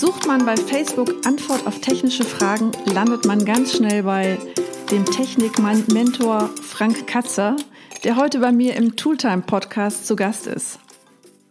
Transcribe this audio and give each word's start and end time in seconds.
Sucht 0.00 0.26
man 0.26 0.44
bei 0.46 0.56
Facebook 0.56 1.14
Antwort 1.26 1.66
auf 1.66 1.82
technische 1.82 2.24
Fragen, 2.24 2.72
landet 2.86 3.26
man 3.26 3.44
ganz 3.44 3.76
schnell 3.76 4.04
bei 4.04 4.38
dem 4.90 5.04
Technik-Mentor 5.04 6.48
Frank 6.62 7.06
Katzer, 7.06 7.56
der 8.02 8.16
heute 8.16 8.38
bei 8.38 8.50
mir 8.50 8.76
im 8.76 8.96
Tooltime-Podcast 8.96 10.06
zu 10.06 10.16
Gast 10.16 10.46
ist. 10.46 10.78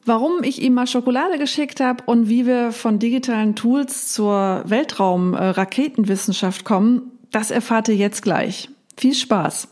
Warum 0.04 0.42
ich 0.42 0.64
ihm 0.64 0.74
mal 0.74 0.88
Schokolade 0.88 1.38
geschickt 1.38 1.80
habe 1.80 2.04
und 2.08 2.28
wie 2.28 2.48
wir 2.48 2.72
von 2.72 2.98
digitalen 2.98 3.56
Tools 3.56 4.12
zur 4.12 4.64
Weltraum-Raketenwissenschaft 4.66 6.66
kommen, 6.66 7.12
das 7.30 7.52
erfahrt 7.52 7.88
ihr 7.90 7.98
jetzt 7.98 8.24
gleich. 8.24 8.70
Viel 8.98 9.14
Spaß! 9.14 9.68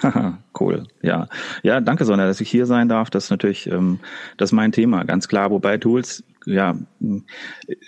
cool, 0.58 0.86
ja. 1.02 1.28
Ja, 1.62 1.82
danke, 1.82 2.06
Sonja, 2.06 2.24
dass 2.24 2.40
ich 2.40 2.48
hier 2.48 2.64
sein 2.64 2.88
darf. 2.88 3.10
Das 3.10 3.24
ist 3.24 3.30
natürlich, 3.30 3.66
ähm, 3.66 3.98
das 4.38 4.48
ist 4.48 4.54
mein 4.54 4.72
Thema, 4.72 5.04
ganz 5.04 5.28
klar. 5.28 5.50
Wobei 5.50 5.76
Tools, 5.76 6.24
ja, 6.46 6.76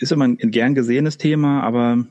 ist 0.00 0.12
immer 0.12 0.24
ein 0.24 0.36
gern 0.36 0.74
gesehenes 0.74 1.18
Thema, 1.18 1.62
aber 1.62 2.04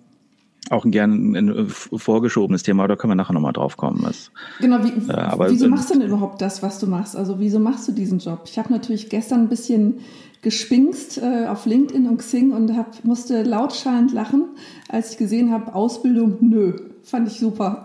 auch 0.70 0.86
ein 0.86 0.92
gern 0.92 1.36
ein 1.36 1.68
vorgeschobenes 1.70 2.64
Thema, 2.64 2.88
da 2.88 2.96
können 2.96 3.12
wir 3.12 3.16
nachher 3.16 3.34
nochmal 3.34 3.54
drauf 3.54 3.78
kommen. 3.78 4.04
Das, 4.04 4.32
genau, 4.60 4.84
wie, 4.84 5.12
äh, 5.12 5.14
aber, 5.14 5.50
wieso 5.50 5.68
machst 5.68 5.90
du 5.90 6.00
denn 6.00 6.08
überhaupt 6.08 6.42
das, 6.42 6.64
was 6.64 6.80
du 6.80 6.88
machst? 6.88 7.16
Also 7.16 7.40
wieso 7.40 7.60
machst 7.60 7.88
du 7.88 7.92
diesen 7.92 8.20
Job? 8.20 8.44
Ich 8.46 8.58
habe 8.58 8.72
natürlich 8.72 9.10
gestern 9.10 9.42
ein 9.42 9.50
bisschen 9.50 9.96
gespinkst 10.42 11.18
äh, 11.20 11.48
auf 11.48 11.66
LinkedIn 11.66 12.08
und 12.08 12.18
Xing 12.18 12.52
und 12.52 12.76
hab, 12.76 13.04
musste 13.04 13.44
lautschallend 13.44 14.14
lachen, 14.14 14.46
als 14.90 15.12
ich 15.12 15.18
gesehen 15.18 15.52
habe, 15.52 15.74
Ausbildung, 15.74 16.38
nö. 16.42 16.74
Fand 17.04 17.28
ich 17.28 17.38
super. 17.38 17.84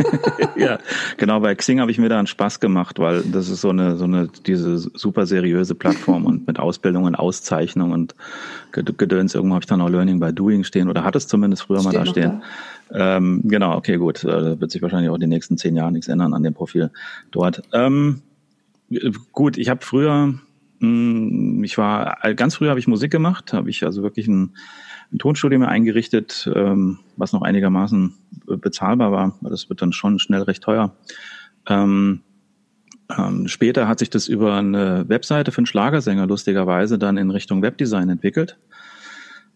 ja, 0.56 0.78
genau, 1.18 1.40
bei 1.40 1.54
Xing 1.54 1.80
habe 1.80 1.90
ich 1.90 1.98
mir 1.98 2.08
da 2.08 2.16
einen 2.16 2.26
Spaß 2.26 2.60
gemacht, 2.60 2.98
weil 2.98 3.22
das 3.22 3.50
ist 3.50 3.60
so 3.60 3.68
eine, 3.68 3.96
so 3.96 4.04
eine, 4.04 4.28
diese 4.46 4.78
super 4.78 5.26
seriöse 5.26 5.74
Plattform 5.74 6.24
und 6.24 6.46
mit 6.46 6.58
Ausbildung 6.58 7.04
und 7.04 7.14
Auszeichnung 7.14 7.92
und 7.92 8.14
Gedöns. 8.72 9.34
Irgendwo 9.34 9.54
habe 9.54 9.62
ich 9.62 9.66
dann 9.66 9.82
auch 9.82 9.90
Learning 9.90 10.18
by 10.18 10.32
Doing 10.32 10.64
stehen 10.64 10.88
oder 10.88 11.04
hat 11.04 11.14
es 11.14 11.28
zumindest 11.28 11.64
früher 11.64 11.80
Steht 11.80 11.92
mal 11.92 11.98
da 11.98 12.06
stehen. 12.06 12.42
Da. 12.88 13.16
Ähm, 13.16 13.42
genau, 13.44 13.76
okay, 13.76 13.96
gut. 13.98 14.24
Äh, 14.24 14.28
da 14.28 14.60
wird 14.60 14.70
sich 14.70 14.80
wahrscheinlich 14.80 15.10
auch 15.10 15.14
in 15.16 15.20
den 15.20 15.30
nächsten 15.30 15.58
zehn 15.58 15.76
Jahren 15.76 15.92
nichts 15.92 16.08
ändern 16.08 16.32
an 16.32 16.42
dem 16.42 16.54
Profil 16.54 16.90
dort. 17.32 17.62
Ähm, 17.74 18.22
gut, 19.32 19.58
ich 19.58 19.68
habe 19.68 19.84
früher, 19.84 20.34
hm, 20.80 21.62
ich 21.64 21.76
war, 21.76 22.16
ganz 22.34 22.56
früher 22.56 22.70
habe 22.70 22.80
ich 22.80 22.88
Musik 22.88 23.12
gemacht, 23.12 23.52
habe 23.52 23.68
ich 23.68 23.84
also 23.84 24.02
wirklich 24.02 24.26
ein 24.26 24.54
ein 25.14 25.18
Tonstudio 25.18 25.58
mir 25.58 25.68
eingerichtet, 25.68 26.50
ähm, 26.54 26.98
was 27.16 27.32
noch 27.32 27.42
einigermaßen 27.42 28.14
bezahlbar 28.46 29.12
war, 29.12 29.38
weil 29.40 29.50
das 29.50 29.68
wird 29.68 29.80
dann 29.80 29.92
schon 29.92 30.18
schnell 30.18 30.42
recht 30.42 30.62
teuer. 30.62 30.96
Ähm, 31.68 32.20
ähm, 33.16 33.48
später 33.48 33.86
hat 33.86 34.00
sich 34.00 34.10
das 34.10 34.28
über 34.28 34.56
eine 34.56 35.08
Webseite 35.08 35.52
für 35.52 35.58
einen 35.58 35.66
Schlagersänger 35.66 36.26
lustigerweise 36.26 36.98
dann 36.98 37.16
in 37.16 37.30
Richtung 37.30 37.62
Webdesign 37.62 38.08
entwickelt. 38.08 38.58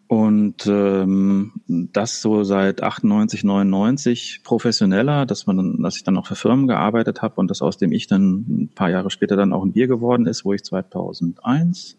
Und 0.06 0.66
ähm, 0.66 1.52
das 1.66 2.22
so 2.22 2.42
seit 2.42 2.82
98, 2.82 3.44
99 3.44 4.40
professioneller, 4.42 5.26
dass 5.26 5.46
man 5.46 5.82
dass 5.82 5.96
ich 5.96 6.04
dann 6.04 6.16
auch 6.16 6.26
für 6.26 6.34
Firmen 6.34 6.66
gearbeitet 6.66 7.20
habe 7.20 7.34
und 7.36 7.50
das 7.50 7.60
aus 7.60 7.76
dem 7.76 7.92
ich 7.92 8.06
dann 8.06 8.46
ein 8.48 8.70
paar 8.74 8.88
Jahre 8.88 9.10
später 9.10 9.36
dann 9.36 9.52
auch 9.52 9.62
ein 9.62 9.72
Bier 9.72 9.86
geworden 9.86 10.26
ist, 10.26 10.46
wo 10.46 10.54
ich 10.54 10.64
2001 10.64 11.98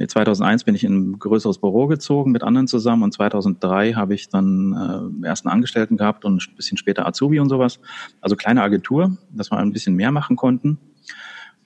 nee, 0.00 0.06
2001 0.06 0.64
bin 0.64 0.74
ich 0.74 0.84
in 0.84 1.10
ein 1.10 1.18
größeres 1.18 1.58
Büro 1.58 1.86
gezogen 1.86 2.32
mit 2.32 2.42
anderen 2.42 2.66
zusammen 2.66 3.04
und 3.04 3.12
2003 3.12 3.92
habe 3.92 4.14
ich 4.14 4.28
dann 4.28 5.20
äh, 5.22 5.26
ersten 5.26 5.48
Angestellten 5.48 5.96
gehabt 5.96 6.24
und 6.24 6.42
ein 6.42 6.56
bisschen 6.56 6.78
später 6.78 7.06
Azubi 7.06 7.38
und 7.38 7.48
sowas. 7.48 7.78
Also 8.20 8.34
kleine 8.34 8.62
Agentur, 8.62 9.16
dass 9.30 9.52
wir 9.52 9.58
ein 9.58 9.72
bisschen 9.72 9.94
mehr 9.94 10.10
machen 10.10 10.36
konnten. 10.36 10.78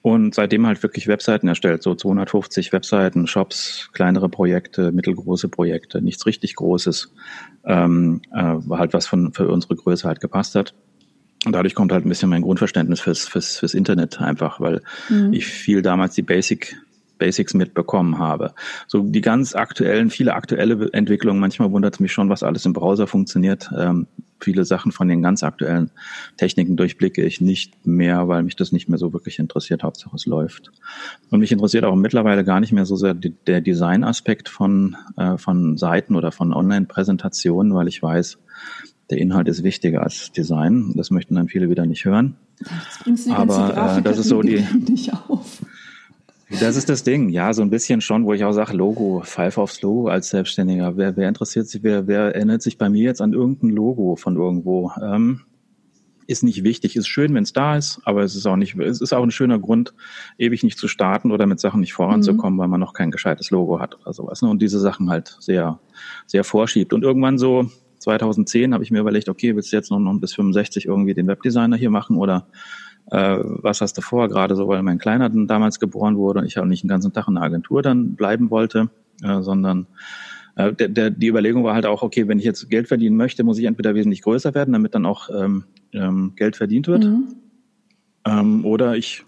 Und 0.03 0.35
seitdem 0.35 0.67
halt 0.67 0.83
wirklich 0.83 1.07
Webseiten 1.07 1.49
erstellt, 1.49 1.83
so 1.83 1.95
250 1.95 2.75
Webseiten, 2.75 3.27
Shops, 3.27 3.89
kleinere 3.95 4.29
Projekte, 4.29 4.93
mittelgroße 4.93 5.49
Projekte, 5.49 6.03
nichts 6.03 6.27
richtig 6.27 6.57
Großes, 6.57 7.15
ähm, 7.65 8.21
äh, 8.31 8.43
war 8.43 8.81
halt 8.81 8.93
was 8.93 9.07
von 9.07 9.33
für 9.33 9.49
unsere 9.49 9.77
Größe 9.77 10.07
halt 10.07 10.21
gepasst 10.21 10.57
hat. 10.57 10.75
Und 11.47 11.53
dadurch 11.53 11.75
kommt 11.75 11.91
halt 11.91 12.05
ein 12.05 12.11
bisschen 12.11 12.29
mein 12.29 12.43
Grundverständnis 12.43 13.01
fürs, 13.01 13.27
fürs, 13.27 13.57
fürs 13.57 13.73
Internet 13.73 14.21
einfach, 14.21 14.61
weil 14.61 14.83
mhm. 15.09 15.33
ich 15.33 15.47
viel 15.47 15.81
damals 15.81 16.15
die 16.15 16.23
Basic 16.23 16.77
Basics 17.19 17.55
mitbekommen 17.55 18.19
habe. 18.19 18.55
So 18.87 19.03
die 19.03 19.21
ganz 19.21 19.55
aktuellen, 19.55 20.11
viele 20.11 20.35
aktuelle 20.35 20.93
Entwicklungen, 20.93 21.41
manchmal 21.41 21.71
wundert 21.73 21.95
es 21.95 22.01
mich 22.01 22.13
schon, 22.13 22.29
was 22.29 22.43
alles 22.43 22.67
im 22.67 22.73
Browser 22.73 23.07
funktioniert. 23.07 23.71
Ähm, 23.77 24.07
viele 24.41 24.65
Sachen 24.65 24.93
von 24.93 25.09
den 25.09 25.23
ganz 25.23 25.43
aktuellen 25.43 25.91
Techniken 26.37 26.77
durchblicke 26.77 27.25
ich 27.25 27.41
nicht 27.41 27.87
mehr, 27.87 28.29
weil 28.29 28.43
mich 28.43 28.57
das 28.57 28.73
nicht 28.73 28.89
mehr 28.89 28.99
so 28.99 29.13
wirklich 29.13 29.39
interessiert. 29.39 29.83
Hauptsache 29.83 30.15
es 30.15 30.27
läuft. 30.27 30.71
Und 31.31 31.41
mich 31.41 31.53
interessiert 31.53 31.85
auch 31.85 31.97
mittlerweile 31.97 32.45
gar 32.45 32.61
nicht 32.61 32.73
mehr 32.73 32.85
so 32.85 32.97
sehr 32.97 33.15
der 33.15 33.61
Design-Aspekt 33.61 34.49
von, 34.49 34.97
äh, 35.17 35.39
von 35.39 35.77
Seiten 35.77 36.15
oder 36.15 36.31
von 36.31 36.53
Online-Präsentationen, 36.53 37.75
weil 37.75 37.89
ich 37.89 38.03
weiß, 38.03 38.39
der 39.11 39.19
Inhalt 39.19 39.49
ist 39.49 39.63
wichtiger 39.63 40.03
als 40.03 40.33
Design. 40.33 40.93
Das 40.97 41.11
möchten 41.11 41.35
dann 41.35 41.49
viele 41.49 41.69
wieder 41.69 41.87
nicht 41.87 42.05
hören. 42.05 42.37
Aber 43.31 43.99
äh, 43.99 44.03
das 44.03 44.19
ist 44.19 44.29
so 44.29 44.41
die. 44.41 44.65
Nicht 44.89 45.13
auf. 45.13 45.54
Das 46.61 46.77
ist 46.77 46.89
das 46.89 47.03
Ding, 47.03 47.29
ja, 47.31 47.53
so 47.53 47.63
ein 47.63 47.71
bisschen 47.71 48.01
schon, 48.01 48.25
wo 48.25 48.33
ich 48.33 48.45
auch 48.45 48.53
sage, 48.53 48.77
Logo, 48.77 49.23
Pfeif 49.25 49.59
aufs 49.59 49.83
Logo 49.83 50.09
als 50.09 50.31
Selbstständiger. 50.31 50.97
Wer, 50.97 51.17
wer 51.17 51.29
interessiert 51.29 51.69
sich, 51.69 51.83
wer, 51.83 52.07
wer 52.07 52.35
erinnert 52.35 52.63
sich 52.63 52.79
bei 52.79 52.89
mir 52.89 53.03
jetzt 53.03 53.21
an 53.21 53.33
irgendein 53.33 53.71
Logo 53.71 54.17
von 54.17 54.37
irgendwo? 54.37 54.93
Ähm, 55.03 55.41
ist 56.27 56.43
nicht 56.43 56.65
wichtig, 56.65 56.97
ist 56.97 57.09
schön, 57.09 57.35
wenn 57.35 57.43
es 57.43 57.53
da 57.53 57.77
ist, 57.77 58.01
aber 58.05 58.23
es 58.23 58.35
ist 58.35 58.47
auch 58.47 58.57
nicht, 58.57 58.77
es 58.77 59.01
ist 59.01 59.13
auch 59.13 59.23
ein 59.23 59.31
schöner 59.31 59.59
Grund, 59.59 59.95
ewig 60.39 60.63
nicht 60.63 60.79
zu 60.79 60.89
starten 60.89 61.33
oder 61.33 61.47
mit 61.47 61.61
Sachen 61.61 61.81
nicht 61.81 61.93
voranzukommen, 61.93 62.55
mhm. 62.55 62.59
weil 62.59 62.69
man 62.69 62.81
noch 62.81 62.95
kein 62.95 63.11
gescheites 63.11 63.51
Logo 63.51 63.81
hat 63.81 63.99
oder 64.01 64.13
sowas. 64.13 64.41
Ne? 64.41 64.49
Und 64.49 64.63
diese 64.63 64.81
Sachen 64.81 65.11
halt 65.11 65.37
sehr, 65.41 65.81
sehr 66.27 66.45
vorschiebt. 66.45 66.93
Und 66.93 67.03
irgendwann 67.03 67.37
so 67.37 67.69
2010 67.99 68.75
habe 68.75 68.85
ich 68.85 68.91
mir 68.91 69.01
überlegt, 69.01 69.29
okay, 69.29 69.55
willst 69.55 69.73
du 69.73 69.77
jetzt 69.77 69.91
noch, 69.91 69.99
noch 69.99 70.19
bis 70.19 70.35
65 70.35 70.87
irgendwie 70.87 71.15
den 71.15 71.27
Webdesigner 71.27 71.77
hier 71.77 71.91
machen 71.91 72.17
oder 72.17 72.47
äh, 73.11 73.39
was 73.41 73.81
hast 73.81 73.99
du 73.99 74.03
vor, 74.03 74.29
gerade 74.29 74.57
so, 74.57 74.69
weil 74.69 74.83
mein 74.83 74.99
Kleiner 74.99 75.29
dann 75.29 75.47
damals 75.47 75.79
geboren 75.79 76.17
wurde 76.17 76.41
und 76.41 76.47
ich 76.47 76.59
auch 76.59 76.65
nicht 76.65 76.83
den 76.83 76.89
ganzen 76.89 77.13
Tag 77.13 77.29
in 77.29 77.35
der 77.35 77.45
Agentur 77.45 77.83
dann 77.83 78.15
bleiben 78.15 78.51
wollte, 78.51 78.91
äh, 79.23 79.43
sondern 79.43 79.87
äh, 80.57 80.73
der, 80.73 80.89
der, 80.89 81.11
die 81.11 81.29
Überlegung 81.29 81.65
war 81.65 81.75
halt 81.75 81.87
auch, 81.87 82.03
okay, 82.03 82.29
wenn 82.29 82.39
ich 82.39 82.45
jetzt 82.45 82.69
Geld 82.71 82.89
verdienen 82.89 83.17
möchte, 83.17 83.45
muss 83.45 83.59
ich 83.59 83.67
entweder 83.67 83.95
wesentlich 83.95 84.23
größer 84.23 84.55
werden, 84.55 84.73
damit 84.73 84.95
dann 84.95 85.07
auch 85.07 85.29
ähm, 85.31 85.65
ähm, 85.93 86.33
Geld 86.37 86.57
verdient 86.57 86.89
wird, 86.89 87.05
mhm. 87.05 87.35
ähm, 88.27 88.65
oder 88.65 88.97
ich 88.97 89.25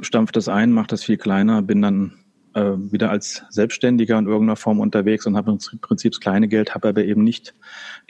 stampfe 0.00 0.32
das 0.32 0.48
ein, 0.48 0.72
mache 0.72 0.88
das 0.88 1.04
viel 1.04 1.16
kleiner, 1.16 1.62
bin 1.62 1.82
dann 1.82 2.12
äh, 2.54 2.72
wieder 2.76 3.10
als 3.10 3.44
Selbstständiger 3.50 4.18
in 4.18 4.26
irgendeiner 4.26 4.56
Form 4.56 4.80
unterwegs 4.80 5.26
und 5.26 5.36
habe 5.36 5.52
im 5.52 5.80
Prinzip 5.80 6.12
das 6.12 6.20
kleine 6.20 6.48
Geld, 6.48 6.74
habe 6.74 6.88
aber 6.88 7.04
eben 7.04 7.24
nicht 7.24 7.54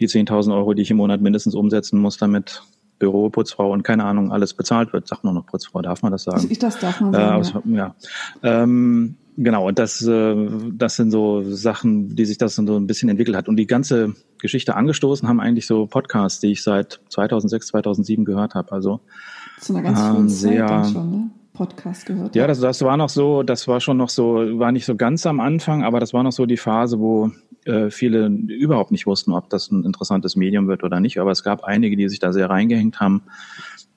die 0.01 0.09
10.000 0.09 0.55
Euro, 0.55 0.75
die 0.75 0.83
ich 0.83 0.91
im 0.91 0.97
Monat 0.97 1.21
mindestens 1.21 1.55
umsetzen 1.55 1.99
muss, 1.99 2.17
damit 2.19 2.63
Büro, 3.03 3.31
Putzfrau 3.31 3.73
und 3.73 3.83
keine 3.83 4.05
Ahnung, 4.05 4.31
alles 4.31 4.55
bezahlt 4.55 4.93
wird. 4.93 5.09
Sagt 5.09 5.25
nur 5.25 5.33
noch 5.33 5.45
Putzfrau, 5.45 5.83
darf 5.83 6.03
man 6.03 6.13
das 6.13 6.23
sagen? 6.23 6.47
Ich 6.49 6.61
das 6.61 6.79
darf 6.79 7.01
man 7.01 7.13
sagen. 7.13 7.73
Äh, 7.73 7.77
ja. 7.77 7.95
ja. 8.43 8.63
Ähm, 8.63 9.17
genau, 9.37 9.67
und 9.67 9.81
das, 9.81 10.07
äh, 10.07 10.49
das 10.73 10.95
sind 10.95 11.11
so 11.11 11.43
Sachen, 11.43 12.15
die 12.15 12.25
sich 12.25 12.39
das 12.39 12.55
so 12.55 12.63
ein 12.63 12.87
bisschen 12.87 13.09
entwickelt 13.09 13.37
hat. 13.37 13.49
Und 13.49 13.57
die 13.57 13.67
ganze 13.67 14.15
Geschichte 14.39 14.77
angestoßen 14.77 15.29
haben 15.29 15.41
eigentlich 15.41 15.67
so 15.67 15.87
Podcasts, 15.87 16.39
die 16.39 16.53
ich 16.53 16.63
seit 16.63 17.01
2006, 17.09 17.67
2007 17.67 18.25
gehört 18.25 18.55
habe. 18.55 18.71
Also 18.71 19.01
zu 19.61 19.75
einer 19.75 19.83
ganz 19.83 19.99
ähm, 20.01 20.29
sehr, 20.29 20.69
Zeit 20.69 20.93
schon, 20.93 21.11
ne? 21.11 21.31
Podcast 21.53 22.07
gehört. 22.07 22.35
Ja, 22.35 22.47
das, 22.47 22.61
das 22.61 22.83
war 22.83 22.97
noch 22.97 23.09
so, 23.09 23.43
das 23.43 23.69
war 23.69 23.81
schon 23.81 23.97
noch 23.97 24.09
so, 24.09 24.59
war 24.59 24.73
nicht 24.73 24.87
so 24.87 24.97
ganz 24.97 25.27
am 25.27 25.41
Anfang, 25.41 25.85
aber 25.85 26.01
das 26.01 26.15
war 26.15 26.23
noch 26.23 26.33
so 26.33 26.47
die 26.47 26.57
Phase, 26.57 26.99
wo 26.99 27.31
äh, 27.65 27.91
viele 27.91 28.27
überhaupt 28.27 28.91
nicht 28.91 29.07
wussten, 29.07 29.33
ob 29.33 29.51
das 29.51 29.71
ein 29.71 29.85
interessantes 29.85 30.35
Medium 30.37 30.67
wird 30.67 30.83
oder 30.83 31.01
nicht. 31.01 31.19
Aber 31.21 31.31
es 31.31 31.43
gab 31.43 31.65
einige, 31.65 31.97
die 31.97 32.09
sich 32.09 32.19
da 32.19 32.33
sehr 32.33 32.51
reingehängt 32.51 33.01
haben, 33.01 33.23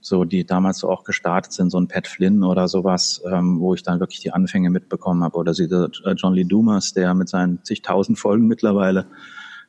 so 0.01 0.23
die 0.23 0.45
damals 0.45 0.79
so 0.79 0.89
auch 0.89 1.03
gestartet 1.03 1.53
sind, 1.53 1.71
so 1.71 1.79
ein 1.79 1.87
Pat 1.87 2.07
Flynn 2.07 2.43
oder 2.43 2.67
sowas, 2.67 3.23
ähm, 3.31 3.59
wo 3.59 3.73
ich 3.73 3.83
dann 3.83 3.99
wirklich 3.99 4.19
die 4.19 4.31
Anfänge 4.31 4.69
mitbekommen 4.69 5.23
habe. 5.23 5.37
Oder 5.37 5.53
sie, 5.53 5.67
der 5.67 5.89
äh, 6.05 6.13
John 6.13 6.33
Lee 6.33 6.43
Dumas, 6.43 6.93
der 6.93 7.13
mit 7.13 7.29
seinen 7.29 7.63
zigtausend 7.63 8.19
Folgen 8.19 8.47
mittlerweile, 8.47 9.07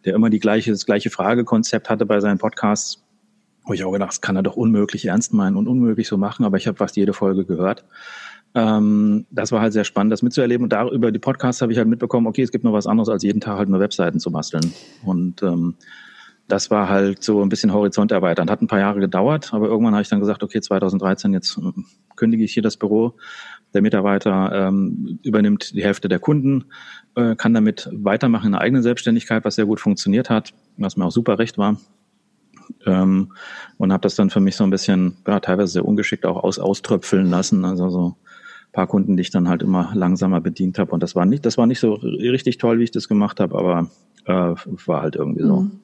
der 0.04 0.14
immer 0.14 0.28
die 0.28 0.40
gleiche, 0.40 0.72
das 0.72 0.84
gleiche 0.84 1.10
Fragekonzept 1.10 1.88
hatte 1.88 2.04
bei 2.04 2.20
seinen 2.20 2.38
Podcasts, 2.38 3.05
wo 3.66 3.72
ich 3.72 3.84
auch 3.84 3.92
gedacht, 3.92 4.10
das 4.10 4.20
kann 4.20 4.36
er 4.36 4.42
doch 4.42 4.56
unmöglich 4.56 5.04
ernst 5.06 5.34
meinen 5.34 5.56
und 5.56 5.68
unmöglich 5.68 6.08
so 6.08 6.16
machen, 6.16 6.44
aber 6.44 6.56
ich 6.56 6.66
habe 6.66 6.78
fast 6.78 6.96
jede 6.96 7.12
Folge 7.12 7.44
gehört. 7.44 7.84
Ähm, 8.54 9.26
das 9.30 9.52
war 9.52 9.60
halt 9.60 9.72
sehr 9.72 9.84
spannend, 9.84 10.12
das 10.12 10.22
mitzuerleben. 10.22 10.64
Und 10.64 10.72
da 10.72 10.88
über 10.88 11.12
die 11.12 11.18
Podcasts 11.18 11.60
habe 11.60 11.72
ich 11.72 11.78
halt 11.78 11.88
mitbekommen, 11.88 12.26
okay, 12.26 12.42
es 12.42 12.52
gibt 12.52 12.64
noch 12.64 12.72
was 12.72 12.86
anderes, 12.86 13.08
als 13.08 13.22
jeden 13.22 13.40
Tag 13.40 13.58
halt 13.58 13.68
nur 13.68 13.80
Webseiten 13.80 14.18
zu 14.20 14.30
basteln. 14.30 14.72
Und 15.04 15.42
ähm, 15.42 15.74
das 16.48 16.70
war 16.70 16.88
halt 16.88 17.22
so 17.24 17.42
ein 17.42 17.48
bisschen 17.48 17.72
Horizont 17.72 18.12
erweitern. 18.12 18.48
Hat 18.48 18.62
ein 18.62 18.68
paar 18.68 18.78
Jahre 18.78 19.00
gedauert, 19.00 19.52
aber 19.52 19.66
irgendwann 19.66 19.94
habe 19.94 20.02
ich 20.02 20.08
dann 20.08 20.20
gesagt, 20.20 20.42
okay, 20.42 20.60
2013, 20.60 21.32
jetzt 21.32 21.58
äh, 21.58 21.72
kündige 22.14 22.44
ich 22.44 22.54
hier 22.54 22.62
das 22.62 22.76
Büro. 22.76 23.14
Der 23.74 23.82
Mitarbeiter 23.82 24.68
ähm, 24.68 25.18
übernimmt 25.22 25.74
die 25.74 25.84
Hälfte 25.84 26.08
der 26.08 26.20
Kunden, 26.20 26.66
äh, 27.16 27.34
kann 27.34 27.52
damit 27.52 27.90
weitermachen 27.92 28.46
in 28.46 28.52
der 28.52 28.60
eigenen 28.60 28.82
Selbstständigkeit, 28.82 29.44
was 29.44 29.56
sehr 29.56 29.66
gut 29.66 29.80
funktioniert 29.80 30.30
hat, 30.30 30.54
was 30.76 30.96
mir 30.96 31.04
auch 31.04 31.10
super 31.10 31.38
recht 31.38 31.58
war. 31.58 31.76
Ähm, 32.84 33.32
und 33.78 33.92
habe 33.92 34.02
das 34.02 34.14
dann 34.14 34.30
für 34.30 34.40
mich 34.40 34.56
so 34.56 34.64
ein 34.64 34.70
bisschen, 34.70 35.16
ja, 35.26 35.40
teilweise 35.40 35.72
sehr 35.72 35.84
ungeschickt 35.84 36.26
auch 36.26 36.42
aus, 36.42 36.58
auströpfeln 36.58 37.30
lassen. 37.30 37.64
Also 37.64 37.90
so 37.90 38.16
paar 38.72 38.86
Kunden, 38.86 39.16
die 39.16 39.22
ich 39.22 39.30
dann 39.30 39.48
halt 39.48 39.62
immer 39.62 39.92
langsamer 39.94 40.40
bedient 40.40 40.78
habe. 40.78 40.92
Und 40.92 41.02
das 41.02 41.14
war 41.14 41.26
nicht, 41.26 41.46
das 41.46 41.56
war 41.56 41.66
nicht 41.66 41.80
so 41.80 41.94
richtig 41.94 42.58
toll, 42.58 42.78
wie 42.78 42.84
ich 42.84 42.90
das 42.90 43.08
gemacht 43.08 43.40
habe, 43.40 43.56
aber 43.58 43.90
Äh, 44.26 44.54
war 44.86 45.02
halt 45.02 45.14
irgendwie 45.14 45.44
so. 45.44 45.60
Mhm. 45.60 45.80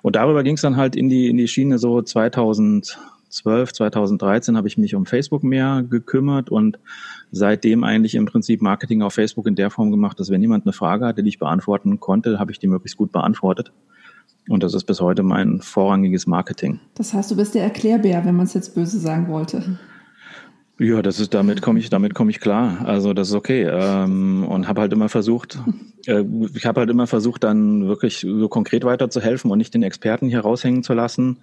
Und 0.00 0.16
darüber 0.16 0.42
ging 0.42 0.54
es 0.54 0.62
dann 0.62 0.76
halt 0.76 0.96
in 0.96 1.10
die, 1.10 1.28
in 1.28 1.36
die 1.36 1.48
Schiene 1.48 1.78
so 1.78 2.00
2012, 2.00 3.74
2013 3.74 4.56
habe 4.56 4.68
ich 4.68 4.78
mich 4.78 4.94
um 4.94 5.04
Facebook 5.04 5.44
mehr 5.44 5.82
gekümmert 5.82 6.48
und 6.48 6.78
seitdem 7.30 7.84
eigentlich 7.84 8.14
im 8.14 8.24
Prinzip 8.24 8.62
Marketing 8.62 9.02
auf 9.02 9.12
Facebook 9.12 9.46
in 9.46 9.54
der 9.54 9.70
Form 9.70 9.90
gemacht, 9.90 10.18
dass 10.18 10.30
wenn 10.30 10.40
jemand 10.40 10.64
eine 10.64 10.72
Frage 10.72 11.04
hatte, 11.04 11.22
die 11.22 11.28
ich 11.28 11.38
beantworten 11.38 12.00
konnte, 12.00 12.38
habe 12.38 12.52
ich 12.52 12.58
die 12.58 12.68
möglichst 12.68 12.96
gut 12.96 13.12
beantwortet. 13.12 13.70
Und 14.48 14.62
das 14.62 14.74
ist 14.74 14.84
bis 14.84 15.00
heute 15.00 15.22
mein 15.22 15.60
vorrangiges 15.60 16.26
Marketing. 16.26 16.80
Das 16.94 17.14
heißt, 17.14 17.30
du 17.30 17.36
bist 17.36 17.54
der 17.54 17.62
Erklärbär, 17.62 18.24
wenn 18.24 18.36
man 18.36 18.46
es 18.46 18.54
jetzt 18.54 18.74
böse 18.74 18.98
sagen 18.98 19.28
wollte. 19.28 19.78
Ja, 20.78 21.02
das 21.02 21.20
ist 21.20 21.34
damit 21.34 21.62
komme 21.62 21.78
ich 21.78 21.88
damit 21.88 22.14
komme 22.14 22.32
ich 22.32 22.40
klar. 22.40 22.84
Also 22.84 23.14
das 23.14 23.28
ist 23.28 23.34
okay 23.34 23.62
ähm, 23.62 24.44
und 24.44 24.66
habe 24.66 24.80
halt 24.80 24.92
immer 24.92 25.08
versucht, 25.08 25.60
äh, 26.06 26.24
ich 26.54 26.66
habe 26.66 26.80
halt 26.80 26.90
immer 26.90 27.06
versucht, 27.06 27.44
dann 27.44 27.86
wirklich 27.86 28.18
so 28.18 28.48
konkret 28.48 28.84
weiterzuhelfen 28.84 29.50
und 29.50 29.58
nicht 29.58 29.72
den 29.72 29.84
Experten 29.84 30.28
hier 30.28 30.40
raushängen 30.40 30.82
zu 30.82 30.92
lassen 30.92 31.38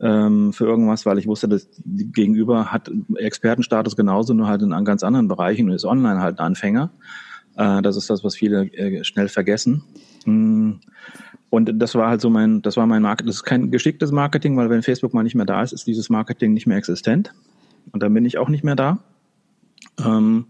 ähm, 0.00 0.52
für 0.52 0.66
irgendwas, 0.66 1.06
weil 1.06 1.18
ich 1.18 1.26
wusste, 1.26 1.48
dass 1.48 1.68
Gegenüber 1.86 2.70
hat 2.70 2.90
Expertenstatus 3.16 3.96
genauso, 3.96 4.34
nur 4.34 4.46
halt 4.46 4.60
in 4.60 4.70
ganz 4.84 5.02
anderen 5.02 5.28
Bereichen 5.28 5.70
und 5.70 5.74
ist 5.74 5.86
online 5.86 6.20
halt 6.20 6.38
ein 6.38 6.44
Anfänger. 6.44 6.90
Äh, 7.56 7.80
das 7.80 7.96
ist 7.96 8.10
das, 8.10 8.22
was 8.22 8.36
viele 8.36 8.66
äh, 8.74 9.04
schnell 9.04 9.28
vergessen. 9.28 9.84
Mm. 10.26 10.72
Und 11.50 11.78
das 11.78 11.94
war 11.94 12.08
halt 12.08 12.20
so 12.20 12.28
mein, 12.28 12.62
das 12.62 12.76
war 12.76 12.86
mein 12.86 13.02
Marketing. 13.02 13.28
Das 13.28 13.36
ist 13.36 13.44
kein 13.44 13.70
geschicktes 13.70 14.12
Marketing, 14.12 14.56
weil 14.56 14.68
wenn 14.68 14.82
Facebook 14.82 15.14
mal 15.14 15.22
nicht 15.22 15.34
mehr 15.34 15.46
da 15.46 15.62
ist, 15.62 15.72
ist 15.72 15.86
dieses 15.86 16.10
Marketing 16.10 16.52
nicht 16.52 16.66
mehr 16.66 16.76
existent. 16.76 17.32
Und 17.92 18.02
dann 18.02 18.12
bin 18.12 18.24
ich 18.24 18.38
auch 18.38 18.48
nicht 18.48 18.64
mehr 18.64 18.76
da. 18.76 18.98
Ähm, 20.04 20.46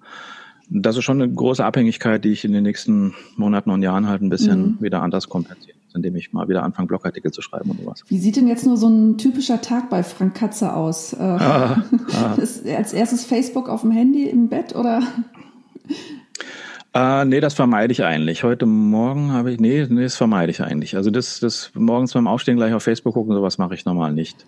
das 0.68 0.96
ist 0.96 1.04
schon 1.04 1.22
eine 1.22 1.32
große 1.32 1.64
Abhängigkeit, 1.64 2.24
die 2.24 2.30
ich 2.30 2.44
in 2.44 2.52
den 2.52 2.64
nächsten 2.64 3.14
Monaten 3.36 3.70
und 3.70 3.82
Jahren 3.82 4.08
halt 4.08 4.22
ein 4.22 4.30
bisschen 4.30 4.60
mhm. 4.60 4.76
wieder 4.80 5.02
anders 5.02 5.28
kompensiere, 5.28 5.76
indem 5.94 6.16
ich 6.16 6.32
mal 6.32 6.48
wieder 6.48 6.64
anfange, 6.64 6.88
Blogartikel 6.88 7.30
zu 7.30 7.40
schreiben 7.42 7.70
und 7.70 7.80
sowas. 7.80 8.02
Wie 8.08 8.18
sieht 8.18 8.36
denn 8.36 8.48
jetzt 8.48 8.66
nur 8.66 8.76
so 8.76 8.88
ein 8.88 9.18
typischer 9.18 9.60
Tag 9.60 9.90
bei 9.90 10.02
Frank 10.02 10.34
Katze 10.34 10.74
aus? 10.74 11.12
Äh, 11.12 11.22
ah, 11.22 11.84
ah. 12.14 12.36
Als 12.76 12.92
erstes 12.92 13.24
Facebook 13.24 13.68
auf 13.68 13.82
dem 13.82 13.92
Handy 13.92 14.28
im 14.28 14.48
Bett 14.48 14.74
oder? 14.74 15.02
Äh, 16.96 17.26
nee, 17.26 17.40
das 17.40 17.52
vermeide 17.52 17.92
ich 17.92 18.04
eigentlich. 18.04 18.42
Heute 18.42 18.64
Morgen 18.64 19.30
habe 19.30 19.52
ich, 19.52 19.60
nee, 19.60 19.86
nee, 19.86 20.04
das 20.04 20.16
vermeide 20.16 20.50
ich 20.50 20.62
eigentlich. 20.62 20.96
Also 20.96 21.10
das, 21.10 21.40
das 21.40 21.70
morgens 21.74 22.14
beim 22.14 22.26
Aufstehen 22.26 22.56
gleich 22.56 22.72
auf 22.72 22.84
Facebook 22.84 23.12
gucken, 23.12 23.34
sowas 23.34 23.58
mache 23.58 23.74
ich 23.74 23.84
normal 23.84 24.14
nicht. 24.14 24.46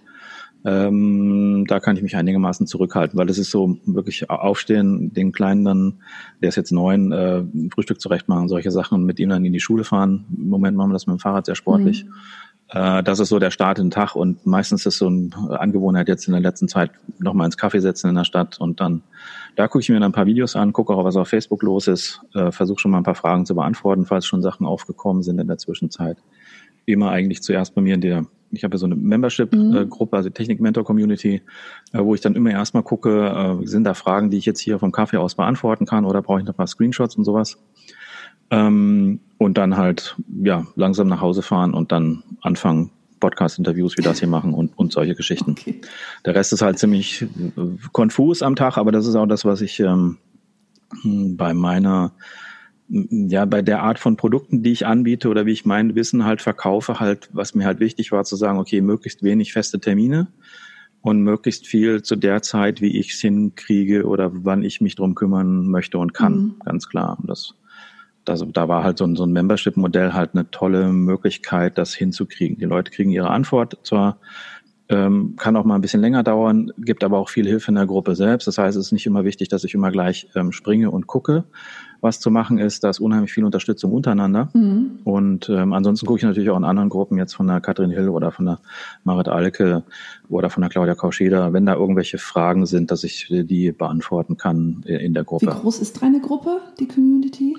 Ähm, 0.64 1.66
da 1.68 1.78
kann 1.78 1.96
ich 1.96 2.02
mich 2.02 2.16
einigermaßen 2.16 2.66
zurückhalten, 2.66 3.18
weil 3.18 3.26
das 3.26 3.36
ist 3.36 3.50
so 3.50 3.76
wirklich 3.84 4.30
aufstehen, 4.30 5.12
den 5.12 5.30
Kleinen 5.30 5.62
dann, 5.66 6.00
der 6.40 6.48
ist 6.48 6.56
jetzt 6.56 6.72
neun, 6.72 7.12
äh, 7.12 7.44
Frühstück 7.74 8.00
zurecht 8.00 8.28
machen, 8.28 8.48
solche 8.48 8.70
Sachen 8.70 8.94
und 8.94 9.04
mit 9.04 9.20
ihm 9.20 9.28
dann 9.28 9.44
in 9.44 9.52
die 9.52 9.60
Schule 9.60 9.84
fahren. 9.84 10.24
Im 10.34 10.48
Moment 10.48 10.74
machen 10.74 10.88
wir 10.88 10.94
das 10.94 11.06
mit 11.06 11.18
dem 11.18 11.20
Fahrrad 11.20 11.44
sehr 11.44 11.54
sportlich. 11.54 12.06
Mhm. 12.06 12.14
Äh, 12.70 13.03
das 13.03 13.19
ist 13.19 13.29
so 13.29 13.38
der 13.38 13.50
Start 13.50 13.79
in 13.79 13.87
den 13.87 13.91
Tag 13.91 14.15
und 14.15 14.47
meistens 14.47 14.85
ist 14.87 14.99
so 14.99 15.06
eine 15.06 15.31
Angewohnheit 15.59 16.09
jetzt 16.09 16.26
in 16.26 16.32
der 16.32 16.41
letzten 16.41 16.69
Zeit 16.69 16.91
nochmal 17.19 17.47
ins 17.47 17.56
Kaffee 17.56 17.81
setzen 17.81 18.09
in 18.09 18.15
der 18.15 18.25
Stadt 18.25 18.61
und 18.61 18.81
dann, 18.81 19.03
da 19.56 19.69
gucke 19.69 19.81
ich 19.81 19.88
mir 19.88 19.97
dann 19.97 20.11
ein 20.11 20.12
paar 20.12 20.26
Videos 20.26 20.56
an, 20.56 20.73
gucke 20.73 20.93
auch, 20.93 21.05
was 21.05 21.17
auf 21.17 21.29
Facebook 21.29 21.62
los 21.62 21.88
ist, 21.88 22.20
äh, 22.35 22.53
versuche 22.53 22.79
schon 22.79 22.91
mal 22.91 22.99
ein 22.99 23.05
paar 23.05 23.15
Fragen 23.15 23.47
zu 23.47 23.55
beantworten, 23.55 24.05
falls 24.05 24.26
schon 24.26 24.43
Sachen 24.43 24.67
aufgekommen 24.67 25.23
sind 25.23 25.38
in 25.38 25.49
der 25.49 25.59
Zwischenzeit. 25.59 26.19
Immer 26.85 27.11
eigentlich 27.11 27.43
zuerst 27.43 27.75
bei 27.75 27.81
mir 27.81 27.94
in 27.94 28.00
der 28.00 28.26
ich 28.50 28.65
habe 28.65 28.75
ja 28.75 28.79
so 28.79 28.87
eine 28.87 28.97
Membership-Gruppe, 28.97 30.17
mhm. 30.17 30.19
also 30.19 30.31
Technik-Mentor-Community, 30.31 31.43
äh, 31.93 31.99
wo 31.99 32.15
ich 32.15 32.23
dann 32.23 32.35
immer 32.35 32.50
erstmal 32.50 32.82
gucke, 32.82 33.61
äh, 33.62 33.67
sind 33.67 33.85
da 33.85 33.93
Fragen, 33.93 34.31
die 34.31 34.38
ich 34.38 34.47
jetzt 34.47 34.61
hier 34.61 34.79
vom 34.79 34.91
Kaffee 34.91 35.19
aus 35.19 35.35
beantworten 35.35 35.85
kann 35.85 36.06
oder 36.06 36.23
brauche 36.23 36.41
ich 36.41 36.47
noch 36.47 36.55
ein 36.55 36.56
paar 36.56 36.67
Screenshots 36.67 37.17
und 37.17 37.25
sowas. 37.25 37.59
Ähm, 38.50 39.20
und 39.38 39.56
dann 39.56 39.76
halt, 39.76 40.17
ja, 40.43 40.67
langsam 40.75 41.08
nach 41.08 41.20
Hause 41.20 41.43
fahren 41.43 41.75
und 41.75 41.93
dann 41.93 42.23
anfangen, 42.43 42.90
Podcast-Interviews 43.20 43.96
wie 43.96 44.02
das 44.02 44.20
hier 44.20 44.29
machen 44.29 44.55
und, 44.55 44.79
und 44.79 44.93
solche 44.93 45.14
Geschichten. 45.14 45.52
Okay. 45.52 45.81
Der 46.25 46.37
Rest 46.37 46.52
ist 46.52 46.62
halt 46.62 46.79
ziemlich 46.79 47.23
äh, 47.23 47.26
konfus 47.93 48.43
am 48.43 48.55
Tag, 48.55 48.76
aber 48.76 48.93
das 48.93 49.06
ist 49.06 49.17
auch 49.17 49.26
das, 49.26 49.44
was 49.44 49.61
ich 49.61 49.81
ähm, 49.81 50.19
bei 51.02 51.55
meiner 51.55 52.12
ja, 52.88 53.44
bei 53.44 53.61
der 53.61 53.82
Art 53.82 53.99
von 53.99 54.17
Produkten, 54.17 54.62
die 54.62 54.73
ich 54.73 54.87
anbiete 54.87 55.29
oder 55.29 55.44
wie 55.44 55.52
ich 55.52 55.67
mein 55.67 55.94
Wissen 55.94 56.25
halt 56.25 56.41
verkaufe, 56.41 56.99
halt, 56.99 57.29
was 57.32 57.55
mir 57.55 57.67
halt 57.67 57.81
wichtig 57.81 58.12
war, 58.12 58.25
zu 58.25 58.34
sagen, 58.37 58.58
okay, 58.58 58.81
möglichst 58.81 59.23
wenig 59.23 59.52
feste 59.52 59.79
Termine 59.79 60.29
und 61.02 61.23
möglichst 61.23 61.67
viel 61.67 62.02
zu 62.02 62.17
der 62.17 62.41
Zeit, 62.41 62.81
wie 62.81 62.99
ich 62.99 63.12
es 63.12 63.20
hinkriege 63.20 64.06
oder 64.06 64.31
wann 64.32 64.62
ich 64.62 64.81
mich 64.81 64.96
drum 64.96 65.14
kümmern 65.14 65.69
möchte 65.69 65.99
und 65.99 66.14
kann, 66.14 66.32
mhm. 66.32 66.55
ganz 66.64 66.88
klar. 66.88 67.19
Und 67.20 67.29
das, 67.29 67.55
das, 68.28 68.44
da 68.52 68.69
war 68.69 68.84
halt 68.84 68.98
so 68.98 69.04
ein, 69.04 69.16
so 69.16 69.25
ein 69.25 69.32
Membership-Modell 69.32 70.12
halt 70.12 70.30
eine 70.34 70.50
tolle 70.50 70.88
Möglichkeit, 70.92 71.78
das 71.78 71.94
hinzukriegen. 71.94 72.58
Die 72.58 72.64
Leute 72.64 72.90
kriegen 72.90 73.10
ihre 73.10 73.30
Antwort 73.30 73.78
zwar 73.82 74.19
ähm, 74.90 75.34
kann 75.36 75.56
auch 75.56 75.64
mal 75.64 75.75
ein 75.75 75.80
bisschen 75.80 76.00
länger 76.00 76.22
dauern, 76.22 76.72
gibt 76.78 77.04
aber 77.04 77.19
auch 77.19 77.28
viel 77.28 77.46
Hilfe 77.46 77.70
in 77.70 77.75
der 77.75 77.86
Gruppe 77.86 78.14
selbst. 78.14 78.46
Das 78.46 78.56
heißt, 78.56 78.76
es 78.76 78.86
ist 78.86 78.92
nicht 78.92 79.06
immer 79.06 79.25
wichtig, 79.25 79.48
dass 79.48 79.64
ich 79.64 79.75
immer 79.75 79.90
gleich 79.90 80.28
ähm, 80.34 80.50
springe 80.50 80.90
und 80.90 81.06
gucke, 81.06 81.44
was 82.00 82.20
zu 82.20 82.30
machen 82.30 82.58
ist. 82.58 82.84
Da 82.84 82.90
ist 82.90 82.98
unheimlich 82.98 83.32
viel 83.32 83.44
Unterstützung 83.44 83.92
untereinander. 83.92 84.48
Mhm. 84.54 85.00
Und 85.04 85.48
ähm, 85.50 85.74
ansonsten 85.74 86.06
gucke 86.06 86.19
ich 86.19 86.24
natürlich 86.24 86.48
auch 86.48 86.56
in 86.56 86.64
anderen 86.64 86.88
Gruppen, 86.88 87.19
jetzt 87.19 87.34
von 87.34 87.46
der 87.46 87.60
Katrin 87.60 87.90
Hill 87.90 88.08
oder 88.08 88.32
von 88.32 88.46
der 88.46 88.60
Marit 89.04 89.28
Alke 89.28 89.84
oder 90.31 90.48
von 90.48 90.62
der 90.62 90.70
Claudia 90.70 90.94
Kauscheder, 90.94 91.52
wenn 91.52 91.66
da 91.66 91.74
irgendwelche 91.74 92.16
Fragen 92.16 92.64
sind, 92.64 92.90
dass 92.90 93.04
ich 93.04 93.26
die 93.28 93.72
beantworten 93.72 94.38
kann 94.38 94.82
in 94.84 95.12
der 95.12 95.24
Gruppe. 95.24 95.46
Wie 95.46 95.60
groß 95.60 95.81
ist 95.81 96.02
deine 96.02 96.20
Gruppe, 96.20 96.60
die 96.81 96.88
Community? 96.88 97.56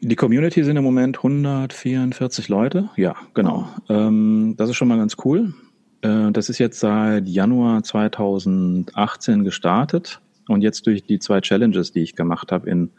Die 0.00 0.14
Community 0.14 0.62
sind 0.62 0.76
im 0.76 0.84
Moment 0.84 1.18
144 1.18 2.48
Leute. 2.48 2.88
Ja, 2.96 3.16
genau. 3.34 3.68
Ähm, 3.88 4.54
das 4.56 4.70
ist 4.70 4.76
schon 4.76 4.86
mal 4.86 4.96
ganz 4.96 5.16
cool. 5.24 5.54
Äh, 6.02 6.30
das 6.30 6.48
ist 6.48 6.58
jetzt 6.58 6.78
seit 6.78 7.26
Januar 7.26 7.82
2018 7.82 9.42
gestartet 9.42 10.20
und 10.46 10.62
jetzt 10.62 10.86
durch 10.86 11.04
die 11.04 11.18
zwei 11.18 11.40
Challenges, 11.40 11.90
die 11.90 12.00
ich 12.00 12.14
gemacht 12.14 12.52
habe 12.52 12.70
in 12.70 12.90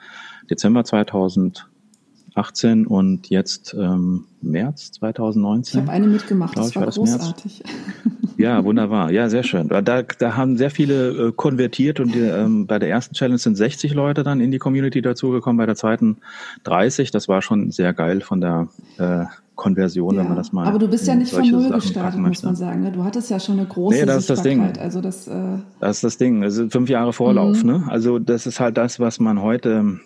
Dezember 0.50 0.84
2018 0.84 2.86
und 2.86 3.30
jetzt 3.30 3.74
ähm, 3.80 4.25
März 4.42 4.92
2019. 4.92 5.80
Ich 5.80 5.88
habe 5.88 5.94
eine 5.94 6.07
mitgemacht, 6.07 6.57
das 6.57 6.75
war, 6.75 6.81
war 6.81 6.88
das 6.88 6.95
großartig. 6.95 7.63
März. 7.63 8.19
Ja, 8.39 8.63
wunderbar. 8.63 9.12
Ja, 9.12 9.27
sehr 9.27 9.44
schön. 9.44 9.68
Da, 9.68 9.81
da 9.81 10.38
haben 10.38 10.56
sehr 10.56 10.71
viele 10.71 11.27
äh, 11.27 11.31
konvertiert 11.33 12.00
und 12.00 12.15
die, 12.15 12.21
ähm, 12.21 12.68
bei 12.68 12.80
der 12.80 12.88
ersten 12.88 13.13
Challenge 13.13 13.38
sind 13.38 13.56
60 13.56 13.94
Leute 13.94 14.24
dann 14.24 14.39
in 14.39 14.50
die 14.50 14.59
Community 14.59 15.01
dazugekommen, 15.01 15.57
bei 15.57 15.65
der 15.65 15.75
zweiten 15.75 16.19
30. 16.63 17.12
Das 17.12 17.27
war 17.27 17.41
schon 17.41 17.71
sehr 17.71 17.91
geil 17.91 18.21
von 18.21 18.39
der 18.39 18.69
äh, 18.97 19.25
Konversion, 19.56 20.16
ja, 20.16 20.21
wenn 20.21 20.30
man 20.30 20.37
das 20.37 20.54
mal. 20.54 20.66
Aber 20.66 20.80
du 20.80 20.87
bist 20.87 21.06
ja 21.06 21.16
nicht 21.16 21.33
von 21.33 21.45
null 21.49 21.69
gestartet, 21.69 22.18
muss 22.18 22.42
man 22.42 22.56
sagen. 22.56 22.81
Ne? 22.81 22.94
Du 22.94 23.04
hattest 23.04 23.30
ja 23.30 23.42
schon 23.42 23.59
eine 23.59 23.68
große 23.68 23.99
nee, 23.99 24.06
das 24.06 24.19
ist 24.19 24.30
das 24.30 24.42
Ding. 24.42 24.71
Also 24.80 25.02
das, 25.02 25.28
äh 25.28 25.57
das 25.81 25.97
ist 25.97 26.04
das 26.06 26.18
Ding. 26.18 26.40
Das 26.40 26.54
sind 26.54 26.71
fünf 26.71 26.90
Jahre 26.90 27.11
Vorlauf. 27.11 27.61
Mhm. 27.66 27.69
Ne? 27.69 27.83
Also 27.90 28.19
das 28.19 28.47
ist 28.47 28.61
halt 28.61 28.78
das, 28.78 29.02
was 29.02 29.19
man 29.19 29.42
heute 29.42 29.99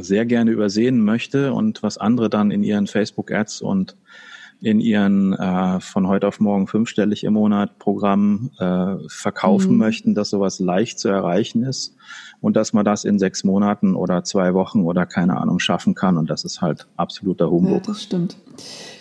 sehr 0.00 0.24
gerne 0.24 0.52
übersehen 0.52 1.04
möchte 1.04 1.52
und 1.52 1.82
was 1.82 1.98
andere 1.98 2.30
dann 2.30 2.50
in 2.50 2.62
ihren 2.62 2.86
Facebook-Ads 2.86 3.60
und 3.60 3.94
in 4.64 4.80
ihren 4.80 5.34
äh, 5.34 5.78
von 5.80 6.08
heute 6.08 6.26
auf 6.26 6.40
morgen 6.40 6.66
fünfstellig 6.66 7.24
im 7.24 7.34
Monat 7.34 7.78
Programm 7.78 8.50
äh, 8.58 8.96
verkaufen 9.08 9.72
mhm. 9.72 9.78
möchten, 9.78 10.14
dass 10.14 10.30
sowas 10.30 10.58
leicht 10.58 10.98
zu 10.98 11.08
erreichen 11.08 11.64
ist 11.64 11.94
und 12.40 12.56
dass 12.56 12.72
man 12.72 12.82
das 12.82 13.04
in 13.04 13.18
sechs 13.18 13.44
Monaten 13.44 13.94
oder 13.94 14.24
zwei 14.24 14.54
Wochen 14.54 14.80
oder 14.80 15.04
keine 15.04 15.36
Ahnung 15.36 15.58
schaffen 15.58 15.94
kann. 15.94 16.16
Und 16.16 16.30
das 16.30 16.44
ist 16.44 16.62
halt 16.62 16.86
absoluter 16.96 17.50
Humbug. 17.50 17.72
Ja, 17.72 17.80
das 17.80 18.02
stimmt. 18.02 18.36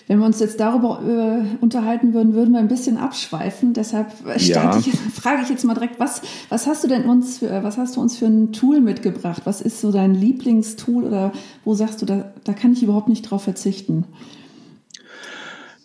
Wenn 0.07 0.19
wir 0.19 0.25
uns 0.25 0.41
jetzt 0.41 0.59
darüber 0.59 1.01
äh, 1.01 1.55
unterhalten 1.61 2.13
würden, 2.13 2.33
würden 2.33 2.51
wir 2.51 2.59
ein 2.59 2.67
bisschen 2.67 2.97
abschweifen. 2.97 3.71
Deshalb 3.71 4.07
ja. 4.37 4.77
ich, 4.77 4.91
frage 5.13 5.43
ich 5.43 5.49
jetzt 5.49 5.63
mal 5.63 5.75
direkt, 5.75 5.97
was, 5.97 6.21
was 6.49 6.67
hast 6.67 6.83
du 6.83 6.89
denn 6.89 7.05
uns 7.05 7.37
für, 7.37 7.63
was 7.63 7.77
hast 7.77 7.95
du 7.95 8.01
uns 8.01 8.17
für 8.17 8.25
ein 8.25 8.51
Tool 8.51 8.81
mitgebracht? 8.81 9.43
Was 9.45 9.61
ist 9.61 9.79
so 9.79 9.93
dein 9.93 10.13
Lieblingstool 10.13 11.05
oder 11.05 11.31
wo 11.63 11.73
sagst 11.73 12.01
du, 12.01 12.05
da, 12.05 12.33
da 12.43 12.51
kann 12.51 12.73
ich 12.73 12.83
überhaupt 12.83 13.07
nicht 13.07 13.21
drauf 13.21 13.43
verzichten? 13.43 14.03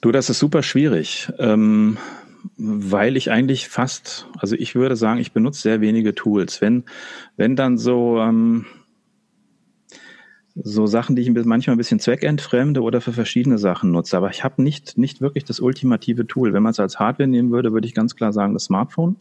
Du, 0.00 0.12
das 0.12 0.30
ist 0.30 0.38
super 0.38 0.62
schwierig, 0.62 1.32
ähm, 1.38 1.98
weil 2.56 3.16
ich 3.16 3.30
eigentlich 3.32 3.68
fast, 3.68 4.26
also 4.38 4.54
ich 4.54 4.74
würde 4.76 4.94
sagen, 4.94 5.18
ich 5.18 5.32
benutze 5.32 5.62
sehr 5.62 5.80
wenige 5.80 6.14
Tools. 6.14 6.60
Wenn, 6.60 6.84
wenn 7.36 7.56
dann 7.56 7.78
so, 7.78 8.18
ähm, 8.20 8.66
so 10.54 10.86
Sachen, 10.86 11.16
die 11.16 11.22
ich 11.22 11.30
manchmal 11.30 11.74
ein 11.74 11.78
bisschen 11.78 12.00
zweckentfremde 12.00 12.80
oder 12.82 13.00
für 13.00 13.12
verschiedene 13.12 13.58
Sachen 13.58 13.90
nutze. 13.90 14.16
Aber 14.16 14.30
ich 14.30 14.44
habe 14.44 14.62
nicht, 14.62 14.98
nicht 14.98 15.20
wirklich 15.20 15.44
das 15.44 15.60
ultimative 15.60 16.26
Tool. 16.26 16.52
Wenn 16.52 16.62
man 16.62 16.70
es 16.70 16.80
als 16.80 16.98
Hardware 16.98 17.28
nehmen 17.28 17.50
würde, 17.50 17.72
würde 17.72 17.86
ich 17.86 17.94
ganz 17.94 18.14
klar 18.14 18.32
sagen, 18.32 18.54
das 18.54 18.64
Smartphone. 18.64 19.16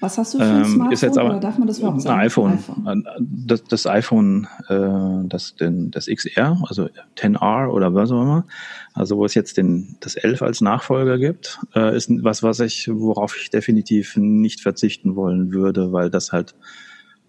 Was 0.00 0.16
hast 0.16 0.34
du 0.34 0.38
für 0.38 0.44
ein 0.44 0.56
ähm, 0.56 0.64
Smartphone? 0.64 0.92
Ist 0.92 1.02
jetzt 1.02 1.18
aber, 1.18 1.30
oder 1.30 1.40
darf 1.40 1.58
man 1.58 1.68
das 1.68 1.78
überhaupt 1.78 2.00
sagen? 2.00 2.18
Ein 2.18 2.26
iPhone. 2.26 2.52
iPhone. 2.54 3.04
Das, 3.20 3.64
das 3.64 3.86
iPhone, 3.86 4.48
äh, 4.68 5.28
das, 5.28 5.56
den, 5.56 5.90
das 5.90 6.06
XR, 6.06 6.62
also 6.66 6.88
10R 7.18 7.68
oder 7.68 7.94
was 7.94 8.10
auch 8.10 8.22
immer, 8.22 8.46
also 8.94 9.18
wo 9.18 9.24
es 9.26 9.34
jetzt 9.34 9.58
den, 9.58 9.96
das 10.00 10.16
11 10.16 10.42
als 10.42 10.60
Nachfolger 10.62 11.18
gibt, 11.18 11.60
äh, 11.74 11.94
ist 11.94 12.10
was, 12.22 12.42
was 12.42 12.60
ich, 12.60 12.88
worauf 12.90 13.36
ich 13.36 13.50
definitiv 13.50 14.16
nicht 14.16 14.60
verzichten 14.62 15.16
wollen 15.16 15.52
würde, 15.52 15.92
weil 15.92 16.08
das 16.08 16.32
halt 16.32 16.54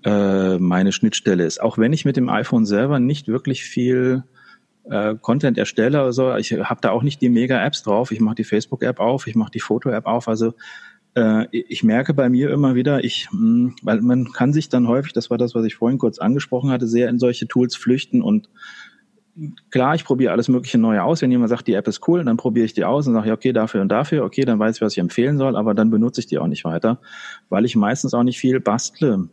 äh, 0.05 0.57
meine 0.57 0.93
Schnittstelle 0.93 1.45
ist. 1.45 1.61
Auch 1.61 1.77
wenn 1.77 1.93
ich 1.93 2.05
mit 2.05 2.15
dem 2.15 2.29
iPhone 2.29 2.65
selber 2.65 2.99
nicht 2.99 3.27
wirklich 3.27 3.63
viel 3.63 4.23
äh, 4.89 5.15
Content 5.15 5.57
erstelle 5.57 6.01
oder 6.01 6.13
so, 6.13 6.35
ich 6.35 6.53
habe 6.53 6.81
da 6.81 6.91
auch 6.91 7.03
nicht 7.03 7.21
die 7.21 7.29
Mega-Apps 7.29 7.83
drauf. 7.83 8.11
Ich 8.11 8.19
mache 8.19 8.35
die 8.35 8.43
Facebook-App 8.43 8.99
auf, 8.99 9.27
ich 9.27 9.35
mache 9.35 9.51
die 9.51 9.59
Foto-App 9.59 10.05
auf. 10.05 10.27
Also 10.27 10.53
äh, 11.15 11.47
ich 11.51 11.83
merke 11.83 12.13
bei 12.13 12.29
mir 12.29 12.51
immer 12.51 12.75
wieder, 12.75 13.03
ich, 13.03 13.27
mh, 13.31 13.39
hm, 13.39 13.75
weil 13.81 14.01
man 14.01 14.31
kann 14.31 14.53
sich 14.53 14.69
dann 14.69 14.87
häufig, 14.87 15.13
das 15.13 15.29
war 15.29 15.37
das, 15.37 15.55
was 15.55 15.65
ich 15.65 15.75
vorhin 15.75 15.97
kurz 15.97 16.19
angesprochen 16.19 16.71
hatte, 16.71 16.87
sehr 16.87 17.09
in 17.09 17.19
solche 17.19 17.47
Tools 17.47 17.75
flüchten 17.75 18.21
und 18.21 18.49
klar, 19.69 19.95
ich 19.95 20.03
probiere 20.03 20.31
alles 20.31 20.49
mögliche 20.49 20.77
Neue 20.77 21.03
aus. 21.03 21.21
Wenn 21.21 21.31
jemand 21.31 21.49
sagt, 21.49 21.67
die 21.67 21.73
App 21.73 21.87
ist 21.87 22.07
cool, 22.07 22.23
dann 22.23 22.37
probiere 22.37 22.65
ich 22.65 22.73
die 22.73 22.83
aus 22.83 23.07
und 23.07 23.13
sage, 23.13 23.29
ja, 23.29 23.33
okay, 23.33 23.53
dafür 23.53 23.81
und 23.81 23.89
dafür, 23.89 24.23
okay, 24.23 24.43
dann 24.43 24.59
weiß 24.59 24.77
ich, 24.77 24.81
was 24.81 24.93
ich 24.93 24.99
empfehlen 24.99 25.37
soll, 25.37 25.55
aber 25.55 25.73
dann 25.73 25.89
benutze 25.89 26.19
ich 26.21 26.27
die 26.27 26.37
auch 26.37 26.47
nicht 26.47 26.65
weiter, 26.65 26.99
weil 27.49 27.65
ich 27.65 27.75
meistens 27.75 28.13
auch 28.13 28.23
nicht 28.23 28.39
viel 28.39 28.59
bastle 28.59 29.29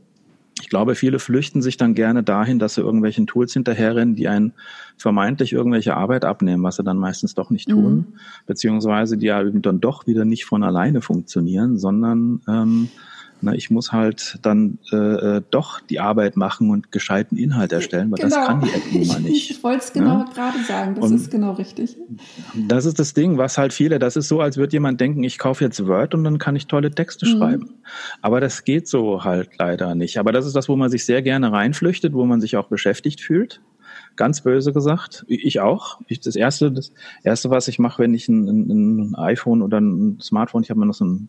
ich 0.60 0.68
glaube, 0.68 0.94
viele 0.94 1.18
flüchten 1.18 1.62
sich 1.62 1.76
dann 1.76 1.94
gerne 1.94 2.22
dahin, 2.22 2.58
dass 2.58 2.74
sie 2.74 2.80
irgendwelchen 2.80 3.26
Tools 3.26 3.52
hinterherrennen, 3.52 4.14
die 4.14 4.28
einen 4.28 4.52
vermeintlich 4.96 5.52
irgendwelche 5.52 5.96
Arbeit 5.96 6.24
abnehmen, 6.24 6.62
was 6.62 6.76
sie 6.76 6.84
dann 6.84 6.98
meistens 6.98 7.34
doch 7.34 7.50
nicht 7.50 7.68
tun, 7.68 7.94
mhm. 7.94 8.06
beziehungsweise 8.46 9.16
die 9.16 9.26
ja 9.26 9.42
dann 9.42 9.80
doch 9.80 10.06
wieder 10.06 10.24
nicht 10.24 10.44
von 10.44 10.62
alleine 10.62 11.00
funktionieren, 11.00 11.78
sondern 11.78 12.40
ähm, 12.48 12.88
na, 13.40 13.54
ich 13.54 13.70
muss 13.70 13.92
halt 13.92 14.38
dann 14.42 14.78
äh, 14.92 14.96
äh, 14.96 15.42
doch 15.50 15.80
die 15.80 16.00
Arbeit 16.00 16.36
machen 16.36 16.70
und 16.70 16.92
gescheiten 16.92 17.36
Inhalt 17.36 17.72
erstellen, 17.72 18.10
weil 18.10 18.18
genau. 18.18 18.36
das 18.36 18.46
kann 18.46 18.60
die 18.60 18.70
App 18.70 18.82
nun 18.92 19.06
mal 19.06 19.20
nicht. 19.22 19.50
Ich 19.50 19.62
wollte 19.62 19.84
es 19.84 19.92
genau 19.92 20.20
ja? 20.20 20.24
gerade 20.32 20.64
sagen, 20.64 20.94
das 20.94 21.04
und 21.04 21.14
ist 21.14 21.30
genau 21.30 21.52
richtig. 21.52 21.96
Das 22.54 22.84
ist 22.84 22.98
das 22.98 23.14
Ding, 23.14 23.38
was 23.38 23.58
halt 23.58 23.72
viele, 23.72 23.98
das 23.98 24.16
ist 24.16 24.28
so, 24.28 24.40
als 24.40 24.56
würde 24.56 24.72
jemand 24.72 25.00
denken, 25.00 25.24
ich 25.24 25.38
kaufe 25.38 25.64
jetzt 25.64 25.86
Word 25.86 26.14
und 26.14 26.24
dann 26.24 26.38
kann 26.38 26.56
ich 26.56 26.66
tolle 26.66 26.90
Texte 26.90 27.26
mhm. 27.26 27.38
schreiben. 27.38 27.74
Aber 28.22 28.40
das 28.40 28.64
geht 28.64 28.88
so 28.88 29.24
halt 29.24 29.50
leider 29.58 29.94
nicht. 29.94 30.18
Aber 30.18 30.32
das 30.32 30.46
ist 30.46 30.56
das, 30.56 30.68
wo 30.68 30.76
man 30.76 30.90
sich 30.90 31.04
sehr 31.04 31.22
gerne 31.22 31.52
reinflüchtet, 31.52 32.12
wo 32.12 32.24
man 32.24 32.40
sich 32.40 32.56
auch 32.56 32.68
beschäftigt 32.68 33.20
fühlt 33.20 33.60
ganz 34.16 34.42
böse 34.42 34.72
gesagt. 34.72 35.24
Ich 35.28 35.60
auch. 35.60 36.00
Ich, 36.08 36.20
das 36.20 36.36
erste, 36.36 36.70
das 36.70 36.92
erste, 37.22 37.50
was 37.50 37.68
ich 37.68 37.78
mache, 37.78 38.02
wenn 38.02 38.12
ich 38.12 38.28
ein, 38.28 38.48
ein, 38.48 39.12
ein 39.12 39.14
iPhone 39.14 39.62
oder 39.62 39.80
ein 39.80 40.18
Smartphone, 40.20 40.62
ich 40.62 40.70
habe 40.70 40.80
mir 40.80 40.86
noch 40.86 40.94
so 40.94 41.06
ein 41.06 41.28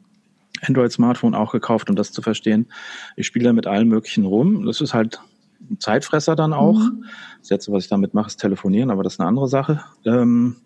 Android-Smartphone 0.68 1.36
auch 1.36 1.52
gekauft, 1.52 1.90
um 1.90 1.96
das 1.96 2.12
zu 2.12 2.22
verstehen. 2.22 2.68
Ich 3.16 3.28
spiele 3.28 3.46
da 3.46 3.54
mit 3.54 3.68
allen 3.68 3.88
möglichen 3.88 4.26
rum. 4.26 4.66
Das 4.66 4.82
ist 4.82 4.94
halt 4.94 5.20
ein 5.70 5.80
Zeitfresser 5.80 6.36
dann 6.36 6.54
auch. 6.54 6.80
Mhm. 6.80 7.06
Das 7.40 7.50
letzte, 7.50 7.72
was 7.72 7.84
ich 7.84 7.90
damit 7.90 8.14
mache, 8.14 8.28
ist 8.28 8.38
telefonieren, 8.38 8.92
aber 8.92 9.04
das 9.04 9.14
ist 9.14 9.20
eine 9.20 9.30
andere 9.30 9.48
Sache. 9.48 9.82
Ähm, 10.06 10.58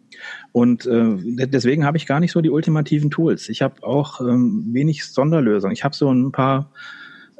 und 0.51 0.85
äh, 0.85 1.47
deswegen 1.47 1.85
habe 1.85 1.97
ich 1.97 2.05
gar 2.05 2.19
nicht 2.19 2.31
so 2.31 2.41
die 2.41 2.49
ultimativen 2.49 3.09
Tools. 3.09 3.49
Ich 3.49 3.61
habe 3.61 3.83
auch 3.83 4.21
ähm, 4.21 4.69
wenig 4.71 5.05
Sonderlösungen. 5.05 5.73
Ich 5.73 5.83
habe 5.83 5.95
so 5.95 6.11
ein 6.11 6.31
paar, 6.31 6.71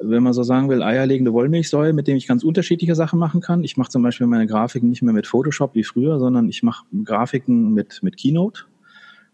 wenn 0.02 0.24
man 0.24 0.34
so 0.34 0.44
sagen 0.44 0.70
will, 0.70 0.82
eierlegende 0.82 1.34
Wollmilchsäule, 1.34 1.94
mit 1.94 2.08
denen 2.08 2.18
ich 2.18 2.28
ganz 2.28 2.44
unterschiedliche 2.44 2.96
Sachen 2.96 3.20
machen 3.20 3.42
kann. 3.42 3.64
Ich 3.64 3.78
mache 3.78 3.90
zum 3.90 4.04
Beispiel 4.04 4.28
meine 4.28 4.48
Grafiken 4.48 4.90
nicht 4.90 5.02
mehr 5.02 5.14
mit 5.14 5.28
Photoshop 5.28 5.76
wie 5.76 5.84
früher, 5.84 6.20
sondern 6.20 6.50
ich 6.50 6.64
mache 6.64 6.86
Grafiken 7.04 7.74
mit, 7.74 8.02
mit 8.02 8.18
Keynote. 8.18 8.64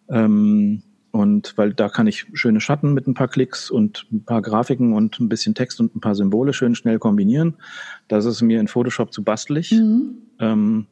Ähm, 0.09 0.83
und 1.11 1.57
weil 1.57 1.73
da 1.73 1.89
kann 1.89 2.07
ich 2.07 2.27
schöne 2.33 2.61
Schatten 2.61 2.93
mit 2.93 3.07
ein 3.07 3.13
paar 3.13 3.27
Klicks 3.27 3.71
und 3.71 4.05
ein 4.11 4.23
paar 4.23 4.41
Grafiken 4.41 4.93
und 4.93 5.19
ein 5.19 5.29
bisschen 5.29 5.55
Text 5.55 5.79
und 5.79 5.95
ein 5.95 6.01
paar 6.01 6.15
Symbole 6.15 6.53
schön 6.53 6.75
schnell 6.75 6.99
kombinieren. 6.99 7.55
Das 8.07 8.25
ist 8.25 8.41
mir 8.41 8.59
in 8.59 8.67
Photoshop 8.67 9.13
zu 9.13 9.23
bastelig. 9.23 9.71
Mhm. 9.71 10.17
Ähm, 10.39 10.87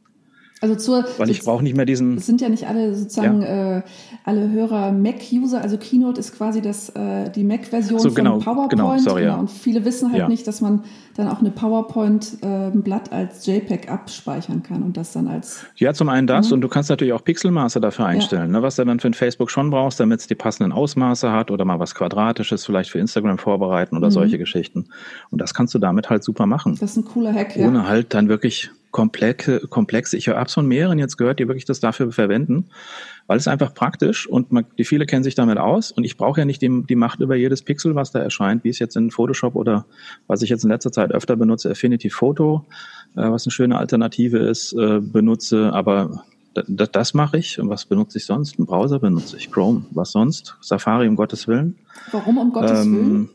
also 0.59 0.75
zur, 0.75 1.05
weil 1.17 1.29
ich 1.29 1.43
brauche 1.43 1.63
nicht 1.63 1.75
mehr 1.75 1.85
diesen. 1.85 2.17
Es 2.17 2.25
sind 2.25 2.41
ja 2.41 2.49
nicht 2.49 2.67
alle 2.67 2.95
sozusagen 2.95 3.41
ja. 3.41 3.77
äh, 3.77 3.81
alle 4.23 4.49
Hörer 4.49 4.91
Mac-User. 4.91 5.61
Also 5.61 5.77
Keynote 5.77 6.19
ist 6.19 6.35
quasi 6.35 6.61
das 6.61 6.89
äh, 6.89 7.29
die 7.29 7.43
Mac-Version 7.43 7.99
so, 7.99 8.11
genau, 8.11 8.39
von 8.39 8.43
PowerPoint. 8.43 8.71
Genau, 8.71 8.97
sorry, 8.97 9.21
genau. 9.21 9.33
Ja. 9.33 9.39
Und 9.39 9.51
viele 9.51 9.85
wissen 9.85 10.11
halt 10.11 10.21
ja. 10.21 10.27
nicht, 10.27 10.47
dass 10.47 10.61
man 10.61 10.83
dann 11.15 11.27
auch 11.27 11.39
eine 11.39 11.51
PowerPoint-Blatt 11.51 13.11
äh, 13.11 13.15
als 13.15 13.45
JPEG 13.45 13.89
abspeichern 13.91 14.63
kann 14.63 14.81
und 14.81 14.97
das 14.97 15.13
dann 15.13 15.27
als. 15.27 15.65
Ja, 15.75 15.93
zum 15.93 16.09
einen 16.09 16.25
das 16.25 16.47
mhm. 16.47 16.53
und 16.53 16.61
du 16.61 16.67
kannst 16.69 16.89
natürlich 16.89 17.13
auch 17.13 17.23
Pixelmaße 17.23 17.79
dafür 17.79 18.05
einstellen, 18.05 18.51
ne, 18.51 18.61
was 18.61 18.77
du 18.77 18.85
dann 18.85 18.99
für 18.99 19.07
ein 19.07 19.13
Facebook 19.13 19.51
schon 19.51 19.69
brauchst, 19.69 19.99
damit 19.99 20.21
es 20.21 20.27
die 20.27 20.35
passenden 20.35 20.71
Ausmaße 20.71 21.31
hat 21.31 21.51
oder 21.51 21.65
mal 21.65 21.79
was 21.79 21.93
Quadratisches 21.93 22.65
vielleicht 22.65 22.89
für 22.89 22.99
Instagram 22.99 23.37
vorbereiten 23.37 23.95
oder 23.95 24.07
mhm. 24.07 24.11
solche 24.11 24.37
Geschichten. 24.37 24.85
Und 25.29 25.39
das 25.39 25.53
kannst 25.53 25.75
du 25.75 25.79
damit 25.79 26.09
halt 26.09 26.23
super 26.23 26.47
machen. 26.47 26.77
Das 26.79 26.91
ist 26.91 26.97
ein 26.97 27.05
cooler 27.05 27.33
Hack. 27.33 27.55
Ohne 27.57 27.87
halt 27.87 28.13
dann 28.13 28.29
wirklich 28.29 28.71
komplexe, 28.91 29.61
komplexe. 29.67 30.17
Ich 30.17 30.29
habe 30.29 30.49
von 30.49 30.67
mehreren 30.67 30.99
jetzt 30.99 31.17
gehört, 31.17 31.39
die 31.39 31.47
wirklich 31.47 31.65
das 31.65 31.79
dafür 31.79 32.11
verwenden, 32.11 32.69
weil 33.27 33.37
es 33.37 33.47
einfach 33.47 33.73
praktisch 33.73 34.27
und 34.27 34.51
man, 34.51 34.65
die 34.77 34.85
viele 34.85 35.05
kennen 35.05 35.23
sich 35.23 35.35
damit 35.35 35.57
aus 35.57 35.91
und 35.91 36.03
ich 36.03 36.17
brauche 36.17 36.41
ja 36.41 36.45
nicht 36.45 36.61
die, 36.61 36.83
die 36.87 36.95
Macht 36.95 37.19
über 37.19 37.35
jedes 37.35 37.61
Pixel, 37.61 37.95
was 37.95 38.11
da 38.11 38.19
erscheint, 38.19 38.63
wie 38.63 38.69
es 38.69 38.79
jetzt 38.79 38.95
in 38.95 39.11
Photoshop 39.11 39.55
oder 39.55 39.85
was 40.27 40.41
ich 40.41 40.49
jetzt 40.49 40.63
in 40.63 40.69
letzter 40.69 40.91
Zeit 40.91 41.11
öfter 41.11 41.35
benutze, 41.35 41.69
Affinity 41.69 42.09
Photo, 42.09 42.65
äh, 43.15 43.29
was 43.29 43.45
eine 43.45 43.51
schöne 43.51 43.77
Alternative 43.77 44.37
ist, 44.37 44.73
äh, 44.73 44.99
benutze, 44.99 45.73
aber 45.73 46.23
das, 46.65 46.91
das 46.91 47.13
mache 47.13 47.37
ich. 47.37 47.59
Und 47.59 47.69
was 47.69 47.85
benutze 47.85 48.17
ich 48.17 48.25
sonst? 48.25 48.57
Ein 48.57 48.65
Browser 48.65 48.99
benutze 48.99 49.37
ich, 49.37 49.51
Chrome. 49.51 49.85
Was 49.91 50.11
sonst? 50.11 50.57
Safari, 50.61 51.07
um 51.07 51.15
Gottes 51.15 51.47
Willen. 51.47 51.77
Warum 52.11 52.37
um 52.37 52.51
Gottes 52.51 52.85
ähm, 52.85 52.95
Willen? 52.95 53.29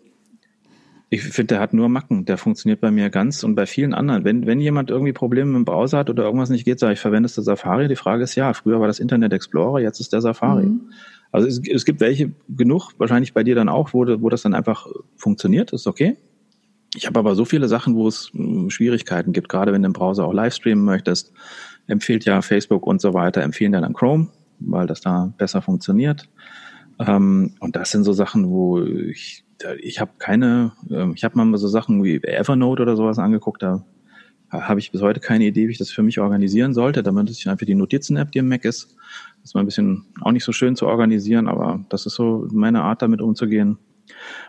Ich 1.14 1.24
finde, 1.24 1.48
der 1.48 1.60
hat 1.60 1.74
nur 1.74 1.90
Macken. 1.90 2.24
Der 2.24 2.38
funktioniert 2.38 2.80
bei 2.80 2.90
mir 2.90 3.10
ganz 3.10 3.44
und 3.44 3.54
bei 3.54 3.66
vielen 3.66 3.92
anderen. 3.92 4.24
Wenn, 4.24 4.46
wenn 4.46 4.60
jemand 4.60 4.88
irgendwie 4.88 5.12
Probleme 5.12 5.50
mit 5.50 5.58
dem 5.58 5.64
Browser 5.66 5.98
hat 5.98 6.08
oder 6.08 6.24
irgendwas 6.24 6.48
nicht 6.48 6.64
geht, 6.64 6.78
sage 6.78 6.94
ich, 6.94 7.00
verwendest 7.00 7.36
du 7.36 7.42
Safari? 7.42 7.86
Die 7.86 7.96
Frage 7.96 8.24
ist 8.24 8.34
ja. 8.34 8.54
Früher 8.54 8.80
war 8.80 8.86
das 8.86 8.98
Internet 8.98 9.34
Explorer, 9.34 9.80
jetzt 9.80 10.00
ist 10.00 10.14
der 10.14 10.22
Safari. 10.22 10.64
Mhm. 10.64 10.80
Also 11.30 11.48
es, 11.48 11.60
es, 11.68 11.84
gibt 11.84 12.00
welche 12.00 12.32
genug, 12.48 12.92
wahrscheinlich 12.96 13.34
bei 13.34 13.42
dir 13.42 13.54
dann 13.54 13.68
auch, 13.68 13.92
wo, 13.92 14.06
wo 14.22 14.30
das 14.30 14.40
dann 14.40 14.54
einfach 14.54 14.86
funktioniert, 15.18 15.74
ist 15.74 15.86
okay. 15.86 16.16
Ich 16.94 17.06
habe 17.06 17.18
aber 17.18 17.34
so 17.34 17.44
viele 17.44 17.68
Sachen, 17.68 17.94
wo 17.94 18.08
es 18.08 18.30
hm, 18.32 18.70
Schwierigkeiten 18.70 19.34
gibt, 19.34 19.50
gerade 19.50 19.74
wenn 19.74 19.82
du 19.82 19.88
im 19.88 19.92
Browser 19.92 20.24
auch 20.24 20.32
live 20.32 20.54
streamen 20.54 20.86
möchtest, 20.86 21.34
empfiehlt 21.88 22.24
ja 22.24 22.40
Facebook 22.40 22.86
und 22.86 23.02
so 23.02 23.12
weiter, 23.12 23.42
empfehlen 23.42 23.74
ja 23.74 23.82
dann 23.82 23.92
Chrome, 23.92 24.28
weil 24.60 24.86
das 24.86 25.02
da 25.02 25.34
besser 25.36 25.60
funktioniert. 25.60 26.26
Ähm, 27.08 27.54
und 27.60 27.76
das 27.76 27.90
sind 27.90 28.04
so 28.04 28.12
Sachen, 28.12 28.48
wo 28.48 28.80
ich 28.82 29.44
ich 29.80 30.00
habe 30.00 30.12
keine, 30.18 30.72
ähm, 30.90 31.12
ich 31.14 31.24
habe 31.24 31.42
mal 31.42 31.58
so 31.58 31.68
Sachen 31.68 32.02
wie 32.02 32.22
Evernote 32.22 32.82
oder 32.82 32.96
sowas 32.96 33.18
angeguckt, 33.18 33.62
da 33.62 33.84
habe 34.50 34.80
ich 34.80 34.92
bis 34.92 35.00
heute 35.00 35.20
keine 35.20 35.44
Idee, 35.44 35.68
wie 35.68 35.72
ich 35.72 35.78
das 35.78 35.90
für 35.90 36.02
mich 36.02 36.20
organisieren 36.20 36.74
sollte. 36.74 37.02
Da 37.02 37.10
benutze 37.10 37.32
ich 37.32 37.48
einfach 37.48 37.64
die 37.64 37.74
Notizen-App, 37.74 38.32
die 38.32 38.38
im 38.38 38.48
Mac 38.48 38.64
ist. 38.66 38.94
Das 39.36 39.50
ist 39.50 39.54
mal 39.54 39.60
ein 39.60 39.66
bisschen 39.66 40.04
auch 40.20 40.32
nicht 40.32 40.44
so 40.44 40.52
schön 40.52 40.76
zu 40.76 40.86
organisieren, 40.86 41.48
aber 41.48 41.82
das 41.88 42.04
ist 42.04 42.14
so 42.14 42.46
meine 42.52 42.82
Art, 42.82 43.00
damit 43.00 43.22
umzugehen. 43.22 43.78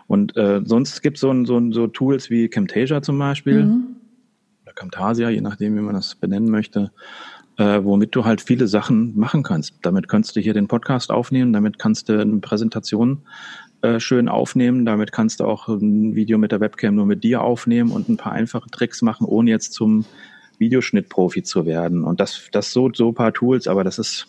Und 0.06 0.36
äh, 0.36 0.60
sonst 0.64 1.00
gibt 1.00 1.16
so 1.16 1.32
es 1.32 1.48
so, 1.48 1.72
so 1.72 1.86
Tools 1.86 2.28
wie 2.28 2.48
Camtasia 2.48 3.00
zum 3.00 3.18
Beispiel, 3.18 3.64
mhm. 3.64 3.96
oder 4.62 4.74
Camtasia, 4.74 5.30
je 5.30 5.40
nachdem, 5.40 5.74
wie 5.74 5.80
man 5.80 5.94
das 5.94 6.16
benennen 6.16 6.50
möchte, 6.50 6.92
äh, 7.56 7.80
womit 7.82 8.14
du 8.14 8.24
halt 8.24 8.40
viele 8.40 8.66
Sachen 8.66 9.16
machen 9.18 9.42
kannst. 9.42 9.74
Damit 9.82 10.08
kannst 10.08 10.36
du 10.36 10.40
hier 10.40 10.54
den 10.54 10.68
Podcast 10.68 11.10
aufnehmen, 11.10 11.52
damit 11.52 11.78
kannst 11.78 12.08
du 12.08 12.20
eine 12.20 12.38
Präsentation 12.38 13.22
äh, 13.84 14.00
schön 14.00 14.30
aufnehmen. 14.30 14.86
Damit 14.86 15.12
kannst 15.12 15.40
du 15.40 15.44
auch 15.44 15.68
ein 15.68 16.14
Video 16.14 16.38
mit 16.38 16.52
der 16.52 16.60
Webcam 16.60 16.94
nur 16.94 17.04
mit 17.04 17.22
dir 17.22 17.42
aufnehmen 17.42 17.90
und 17.90 18.08
ein 18.08 18.16
paar 18.16 18.32
einfache 18.32 18.70
Tricks 18.70 19.02
machen, 19.02 19.26
ohne 19.26 19.50
jetzt 19.50 19.74
zum 19.74 20.06
Videoschnittprofi 20.58 21.42
zu 21.42 21.66
werden. 21.66 22.02
Und 22.02 22.18
das, 22.18 22.48
das 22.50 22.72
so, 22.72 22.90
so 22.94 23.08
ein 23.08 23.14
paar 23.14 23.34
Tools, 23.34 23.68
aber 23.68 23.84
das 23.84 23.98
ist, 23.98 24.26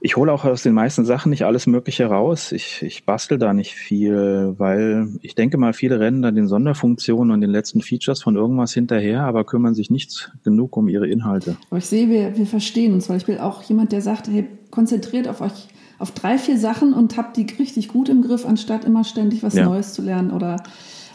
ich 0.00 0.16
hole 0.16 0.32
auch 0.32 0.44
aus 0.44 0.62
den 0.62 0.74
meisten 0.74 1.04
Sachen 1.04 1.30
nicht 1.30 1.44
alles 1.44 1.66
Mögliche 1.66 2.06
raus. 2.06 2.52
Ich, 2.52 2.82
ich 2.82 3.04
bastel 3.04 3.38
da 3.38 3.52
nicht 3.52 3.74
viel, 3.74 4.54
weil 4.58 5.08
ich 5.22 5.34
denke 5.34 5.58
mal, 5.58 5.72
viele 5.72 6.00
rennen 6.00 6.22
da 6.22 6.30
den 6.30 6.48
Sonderfunktionen 6.48 7.32
und 7.32 7.40
den 7.40 7.50
letzten 7.50 7.80
Features 7.80 8.22
von 8.22 8.36
irgendwas 8.36 8.72
hinterher, 8.72 9.22
aber 9.22 9.44
kümmern 9.44 9.74
sich 9.74 9.90
nicht 9.90 10.32
genug 10.44 10.76
um 10.76 10.88
ihre 10.88 11.08
Inhalte. 11.08 11.56
Aber 11.70 11.78
ich 11.78 11.86
sehe, 11.86 12.08
wir, 12.08 12.36
wir 12.36 12.46
verstehen 12.46 12.92
uns, 12.92 13.08
weil 13.08 13.16
ich 13.16 13.26
bin 13.26 13.38
auch 13.38 13.62
jemand, 13.62 13.92
der 13.92 14.02
sagt, 14.02 14.28
hey, 14.28 14.46
konzentriert 14.70 15.28
auf 15.28 15.40
euch 15.40 15.68
auf 15.98 16.10
drei, 16.10 16.36
vier 16.36 16.58
Sachen 16.58 16.92
und 16.92 17.16
habt 17.16 17.36
die 17.38 17.46
richtig 17.58 17.88
gut 17.88 18.08
im 18.08 18.22
Griff, 18.22 18.44
anstatt 18.44 18.84
immer 18.84 19.04
ständig 19.04 19.42
was 19.42 19.54
ja. 19.54 19.64
Neues 19.64 19.94
zu 19.94 20.02
lernen 20.02 20.30
oder 20.30 20.62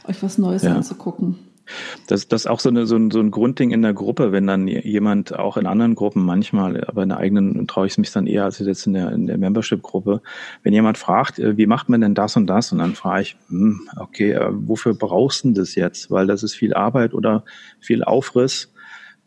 euch 0.08 0.24
was 0.24 0.38
Neues 0.38 0.64
ja. 0.64 0.76
anzugucken. 0.76 1.38
Das, 2.08 2.28
das 2.28 2.42
ist 2.42 2.48
auch 2.48 2.60
so, 2.60 2.70
eine, 2.70 2.86
so, 2.86 2.96
ein, 2.96 3.12
so 3.12 3.20
ein 3.20 3.32
Grundding 3.32 3.72
in 3.72 3.82
der 3.82 3.94
Gruppe, 3.94 4.32
wenn 4.32 4.48
dann 4.48 4.68
jemand 4.68 5.38
auch 5.38 5.58
in 5.58 5.66
anderen 5.66 5.96
Gruppen 5.96 6.24
manchmal, 6.24 6.84
aber 6.86 7.04
in 7.04 7.10
der 7.10 7.18
eigenen 7.18 7.68
traue 7.68 7.86
ich 7.88 7.94
es 7.94 7.98
mich 7.98 8.12
dann 8.12 8.28
eher 8.28 8.46
als 8.46 8.60
jetzt 8.60 8.88
in 8.88 8.94
der, 8.94 9.12
in 9.12 9.28
der 9.28 9.38
Membership-Gruppe, 9.38 10.22
wenn 10.64 10.74
jemand 10.74 10.98
fragt, 10.98 11.40
äh, 11.40 11.58
wie 11.58 11.68
macht 11.68 11.90
man 11.90 12.02
denn 12.02 12.16
das 12.16 12.36
und 12.36 12.48
das? 12.48 12.72
Und 12.72 12.80
dann 12.80 12.96
frage 12.96 13.22
ich, 13.24 13.38
hm, 13.50 13.82
okay, 13.98 14.32
äh, 14.32 14.50
wofür 14.52 14.94
brauchst 14.94 15.44
du 15.44 15.52
das 15.52 15.76
jetzt? 15.76 16.12
Weil 16.12 16.28
das 16.28 16.44
ist 16.44 16.56
viel 16.56 16.74
Arbeit 16.74 17.14
oder 17.14 17.44
viel 17.80 18.04
Aufriss. 18.04 18.74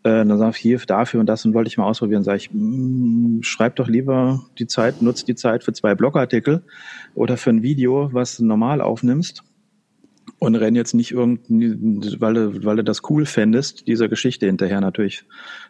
Äh, 0.03 0.25
dann 0.25 0.39
sage 0.39 0.53
ich 0.57 0.59
hier 0.59 0.79
dafür 0.79 1.21
und 1.21 1.27
das 1.27 1.45
und 1.45 1.55
wollte 1.55 1.69
ich 1.69 1.79
mal 1.79 1.87
ausprobieren. 1.87 2.25
Sage 2.25 2.39
ich, 2.39 2.51
mh, 2.53 3.43
schreib 3.43 3.77
doch 3.77 3.89
lieber 3.89 4.45
die 4.59 4.67
Zeit, 4.67 5.01
nutz 5.01 5.25
die 5.25 5.35
Zeit 5.35 5.65
für 5.65 5.73
zwei 5.73 5.95
Blogartikel 5.95 6.63
oder 7.15 7.37
für 7.37 7.51
ein 7.51 7.63
Video, 7.63 8.11
was 8.13 8.37
du 8.37 8.45
normal 8.45 8.81
aufnimmst 8.81 9.43
und 10.45 10.55
renn 10.55 10.75
jetzt 10.75 10.95
nicht 10.95 11.13
irgendwie, 11.13 12.21
weil 12.21 12.35
du, 12.35 12.65
weil 12.65 12.77
du 12.77 12.85
das 12.85 13.03
cool 13.11 13.27
fändest, 13.27 13.87
dieser 13.87 14.09
Geschichte 14.09 14.47
hinterher 14.47 14.81
natürlich 14.81 15.25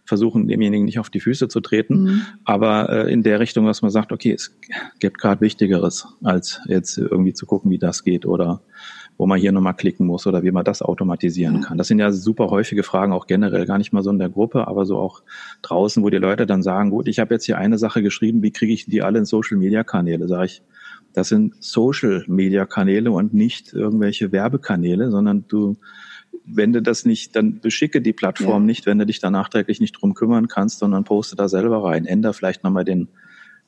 versuchen, 0.04 0.48
demjenigen 0.48 0.84
nicht 0.84 0.98
auf 0.98 1.10
die 1.10 1.20
Füße 1.20 1.48
zu 1.48 1.60
treten, 1.60 2.02
mhm. 2.02 2.22
aber 2.44 2.88
äh, 2.90 3.12
in 3.12 3.22
der 3.22 3.40
Richtung, 3.40 3.66
dass 3.66 3.82
man 3.82 3.90
sagt, 3.90 4.12
okay, 4.12 4.32
es 4.32 4.56
gibt 4.98 5.18
gerade 5.18 5.40
Wichtigeres, 5.40 6.06
als 6.22 6.60
jetzt 6.66 6.98
irgendwie 6.98 7.34
zu 7.34 7.46
gucken, 7.46 7.70
wie 7.70 7.78
das 7.78 8.04
geht 8.04 8.26
oder 8.26 8.60
wo 9.16 9.26
man 9.26 9.38
hier 9.38 9.52
nochmal 9.52 9.74
klicken 9.74 10.06
muss 10.06 10.26
oder 10.26 10.42
wie 10.42 10.50
man 10.50 10.64
das 10.64 10.82
automatisieren 10.82 11.56
ja. 11.56 11.68
kann. 11.68 11.78
Das 11.78 11.88
sind 11.88 11.98
ja 11.98 12.10
super 12.10 12.50
häufige 12.50 12.82
Fragen, 12.82 13.12
auch 13.12 13.26
generell, 13.26 13.66
gar 13.66 13.78
nicht 13.78 13.92
mal 13.92 14.02
so 14.02 14.10
in 14.10 14.18
der 14.18 14.28
Gruppe, 14.28 14.66
aber 14.66 14.86
so 14.86 14.98
auch 14.98 15.22
draußen, 15.62 16.02
wo 16.02 16.10
die 16.10 16.16
Leute 16.18 16.46
dann 16.46 16.62
sagen, 16.62 16.90
gut, 16.90 17.06
ich 17.06 17.20
habe 17.20 17.34
jetzt 17.34 17.44
hier 17.44 17.58
eine 17.58 17.78
Sache 17.78 18.02
geschrieben, 18.02 18.42
wie 18.42 18.50
kriege 18.50 18.72
ich 18.72 18.86
die 18.86 19.02
alle 19.02 19.20
in 19.20 19.24
Social-Media-Kanäle? 19.24 20.26
Sage 20.26 20.46
ich, 20.46 20.62
das 21.14 21.28
sind 21.28 21.54
Social-Media-Kanäle 21.60 23.10
und 23.10 23.32
nicht 23.32 23.72
irgendwelche 23.72 24.32
Werbekanäle, 24.32 25.10
sondern 25.10 25.46
du 25.48 25.76
wenn 26.46 26.72
du 26.72 26.82
das 26.82 27.04
nicht, 27.04 27.36
dann 27.36 27.60
beschicke 27.60 28.02
die 28.02 28.12
Plattform 28.12 28.62
ja. 28.62 28.66
nicht, 28.66 28.86
wenn 28.86 28.98
du 28.98 29.06
dich 29.06 29.20
da 29.20 29.30
nachträglich 29.30 29.80
nicht 29.80 29.92
drum 29.92 30.14
kümmern 30.14 30.48
kannst, 30.48 30.78
sondern 30.78 31.04
poste 31.04 31.36
da 31.36 31.48
selber 31.48 31.84
rein. 31.84 32.04
Änder 32.04 32.32
vielleicht 32.32 32.64
nochmal 32.64 32.84
den, 32.84 33.08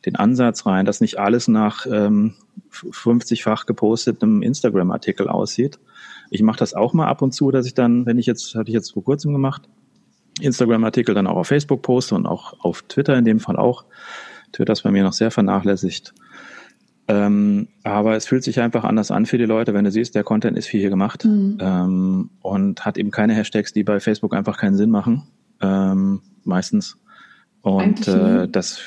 den 0.04 0.16
Ansatz 0.16 0.66
rein, 0.66 0.84
dass 0.84 1.00
nicht 1.00 1.18
alles 1.18 1.48
nach 1.48 1.86
ähm, 1.86 2.34
50-fach 2.72 3.66
gepostetem 3.66 4.42
Instagram-Artikel 4.42 5.28
aussieht. 5.28 5.78
Ich 6.30 6.42
mache 6.42 6.58
das 6.58 6.74
auch 6.74 6.92
mal 6.92 7.06
ab 7.06 7.22
und 7.22 7.32
zu, 7.32 7.50
dass 7.50 7.66
ich 7.66 7.74
dann, 7.74 8.04
wenn 8.04 8.18
ich 8.18 8.26
jetzt, 8.26 8.54
hatte 8.54 8.68
ich 8.68 8.74
jetzt 8.74 8.92
vor 8.92 9.04
kurzem 9.04 9.32
gemacht, 9.32 9.62
Instagram-Artikel 10.40 11.14
dann 11.14 11.26
auch 11.26 11.36
auf 11.36 11.48
Facebook 11.48 11.82
poste 11.82 12.14
und 12.14 12.26
auch 12.26 12.60
auf 12.60 12.82
Twitter 12.82 13.16
in 13.16 13.24
dem 13.24 13.40
Fall 13.40 13.56
auch. 13.56 13.84
Twitter 14.52 14.74
ist 14.74 14.82
bei 14.82 14.90
mir 14.90 15.02
noch 15.02 15.14
sehr 15.14 15.30
vernachlässigt. 15.30 16.12
Ähm, 17.08 17.68
aber 17.84 18.16
es 18.16 18.26
fühlt 18.26 18.42
sich 18.42 18.60
einfach 18.60 18.82
anders 18.82 19.10
an 19.10 19.26
für 19.26 19.38
die 19.38 19.44
Leute, 19.44 19.74
wenn 19.74 19.84
du 19.84 19.92
siehst, 19.92 20.14
der 20.14 20.24
Content 20.24 20.58
ist 20.58 20.66
viel 20.66 20.80
hier 20.80 20.90
gemacht 20.90 21.24
mhm. 21.24 21.58
ähm, 21.60 22.30
und 22.40 22.84
hat 22.84 22.98
eben 22.98 23.12
keine 23.12 23.34
Hashtags, 23.34 23.72
die 23.72 23.84
bei 23.84 24.00
Facebook 24.00 24.34
einfach 24.34 24.58
keinen 24.58 24.76
Sinn 24.76 24.90
machen, 24.90 25.22
ähm, 25.60 26.20
meistens. 26.44 26.98
Und 27.62 28.08
äh, 28.08 28.48
das 28.48 28.80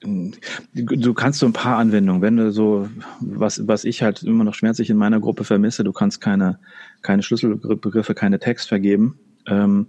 du 0.00 1.14
kannst 1.14 1.40
so 1.40 1.46
ein 1.46 1.52
paar 1.52 1.78
Anwendungen, 1.78 2.22
wenn 2.22 2.36
du 2.36 2.52
so, 2.52 2.88
was, 3.20 3.66
was 3.66 3.84
ich 3.84 4.02
halt 4.02 4.22
immer 4.22 4.44
noch 4.44 4.54
schmerzlich 4.54 4.90
in 4.90 4.96
meiner 4.96 5.20
Gruppe 5.20 5.44
vermisse, 5.44 5.82
du 5.82 5.92
kannst 5.92 6.20
keine, 6.20 6.60
keine 7.02 7.22
Schlüsselbegriffe, 7.22 8.14
keine 8.14 8.38
Text 8.38 8.68
vergeben. 8.68 9.18
Ähm, 9.46 9.88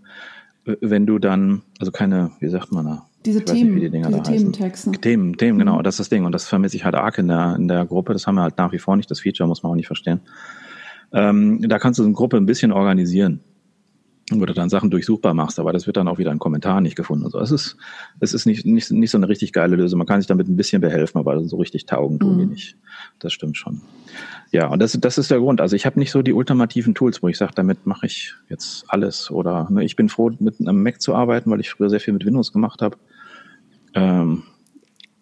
wenn 0.66 1.06
du 1.06 1.20
dann, 1.20 1.62
also 1.80 1.92
keine, 1.92 2.32
wie 2.40 2.50
sagt 2.50 2.72
man 2.72 2.86
da? 2.86 3.09
Diese 3.26 3.44
Themen, 3.44 3.76
nicht, 3.76 3.94
die 3.94 4.02
diese 4.02 4.22
Thementexte. 4.22 4.92
Themen, 4.92 5.38
Themen, 5.38 5.60
genau, 5.60 5.80
mhm. 5.80 5.84
das 5.84 5.96
ist 5.96 6.00
das 6.00 6.10
Ding. 6.10 6.26
Und 6.26 6.32
das 6.32 6.48
vermisse 6.48 6.78
ich 6.78 6.86
halt 6.86 6.96
arg 6.96 7.18
in 7.18 7.28
der, 7.28 7.56
in 7.58 7.68
der 7.68 7.86
Gruppe. 7.86 8.14
Das 8.14 8.28
haben 8.28 8.36
wir 8.36 8.44
halt 8.44 8.58
nach 8.58 8.72
wie 8.72 8.80
vor 8.80 8.96
nicht. 8.96 9.12
Das 9.12 9.20
Feature 9.20 9.48
muss 9.48 9.62
man 9.62 9.72
auch 9.72 9.76
nicht 9.76 9.88
verstehen. 9.88 10.22
Ähm, 11.12 11.60
da 11.68 11.80
kannst 11.80 12.00
du 12.00 12.04
eine 12.04 12.14
Gruppe 12.14 12.38
ein 12.38 12.46
bisschen 12.46 12.72
organisieren 12.72 13.42
wo 14.32 14.46
du 14.46 14.54
dann 14.54 14.70
Sachen 14.70 14.90
durchsuchbar 14.90 15.34
machst, 15.34 15.60
aber 15.60 15.74
das 15.74 15.88
wird 15.88 15.98
dann 15.98 16.08
auch 16.08 16.18
wieder 16.18 16.32
in 16.32 16.40
Kommentaren 16.40 16.84
nicht 16.84 16.96
gefunden. 16.96 17.26
Also 17.26 17.40
es 17.40 17.52
ist, 17.52 17.78
es 18.20 18.34
ist 18.34 18.46
nicht, 18.46 18.66
nicht, 18.66 18.92
nicht 18.92 19.12
so 19.12 19.18
eine 19.18 19.28
richtig 19.28 19.54
geile 19.54 19.76
Lösung. 19.76 19.98
Man 19.98 20.08
kann 20.08 20.22
sich 20.22 20.28
damit 20.28 20.48
ein 20.48 20.56
bisschen 20.56 20.82
behelfen, 20.82 21.20
aber 21.20 21.44
so 21.46 21.58
richtig 21.58 21.86
taugen 21.86 22.20
tun 22.20 22.38
die 22.38 22.46
mhm. 22.46 22.52
nicht. 22.52 22.78
Das 23.20 23.34
stimmt 23.34 23.58
schon. 23.58 23.82
Ja, 24.52 24.68
und 24.68 24.80
das, 24.80 24.98
das 25.00 25.18
ist 25.18 25.32
der 25.32 25.40
Grund. 25.40 25.62
Also 25.62 25.76
ich 25.76 25.86
habe 25.86 26.00
nicht 26.00 26.12
so 26.12 26.22
die 26.22 26.34
ultimativen 26.34 26.94
Tools, 26.94 27.24
wo 27.24 27.28
ich 27.28 27.38
sage, 27.38 27.54
damit 27.56 27.86
mache 27.86 28.06
ich 28.06 28.36
jetzt 28.50 28.86
alles. 28.88 29.32
Oder 29.32 29.68
ne, 29.70 29.84
ich 29.84 29.96
bin 29.96 30.10
froh, 30.10 30.32
mit 30.40 30.60
einem 30.60 30.84
Mac 30.84 31.02
zu 31.02 31.16
arbeiten, 31.16 31.50
weil 31.50 31.60
ich 31.60 31.70
früher 31.70 31.90
sehr 31.90 32.00
viel 32.00 32.14
mit 32.14 32.26
Windows 32.26 32.54
gemacht 32.54 32.82
habe. 32.82 32.98
Ähm, 33.94 34.44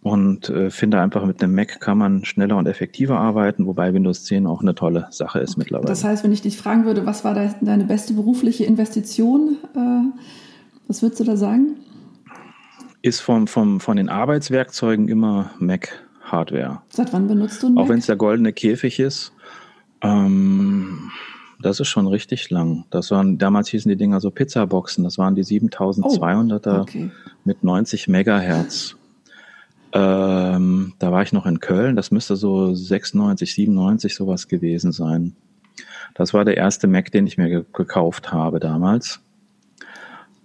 und 0.02 0.50
äh, 0.50 0.70
finde 0.70 1.02
einfach 1.02 1.26
mit 1.26 1.44
einem 1.44 1.54
Mac 1.54 1.80
kann 1.82 1.98
man 1.98 2.24
schneller 2.24 2.56
und 2.56 2.68
effektiver 2.68 3.20
arbeiten, 3.20 3.66
wobei 3.66 3.94
Windows 3.94 4.24
10 4.24 4.48
auch 4.48 4.62
eine 4.62 4.74
tolle 4.74 5.08
Sache 5.10 5.40
ist 5.40 5.58
mittlerweile. 5.58 5.88
Das 5.88 6.04
heißt, 6.04 6.24
wenn 6.24 6.32
ich 6.32 6.42
dich 6.42 6.58
fragen 6.58 6.86
würde, 6.86 7.06
was 7.06 7.26
war 7.26 7.34
deine 7.34 7.84
beste 7.84 8.14
berufliche 8.14 8.64
Investition, 8.64 9.58
äh, 9.76 10.20
was 10.88 11.02
würdest 11.02 11.20
du 11.20 11.26
da 11.26 11.36
sagen? 11.36 11.76
Ist 13.02 13.20
vom, 13.20 13.48
vom, 13.48 13.80
von 13.80 13.98
den 13.98 14.08
Arbeitswerkzeugen 14.08 15.10
immer 15.10 15.52
Mac-Hardware. 15.60 16.82
Seit 16.90 17.12
wann 17.12 17.28
benutzt 17.28 17.62
du 17.62 17.68
einen 17.68 17.76
Mac? 17.76 17.84
Auch 17.84 17.90
wenn 17.90 18.00
es 18.00 18.06
der 18.06 18.16
goldene 18.16 18.54
Käfig 18.54 19.00
ist. 19.00 19.34
Ähm, 20.02 21.12
das 21.62 21.80
ist 21.80 21.88
schon 21.88 22.08
richtig 22.08 22.50
lang. 22.50 22.86
Das 22.90 23.12
waren, 23.12 23.38
damals 23.38 23.70
hießen 23.70 23.90
die 23.90 23.98
Dinger 23.98 24.20
so 24.20 24.32
Pizzaboxen. 24.32 25.04
Das 25.04 25.18
waren 25.18 25.36
die 25.36 25.44
7200er 25.44 26.78
oh, 26.78 26.82
okay. 26.82 27.12
mit 27.44 27.64
90 27.64 28.08
Megahertz. 28.08 28.96
Ähm, 29.94 30.94
da 31.00 31.12
war 31.12 31.24
ich 31.24 31.34
noch 31.34 31.46
in 31.46 31.60
Köln, 31.60 31.96
das 31.96 32.12
müsste 32.12 32.36
so 32.36 32.74
96, 32.74 33.54
97 33.54 34.16
sowas 34.16 34.48
gewesen 34.48 34.92
sein. 34.92 35.36
Das 36.14 36.34
war 36.34 36.46
der 36.46 36.58
erste 36.58 36.88
Mac, 36.88 37.12
den 37.12 37.26
ich 37.26 37.38
mir 37.38 37.50
ge 37.50 37.64
gekauft 37.74 38.32
habe 38.32 38.60
damals. 38.60 39.22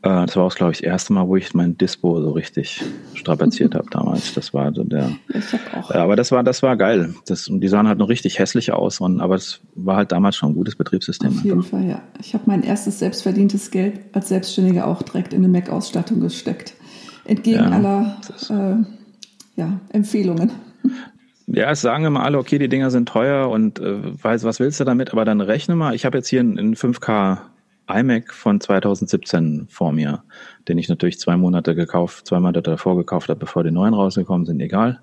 Äh, 0.02 0.26
das 0.26 0.36
war 0.36 0.44
auch, 0.44 0.54
glaube 0.54 0.72
ich, 0.72 0.78
das 0.78 0.86
erste 0.86 1.12
Mal, 1.12 1.28
wo 1.28 1.36
ich 1.36 1.54
mein 1.54 1.78
Dispo 1.78 2.20
so 2.20 2.30
richtig 2.32 2.82
strapaziert 3.14 3.74
habe 3.76 3.88
damals. 3.90 4.34
Das 4.34 4.52
war 4.52 4.72
so 4.74 4.82
der. 4.82 5.12
Ich 5.28 5.52
hab 5.52 5.76
auch. 5.76 5.90
Äh, 5.90 5.98
aber 5.98 6.16
das 6.16 6.32
war, 6.32 6.42
das 6.42 6.62
war 6.62 6.76
geil. 6.76 7.14
Das, 7.26 7.48
und 7.48 7.60
die 7.60 7.68
sahen 7.68 7.86
halt 7.86 7.98
noch 7.98 8.08
richtig 8.08 8.38
hässlich 8.38 8.72
aus, 8.72 9.00
und, 9.00 9.20
aber 9.20 9.36
es 9.36 9.60
war 9.74 9.96
halt 9.96 10.12
damals 10.12 10.36
schon 10.36 10.50
ein 10.50 10.54
gutes 10.54 10.76
Betriebssystem. 10.76 11.30
Auf 11.30 11.44
jeden 11.44 11.58
einfach. 11.58 11.70
Fall, 11.70 11.88
ja. 11.88 12.02
Ich 12.20 12.34
habe 12.34 12.44
mein 12.46 12.64
erstes 12.64 12.98
selbstverdientes 12.98 13.70
Geld 13.70 14.00
als 14.12 14.28
Selbstständiger 14.28 14.86
auch 14.86 15.02
direkt 15.02 15.32
in 15.32 15.44
eine 15.44 15.48
Mac-Ausstattung 15.48 16.20
gesteckt. 16.20 16.74
Entgegen 17.24 17.60
ja, 17.60 17.70
aller 17.70 18.16
äh, 18.50 19.60
ja, 19.60 19.80
Empfehlungen. 19.90 20.50
Ja, 21.46 21.70
es 21.70 21.80
sagen 21.80 22.04
immer 22.04 22.24
alle, 22.24 22.38
okay, 22.38 22.58
die 22.58 22.68
Dinger 22.68 22.90
sind 22.90 23.08
teuer 23.08 23.48
und 23.48 23.78
äh, 23.78 24.22
weiß, 24.22 24.42
was 24.42 24.58
willst 24.58 24.80
du 24.80 24.84
damit? 24.84 25.12
Aber 25.12 25.24
dann 25.24 25.40
rechne 25.40 25.76
mal, 25.76 25.94
ich 25.94 26.04
habe 26.04 26.18
jetzt 26.18 26.28
hier 26.28 26.40
einen 26.40 26.74
5K 26.74 27.38
iMac 27.88 28.32
von 28.32 28.60
2017 28.60 29.66
vor 29.68 29.92
mir, 29.92 30.24
den 30.68 30.78
ich 30.78 30.88
natürlich 30.88 31.18
zwei 31.18 31.36
Monate 31.36 31.74
gekauft, 31.74 32.26
zwei 32.26 32.40
Monate 32.40 32.62
davor 32.62 32.96
gekauft 32.96 33.28
habe, 33.28 33.40
bevor 33.40 33.64
die 33.64 33.70
neuen 33.70 33.94
rausgekommen 33.94 34.46
sind, 34.46 34.60
egal. 34.60 35.00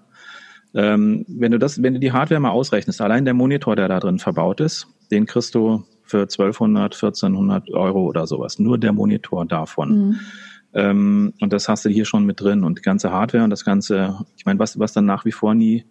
Ähm, 0.74 1.26
wenn 1.28 1.52
du 1.52 1.58
das, 1.58 1.82
wenn 1.82 1.96
du 1.96 2.00
die 2.00 2.12
Hardware 2.12 2.40
mal 2.40 2.52
ausrechnest, 2.52 3.02
allein 3.02 3.26
der 3.26 3.34
Monitor, 3.34 3.76
der 3.76 3.88
da 3.88 4.00
drin 4.00 4.20
verbaut 4.20 4.60
ist, 4.60 4.88
den 5.12 5.26
kriegst 5.26 5.56
du 5.56 5.84
für 6.04 6.22
1200, 6.22 6.94
1400 6.94 7.72
Euro 7.72 8.04
oder 8.04 8.28
sowas. 8.28 8.60
Nur 8.60 8.78
der 8.78 8.94
Monitor 8.94 9.46
davon. 9.46 9.90
Mhm. 9.90 10.20
Ähm, 10.74 11.34
und 11.40 11.54
das 11.54 11.68
hast 11.70 11.86
du 11.86 11.90
hier 11.90 12.06
schon 12.06 12.26
mit 12.26 12.42
drin. 12.42 12.64
Und 12.64 12.80
die 12.80 12.84
ganze 12.84 13.12
Hardware 13.12 13.44
und 13.44 13.50
das 13.50 13.66
ganze, 13.66 14.26
ich 14.38 14.46
meine, 14.46 14.60
was, 14.60 14.78
was 14.80 14.94
dann 14.94 15.06
nach 15.06 15.26
wie 15.26 15.32
vor 15.32 15.56
nie 15.56 15.86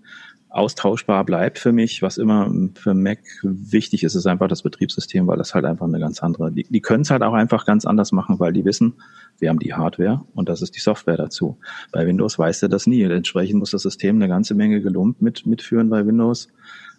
austauschbar 0.50 1.24
bleibt 1.24 1.58
für 1.58 1.72
mich, 1.72 2.00
was 2.00 2.16
immer 2.16 2.50
für 2.74 2.94
Mac 2.94 3.18
wichtig 3.42 4.02
ist, 4.02 4.14
ist 4.14 4.26
einfach 4.26 4.48
das 4.48 4.62
Betriebssystem, 4.62 5.26
weil 5.26 5.36
das 5.36 5.54
halt 5.54 5.64
einfach 5.64 5.86
eine 5.86 6.00
ganz 6.00 6.22
andere, 6.22 6.50
die, 6.50 6.64
die 6.64 6.80
können 6.80 7.02
es 7.02 7.10
halt 7.10 7.22
auch 7.22 7.34
einfach 7.34 7.66
ganz 7.66 7.84
anders 7.84 8.12
machen, 8.12 8.38
weil 8.40 8.52
die 8.52 8.64
wissen, 8.64 8.94
wir 9.38 9.50
haben 9.50 9.58
die 9.58 9.74
Hardware 9.74 10.24
und 10.34 10.48
das 10.48 10.62
ist 10.62 10.74
die 10.74 10.80
Software 10.80 11.16
dazu. 11.16 11.58
Bei 11.92 12.06
Windows 12.06 12.38
weiß 12.38 12.62
er 12.62 12.68
das 12.68 12.86
nie. 12.86 13.02
Entsprechend 13.02 13.58
muss 13.58 13.72
das 13.72 13.82
System 13.82 14.16
eine 14.16 14.28
ganze 14.28 14.54
Menge 14.54 14.80
gelumpt 14.80 15.20
mit, 15.20 15.46
mitführen 15.46 15.90
bei 15.90 16.06
Windows, 16.06 16.48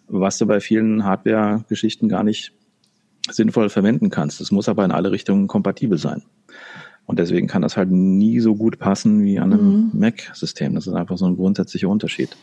was 0.06 0.38
du 0.38 0.46
bei 0.46 0.60
vielen 0.60 1.04
Hardware-Geschichten 1.04 2.08
gar 2.08 2.22
nicht 2.22 2.52
sinnvoll 3.28 3.68
verwenden 3.68 4.10
kannst. 4.10 4.40
Es 4.40 4.50
muss 4.50 4.68
aber 4.68 4.84
in 4.84 4.92
alle 4.92 5.10
Richtungen 5.10 5.46
kompatibel 5.46 5.98
sein. 5.98 6.22
Und 7.10 7.18
deswegen 7.18 7.48
kann 7.48 7.62
das 7.62 7.76
halt 7.76 7.90
nie 7.90 8.38
so 8.38 8.54
gut 8.54 8.78
passen 8.78 9.24
wie 9.24 9.40
an 9.40 9.52
einem 9.52 9.90
mhm. 9.90 9.90
Mac-System. 9.98 10.76
Das 10.76 10.86
ist 10.86 10.92
einfach 10.92 11.18
so 11.18 11.26
ein 11.26 11.34
grundsätzlicher 11.34 11.88
Unterschied. 11.88 12.36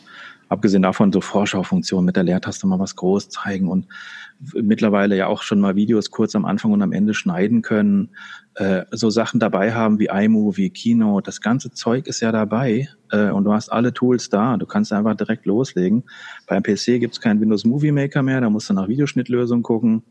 Abgesehen 0.50 0.82
davon 0.82 1.10
so 1.10 1.22
Vorschaufunktionen 1.22 2.04
mit 2.04 2.16
der 2.16 2.24
Leertaste 2.24 2.66
mal 2.66 2.78
was 2.78 2.94
groß 2.94 3.30
zeigen 3.30 3.70
und 3.70 3.86
mittlerweile 4.60 5.16
ja 5.16 5.26
auch 5.26 5.40
schon 5.40 5.58
mal 5.58 5.74
Videos 5.74 6.10
kurz 6.10 6.34
am 6.34 6.44
Anfang 6.44 6.72
und 6.72 6.82
am 6.82 6.92
Ende 6.92 7.14
schneiden 7.14 7.62
können, 7.62 8.10
äh, 8.56 8.84
so 8.90 9.08
Sachen 9.08 9.40
dabei 9.40 9.72
haben 9.72 9.98
wie 10.00 10.10
iMovie, 10.12 10.68
Kino, 10.68 11.22
das 11.22 11.40
ganze 11.40 11.70
Zeug 11.70 12.06
ist 12.06 12.20
ja 12.20 12.30
dabei 12.30 12.90
äh, 13.10 13.30
und 13.30 13.44
du 13.44 13.54
hast 13.54 13.70
alle 13.70 13.94
Tools 13.94 14.28
da, 14.28 14.58
du 14.58 14.66
kannst 14.66 14.92
einfach 14.92 15.16
direkt 15.16 15.46
loslegen. 15.46 16.04
Beim 16.46 16.62
PC 16.62 17.00
gibt's 17.00 17.22
keinen 17.22 17.40
Windows 17.40 17.64
Movie 17.64 17.92
Maker 17.92 18.22
mehr, 18.22 18.42
da 18.42 18.50
musst 18.50 18.68
du 18.68 18.74
nach 18.74 18.88
Videoschnittlösungen 18.88 19.62
gucken. 19.62 20.02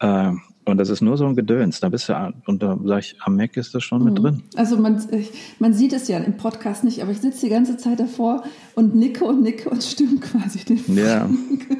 Äh, 0.00 0.32
und 0.66 0.78
das 0.78 0.90
ist 0.90 1.00
nur 1.00 1.16
so 1.16 1.26
ein 1.26 1.36
Gedöns. 1.36 1.78
Da 1.78 1.88
bist 1.88 2.08
du, 2.08 2.34
und 2.46 2.62
da 2.62 2.76
sag 2.84 2.98
ich, 2.98 3.16
am 3.20 3.36
Mac 3.36 3.56
ist 3.56 3.74
das 3.74 3.84
schon 3.84 4.00
mhm. 4.00 4.04
mit 4.04 4.18
drin. 4.22 4.42
Also 4.56 4.76
man, 4.76 5.00
man 5.60 5.72
sieht 5.72 5.92
es 5.92 6.08
ja 6.08 6.18
im 6.18 6.36
Podcast 6.36 6.82
nicht, 6.82 7.02
aber 7.02 7.12
ich 7.12 7.20
sitze 7.20 7.46
die 7.46 7.50
ganze 7.50 7.76
Zeit 7.76 8.00
davor 8.00 8.42
und 8.74 8.96
nicke 8.96 9.24
und 9.24 9.42
nicke 9.42 9.70
und 9.70 9.82
stimme 9.82 10.18
quasi 10.18 10.64
den 10.64 10.80
Ja, 10.96 11.30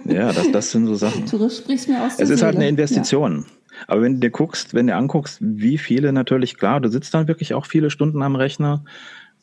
ja 0.05 0.33
das, 0.33 0.53
das 0.53 0.70
sind 0.70 0.87
so 0.87 0.94
Sachen. 0.94 1.27
Du 1.27 1.51
sprichst 1.51 1.88
mir 1.88 2.01
aus 2.01 2.12
Es 2.18 2.31
ist 2.31 2.38
Seele. 2.38 2.46
halt 2.46 2.57
eine 2.57 2.68
Investition. 2.68 3.38
Ja. 3.38 3.44
Aber 3.88 4.03
wenn 4.03 4.14
du 4.14 4.20
dir 4.20 4.31
guckst, 4.31 4.72
wenn 4.72 4.87
du 4.87 4.94
anguckst, 4.94 5.38
wie 5.40 5.79
viele 5.79 6.12
natürlich, 6.12 6.57
klar, 6.57 6.81
du 6.81 6.88
sitzt 6.88 7.12
dann 7.12 7.29
wirklich 7.29 7.55
auch 7.55 7.66
viele 7.66 7.90
Stunden 7.90 8.22
am 8.22 8.37
Rechner 8.37 8.85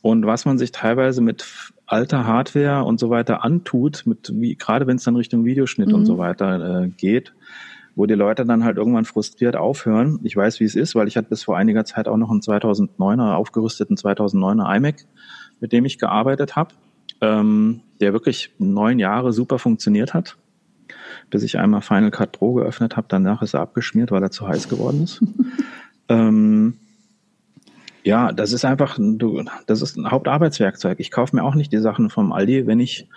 und 0.02 0.26
was 0.26 0.46
man 0.46 0.58
sich 0.58 0.72
teilweise 0.72 1.22
mit 1.22 1.46
alter 1.86 2.26
Hardware 2.26 2.86
und 2.86 3.00
so 3.00 3.10
weiter 3.10 3.44
antut, 3.44 4.04
mit 4.06 4.32
wie, 4.34 4.56
gerade 4.56 4.88
wenn 4.88 4.96
es 4.96 5.04
dann 5.04 5.18
Richtung 5.18 5.44
Videoschnitt 5.44 5.90
mhm. 5.90 5.96
und 5.96 6.06
so 6.06 6.18
weiter 6.18 6.84
äh, 6.84 6.88
geht, 6.88 7.34
wo 7.96 8.06
die 8.06 8.16
Leute 8.16 8.46
dann 8.46 8.64
halt 8.64 8.78
irgendwann 8.78 9.06
frustriert 9.06 9.56
aufhören. 9.56 10.20
Ich 10.24 10.36
weiß, 10.36 10.60
wie 10.60 10.66
es 10.66 10.76
ist, 10.76 10.96
weil 10.96 11.08
ich 11.08 11.18
hatte 11.18 11.30
bis 11.30 11.44
vor 11.44 11.58
einiger 11.58 11.86
Zeit 11.86 12.08
auch 12.08 12.18
noch 12.18 12.32
einen 12.32 12.42
2009er 12.42 13.36
aufgerüsteten 13.36 13.96
2009er 13.96 14.76
iMac, 14.76 15.06
mit 15.60 15.72
dem 15.72 15.86
ich 15.86 16.00
gearbeitet 16.00 16.56
habe, 16.56 16.74
ähm, 17.22 17.82
der 18.02 18.14
wirklich 18.14 18.54
neun 18.58 19.00
Jahre 19.00 19.32
super 19.32 19.60
funktioniert 19.60 20.14
hat, 20.14 20.38
bis 21.30 21.44
ich 21.44 21.60
einmal 21.60 21.82
Final 21.82 22.12
Cut 22.12 22.32
Pro 22.32 22.54
geöffnet 22.54 22.98
habe. 22.98 23.08
Danach 23.10 23.42
ist 23.42 23.54
er 23.54 23.62
abgeschmiert, 23.62 24.12
weil 24.12 24.24
er 24.24 24.32
zu 24.32 24.48
heiß 24.48 24.70
geworden 24.70 25.04
ist. 25.04 25.22
ähm, 26.10 26.76
ja, 28.04 28.34
das 28.34 28.52
ist 28.52 28.66
einfach, 28.66 28.98
du, 29.00 29.44
das 29.66 29.82
ist 29.82 29.98
ein 29.98 30.12
Hauptarbeitswerkzeug. 30.12 31.00
Ich 31.00 31.12
kaufe 31.12 31.36
mir 31.36 31.44
auch 31.44 31.56
nicht 31.56 31.72
die 31.72 31.78
Sachen 31.78 32.10
vom 32.10 32.34
Aldi, 32.34 32.68
wenn 32.68 32.82
ich 32.82 33.08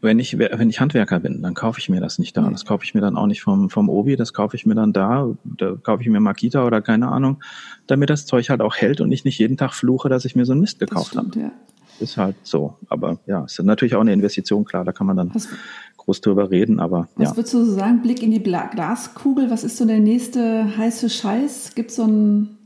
wenn 0.00 0.18
ich, 0.18 0.38
wenn 0.38 0.68
ich 0.68 0.80
Handwerker 0.80 1.20
bin, 1.20 1.42
dann 1.42 1.54
kaufe 1.54 1.80
ich 1.80 1.88
mir 1.88 2.00
das 2.00 2.18
nicht 2.18 2.36
da. 2.36 2.42
Nee. 2.42 2.50
Das 2.50 2.64
kaufe 2.64 2.84
ich 2.84 2.94
mir 2.94 3.00
dann 3.00 3.16
auch 3.16 3.26
nicht 3.26 3.42
vom, 3.42 3.70
vom 3.70 3.88
Obi, 3.88 4.16
das 4.16 4.32
kaufe 4.32 4.56
ich 4.56 4.66
mir 4.66 4.74
dann 4.74 4.92
da, 4.92 5.28
da 5.44 5.74
kaufe 5.82 6.02
ich 6.02 6.08
mir 6.08 6.20
Makita 6.20 6.64
oder 6.66 6.82
keine 6.82 7.08
Ahnung, 7.08 7.42
damit 7.86 8.10
das 8.10 8.26
Zeug 8.26 8.50
halt 8.50 8.60
auch 8.60 8.76
hält 8.76 9.00
und 9.00 9.10
ich 9.12 9.24
nicht 9.24 9.38
jeden 9.38 9.56
Tag 9.56 9.72
fluche, 9.74 10.08
dass 10.08 10.24
ich 10.24 10.36
mir 10.36 10.44
so 10.44 10.52
ein 10.52 10.60
Mist 10.60 10.78
gekauft 10.78 11.16
habe. 11.16 11.38
Ja. 11.38 11.52
Ist 11.98 12.18
halt 12.18 12.36
so. 12.42 12.76
Aber 12.88 13.18
ja, 13.26 13.44
ist 13.44 13.62
natürlich 13.62 13.94
auch 13.94 14.02
eine 14.02 14.12
Investition, 14.12 14.64
klar, 14.64 14.84
da 14.84 14.92
kann 14.92 15.06
man 15.06 15.16
dann 15.16 15.34
was, 15.34 15.48
groß 15.96 16.20
drüber 16.20 16.50
reden, 16.50 16.78
aber. 16.78 17.08
Was 17.16 17.30
ja. 17.30 17.36
würdest 17.36 17.54
du 17.54 17.64
sagen? 17.64 18.02
Blick 18.02 18.22
in 18.22 18.30
die 18.30 18.42
Glaskugel, 18.42 19.50
was 19.50 19.64
ist 19.64 19.78
so 19.78 19.86
der 19.86 20.00
nächste 20.00 20.76
heiße 20.76 21.08
Scheiß? 21.08 21.74
Gibt 21.74 21.90
es 21.90 21.96
so 21.96 22.04
einen 22.04 22.58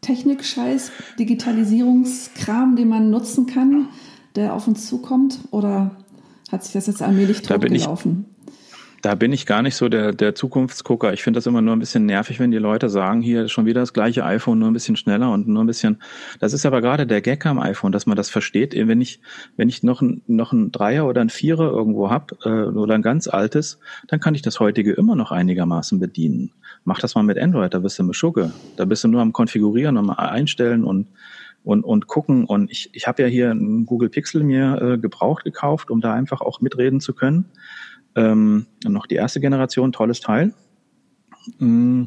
Technikscheiß, 0.00 0.92
Digitalisierungskram, 1.18 2.76
den 2.76 2.88
man 2.88 3.10
nutzen 3.10 3.46
kann, 3.46 3.88
der 4.36 4.54
auf 4.54 4.68
uns 4.68 4.86
zukommt? 4.86 5.40
Oder 5.50 5.90
hat 6.50 6.64
sich 6.64 6.72
das 6.72 6.86
jetzt 6.86 7.02
allmählich 7.02 7.42
totgelaufen? 7.42 8.26
Da 9.02 9.14
bin 9.14 9.32
ich 9.32 9.46
gar 9.46 9.62
nicht 9.62 9.76
so 9.76 9.88
der, 9.88 10.12
der 10.12 10.34
Zukunftsgucker. 10.34 11.12
Ich 11.12 11.22
finde 11.22 11.36
das 11.36 11.46
immer 11.46 11.60
nur 11.62 11.76
ein 11.76 11.78
bisschen 11.78 12.06
nervig, 12.06 12.40
wenn 12.40 12.50
die 12.50 12.58
Leute 12.58 12.88
sagen, 12.88 13.20
hier 13.20 13.46
schon 13.48 13.66
wieder 13.66 13.80
das 13.80 13.92
gleiche 13.92 14.24
iPhone, 14.24 14.58
nur 14.58 14.68
ein 14.68 14.72
bisschen 14.72 14.96
schneller 14.96 15.30
und 15.30 15.46
nur 15.46 15.62
ein 15.62 15.66
bisschen. 15.66 16.02
Das 16.40 16.52
ist 16.52 16.66
aber 16.66 16.80
gerade 16.80 17.06
der 17.06 17.20
Gag 17.20 17.46
am 17.46 17.58
iPhone, 17.58 17.92
dass 17.92 18.06
man 18.06 18.16
das 18.16 18.30
versteht. 18.30 18.74
Wenn 18.74 19.00
ich, 19.00 19.20
wenn 19.56 19.68
ich 19.68 19.82
noch 19.82 20.02
ein, 20.02 20.22
noch 20.26 20.52
ein 20.52 20.72
Dreier 20.72 21.06
oder 21.06 21.20
ein 21.20 21.30
Vierer 21.30 21.70
irgendwo 21.70 22.10
hab 22.10 22.32
äh, 22.44 22.48
oder 22.48 22.94
ein 22.94 23.02
ganz 23.02 23.28
altes, 23.28 23.78
dann 24.08 24.18
kann 24.18 24.34
ich 24.34 24.42
das 24.42 24.60
heutige 24.60 24.92
immer 24.94 25.14
noch 25.14 25.30
einigermaßen 25.30 26.00
bedienen. 26.00 26.52
Mach 26.84 26.98
das 26.98 27.14
mal 27.14 27.22
mit 27.22 27.38
Android, 27.38 27.74
da 27.74 27.78
bist 27.78 27.98
du 27.98 28.02
mit 28.02 28.16
Schugge. 28.16 28.50
Da 28.76 28.86
bist 28.86 29.04
du 29.04 29.08
nur 29.08 29.20
am 29.20 29.32
Konfigurieren, 29.32 29.98
am 29.98 30.10
Einstellen 30.10 30.84
und 30.84 31.06
und, 31.66 31.82
und 31.82 32.06
gucken. 32.06 32.44
Und 32.44 32.70
ich, 32.70 32.90
ich 32.92 33.08
habe 33.08 33.22
ja 33.22 33.28
hier 33.28 33.50
ein 33.50 33.86
Google 33.86 34.08
Pixel 34.08 34.44
mir 34.44 34.80
äh, 34.80 34.98
gebraucht 34.98 35.42
gekauft, 35.42 35.90
um 35.90 36.00
da 36.00 36.14
einfach 36.14 36.40
auch 36.40 36.60
mitreden 36.60 37.00
zu 37.00 37.12
können. 37.12 37.46
Ähm, 38.14 38.66
noch 38.86 39.06
die 39.06 39.16
erste 39.16 39.40
Generation, 39.40 39.90
tolles 39.90 40.20
Teil. 40.20 40.54
Mm, 41.58 42.04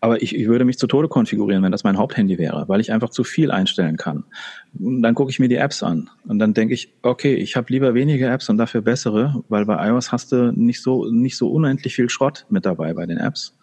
aber 0.00 0.22
ich, 0.22 0.34
ich 0.34 0.48
würde 0.48 0.64
mich 0.64 0.78
zu 0.78 0.88
Tode 0.88 1.08
konfigurieren, 1.08 1.62
wenn 1.62 1.70
das 1.70 1.84
mein 1.84 1.98
Haupthandy 1.98 2.36
wäre, 2.36 2.68
weil 2.68 2.80
ich 2.80 2.92
einfach 2.92 3.10
zu 3.10 3.22
viel 3.22 3.52
einstellen 3.52 3.96
kann. 3.96 4.24
Dann 4.72 5.14
gucke 5.14 5.30
ich 5.30 5.38
mir 5.38 5.48
die 5.48 5.56
Apps 5.56 5.84
an 5.84 6.10
und 6.26 6.40
dann 6.40 6.52
denke 6.52 6.74
ich, 6.74 6.92
okay, 7.02 7.34
ich 7.34 7.54
habe 7.54 7.72
lieber 7.72 7.94
weniger 7.94 8.32
Apps 8.32 8.48
und 8.48 8.58
dafür 8.58 8.82
bessere, 8.82 9.44
weil 9.48 9.66
bei 9.66 9.88
iOS 9.88 10.10
hast 10.10 10.32
du 10.32 10.52
nicht 10.52 10.82
so 10.82 11.10
nicht 11.10 11.36
so 11.36 11.50
unendlich 11.50 11.94
viel 11.94 12.10
Schrott 12.10 12.46
mit 12.48 12.66
dabei 12.66 12.92
bei 12.92 13.06
den 13.06 13.18
Apps. 13.18 13.56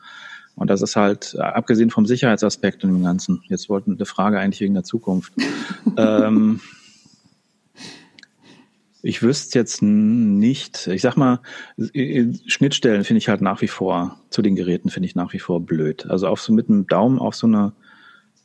Und 0.56 0.70
das 0.70 0.82
ist 0.82 0.96
halt, 0.96 1.36
äh, 1.38 1.42
abgesehen 1.42 1.90
vom 1.90 2.06
Sicherheitsaspekt 2.06 2.84
und 2.84 2.94
dem 2.94 3.04
Ganzen, 3.04 3.42
jetzt 3.48 3.70
wollten 3.70 3.94
eine 3.94 4.06
Frage 4.06 4.40
eigentlich 4.40 4.62
wegen 4.62 4.74
der 4.74 4.84
Zukunft. 4.84 5.34
ähm, 5.98 6.60
ich 9.02 9.22
wüsste 9.22 9.60
jetzt 9.60 9.82
nicht, 9.82 10.88
ich 10.88 11.02
sag 11.02 11.18
mal, 11.18 11.42
Schnittstellen 12.48 13.04
finde 13.04 13.18
ich 13.18 13.28
halt 13.28 13.42
nach 13.42 13.62
wie 13.62 13.68
vor, 13.68 14.20
zu 14.30 14.42
den 14.42 14.56
Geräten 14.56 14.90
finde 14.90 15.08
ich 15.08 15.16
nach 15.16 15.34
wie 15.34 15.40
vor 15.40 15.60
blöd. 15.60 16.06
Also 16.10 16.28
auf 16.28 16.42
so 16.42 16.54
mit 16.54 16.70
dem 16.70 16.88
Daumen 16.88 17.20
auf 17.20 17.36
so 17.36 17.46
einer 17.46 17.74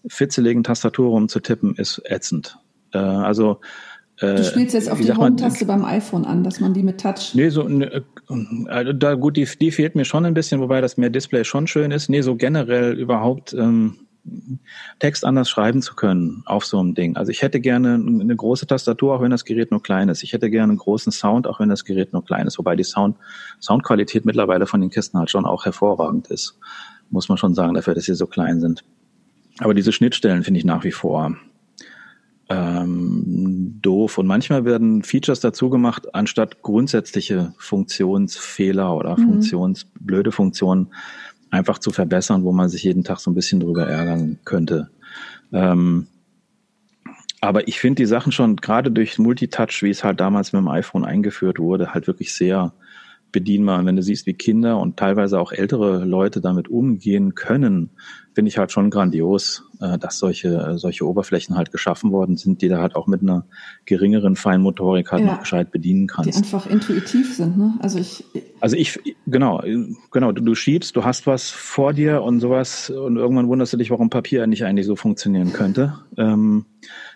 fitzeligen 0.09 0.65
Tastatur 0.65 1.11
rumzutippen 1.11 1.77
ist 1.77 2.03
ätzend. 2.05 2.59
Äh, 2.93 2.99
also 2.99 3.61
Du 4.21 4.45
spielst 4.45 4.75
jetzt 4.75 4.91
auf 4.91 5.01
die 5.01 5.13
Home-Taste 5.13 5.65
beim 5.65 5.85
iPhone 5.85 6.25
an, 6.25 6.43
dass 6.43 6.59
man 6.59 6.75
die 6.75 6.83
mit 6.83 7.01
Touch. 7.01 7.35
Nee, 7.35 7.51
so 7.51 7.69
ne, 7.69 8.03
äh, 8.69 8.95
da 8.95 9.15
gut, 9.15 9.37
die, 9.37 9.49
die 9.61 9.71
fehlt 9.71 9.95
mir 9.95 10.05
schon 10.05 10.25
ein 10.25 10.35
bisschen, 10.35 10.61
wobei 10.61 10.81
das 10.81 10.97
mehr 10.97 11.11
Display 11.11 11.45
schon 11.45 11.69
schön 11.69 11.93
ist. 11.93 12.09
Nee, 12.09 12.23
so 12.23 12.35
generell 12.35 12.99
überhaupt 12.99 13.55
ähm, 13.55 14.09
Text 14.99 15.25
anders 15.25 15.49
schreiben 15.49 15.83
zu 15.83 15.95
können 15.95 16.43
auf 16.47 16.65
so 16.65 16.79
einem 16.79 16.95
Ding. 16.95 17.17
Also 17.17 17.31
ich 17.31 17.43
hätte 17.43 17.61
gerne 17.61 17.95
eine 17.95 18.35
große 18.35 18.67
Tastatur, 18.67 19.15
auch 19.15 19.23
wenn 19.23 19.31
das 19.31 19.45
Gerät 19.45 19.71
nur 19.71 19.83
klein 19.83 20.09
ist. 20.09 20.23
Ich 20.23 20.33
hätte 20.33 20.51
gerne 20.51 20.73
einen 20.73 20.79
großen 20.79 21.13
Sound, 21.13 21.47
auch 21.47 21.61
wenn 21.61 21.69
das 21.69 21.85
Gerät 21.85 22.13
nur 22.13 22.25
klein 22.25 22.47
ist. 22.47 22.59
Wobei 22.59 22.77
die 22.77 22.85
Sound, 22.85 23.17
Soundqualität 23.61 24.25
mittlerweile 24.25 24.67
von 24.67 24.81
den 24.81 24.91
Kisten 24.91 25.19
halt 25.19 25.31
schon 25.31 25.47
auch 25.47 25.65
hervorragend 25.65 26.29
ist. 26.29 26.59
Muss 27.11 27.29
man 27.29 27.39
schon 27.39 27.55
sagen, 27.55 27.75
dafür, 27.75 27.95
dass 27.95 28.05
sie 28.05 28.15
so 28.15 28.27
klein 28.27 28.61
sind. 28.61 28.85
Aber 29.61 29.75
diese 29.75 29.93
Schnittstellen 29.93 30.43
finde 30.43 30.59
ich 30.59 30.65
nach 30.65 30.85
wie 30.85 30.93
vor 30.93 31.37
ähm, 32.49 33.79
doof. 33.83 34.19
Und 34.19 34.27
manchmal 34.27 34.65
werden 34.65 35.03
Features 35.03 35.41
dazu 35.41 35.71
gemacht, 35.71 36.15
anstatt 36.15 36.63
grundsätzliche 36.63 37.53
Funktionsfehler 37.59 38.95
oder 38.95 39.19
mhm. 39.19 39.25
Funktionsblöde 39.25 40.33
Funktionen 40.33 40.89
einfach 41.51 41.79
zu 41.79 41.91
verbessern, 41.91 42.45
wo 42.45 42.53
man 42.53 42.69
sich 42.69 42.83
jeden 42.83 43.05
Tag 43.05 43.21
so 43.21 43.31
ein 43.31 43.35
bisschen 43.35 43.61
drüber 43.61 43.87
ärgern 43.87 44.39
könnte. 44.45 44.91
Ähm, 45.53 46.07
aber 47.41 47.69
ich 47.69 47.79
finde 47.79 48.03
die 48.03 48.07
Sachen 48.07 48.33
schon 48.33 48.57
gerade 48.57 48.91
durch 48.91 49.19
Multitouch, 49.19 49.83
wie 49.83 49.91
es 49.91 50.03
halt 50.03 50.21
damals 50.21 50.53
mit 50.53 50.61
dem 50.61 50.69
iPhone 50.69 51.05
eingeführt 51.05 51.59
wurde, 51.59 51.95
halt 51.95 52.07
wirklich 52.07 52.35
sehr 52.35 52.73
bedienbar. 53.31 53.79
Und 53.79 53.87
wenn 53.87 53.97
du 53.97 54.03
siehst, 54.03 54.27
wie 54.27 54.35
Kinder 54.35 54.79
und 54.79 54.97
teilweise 54.97 55.39
auch 55.39 55.53
ältere 55.53 56.05
Leute 56.05 56.41
damit 56.41 56.69
umgehen 56.69 57.35
können, 57.35 57.91
finde 58.39 58.51
ich 58.51 58.59
halt 58.59 58.71
schon 58.71 58.89
grandios, 58.89 59.65
äh, 59.81 59.99
dass 59.99 60.21
solche, 60.21 60.55
äh, 60.55 60.79
solche 60.79 61.05
Oberflächen 61.05 61.57
halt 61.57 61.73
geschaffen 61.73 62.13
worden 62.13 62.37
sind, 62.37 62.63
die 62.63 62.69
da 62.69 62.81
halt 62.81 62.95
auch 62.95 63.09
mit 63.09 63.21
einer 63.21 63.47
geringeren 63.85 64.37
Feinmotorik 64.37 65.11
halt 65.11 65.25
ja, 65.25 65.33
noch 65.33 65.41
gescheit 65.41 65.73
bedienen 65.73 66.07
kannst. 66.07 66.31
Die 66.31 66.37
einfach 66.37 66.71
intuitiv 66.71 67.35
sind, 67.35 67.59
ne? 67.59 67.75
Also 67.81 67.99
ich. 67.99 68.23
Also 68.61 68.77
ich, 68.77 69.01
genau, 69.27 69.61
genau, 70.13 70.31
du, 70.31 70.41
du 70.41 70.55
schiebst, 70.55 70.95
du 70.95 71.03
hast 71.03 71.27
was 71.27 71.51
vor 71.51 71.93
dir 71.93 72.23
und 72.23 72.39
sowas 72.39 72.91
und 72.91 73.17
irgendwann 73.17 73.49
wunderst 73.49 73.73
du 73.73 73.77
dich, 73.77 73.91
warum 73.91 74.09
Papier 74.09 74.47
nicht 74.47 74.65
eigentlich 74.65 74.87
so 74.87 74.95
funktionieren 74.95 75.53
könnte. 75.53 75.95
Ähm, 76.17 76.65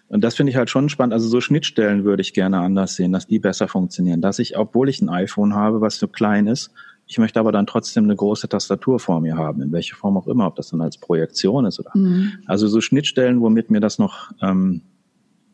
und 0.09 0.25
das 0.25 0.35
finde 0.35 0.51
ich 0.51 0.57
halt 0.57 0.71
schon 0.71 0.89
spannend. 0.89 1.13
Also 1.13 1.29
so 1.29 1.41
Schnittstellen 1.41 2.03
würde 2.03 2.23
ich 2.23 2.35
gerne 2.35 2.59
anders 2.59 2.97
sehen, 2.97 3.13
dass 3.13 3.29
die 3.29 3.39
besser 3.39 3.69
funktionieren. 3.69 4.21
Dass 4.21 4.41
ich, 4.41 4.59
obwohl 4.59 4.89
ich 4.89 5.01
ein 5.01 5.09
iPhone 5.09 5.55
habe, 5.55 5.81
was 5.81 6.01
so 6.01 6.09
klein 6.09 6.49
ist, 6.49 6.73
ich 7.07 7.19
möchte 7.19 7.41
aber 7.41 7.53
dann 7.53 7.67
trotzdem 7.67 8.05
eine 8.05 8.17
große 8.17 8.49
Tastatur 8.49 8.99
vor 8.99 9.21
mir 9.21 9.37
haben, 9.37 9.61
in 9.61 9.73
welcher 9.73 9.97
Form 9.97 10.17
auch 10.17 10.27
immer, 10.27 10.47
ob 10.47 10.57
das 10.57 10.71
dann 10.71 10.81
als 10.81 10.99
Projektion 10.99 11.67
ist 11.67 11.79
oder. 11.79 11.91
Mhm. 11.95 12.33
Also 12.47 12.69
so 12.69 12.81
Schnittstellen, 12.81 13.41
womit 13.41 13.71
mir 13.71 13.81
das 13.81 13.99
noch, 13.99 14.31
ähm, 14.41 14.83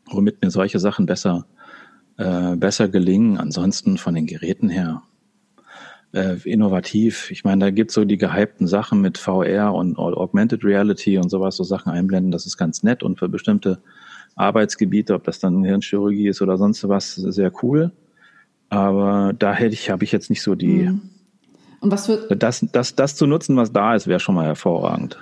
womit 0.05 0.41
mir 0.41 0.51
solche 0.51 0.79
Sachen 0.79 1.05
besser, 1.05 1.45
äh, 2.17 2.55
besser 2.55 2.87
gelingen. 2.87 3.37
Ansonsten 3.37 3.97
von 3.97 4.15
den 4.15 4.25
Geräten 4.25 4.69
her 4.69 5.03
äh, 6.13 6.37
innovativ. 6.43 7.29
Ich 7.31 7.43
meine, 7.43 7.65
da 7.65 7.71
gibt's 7.71 7.93
so 7.93 8.05
die 8.05 8.17
gehypten 8.17 8.67
Sachen 8.67 9.01
mit 9.01 9.17
VR 9.17 9.73
und 9.73 9.97
Augmented 9.97 10.63
Reality 10.63 11.17
und 11.17 11.29
sowas, 11.29 11.55
so 11.57 11.63
Sachen 11.63 11.91
einblenden. 11.91 12.31
Das 12.31 12.45
ist 12.45 12.57
ganz 12.57 12.83
nett 12.83 13.03
und 13.03 13.19
für 13.19 13.29
bestimmte 13.29 13.79
Arbeitsgebiete, 14.35 15.13
ob 15.13 15.23
das 15.25 15.39
dann 15.39 15.63
Hirnchirurgie 15.63 16.29
ist 16.29 16.41
oder 16.41 16.57
sonst 16.57 16.87
was, 16.87 17.15
sehr 17.15 17.51
cool. 17.63 17.91
Aber 18.69 19.33
da 19.37 19.53
hätte 19.53 19.73
ich, 19.73 19.89
habe 19.89 20.03
ich 20.03 20.11
jetzt 20.11 20.29
nicht 20.29 20.41
so 20.41 20.55
die. 20.55 20.83
Mhm. 20.83 21.01
Und 21.81 21.91
was 21.91 22.07
für 22.07 22.35
das, 22.35 22.65
das, 22.71 22.95
das 22.95 23.15
zu 23.15 23.25
nutzen, 23.25 23.55
was 23.55 23.71
da 23.71 23.95
ist, 23.95 24.07
wäre 24.07 24.19
schon 24.19 24.35
mal 24.35 24.45
hervorragend. 24.45 25.17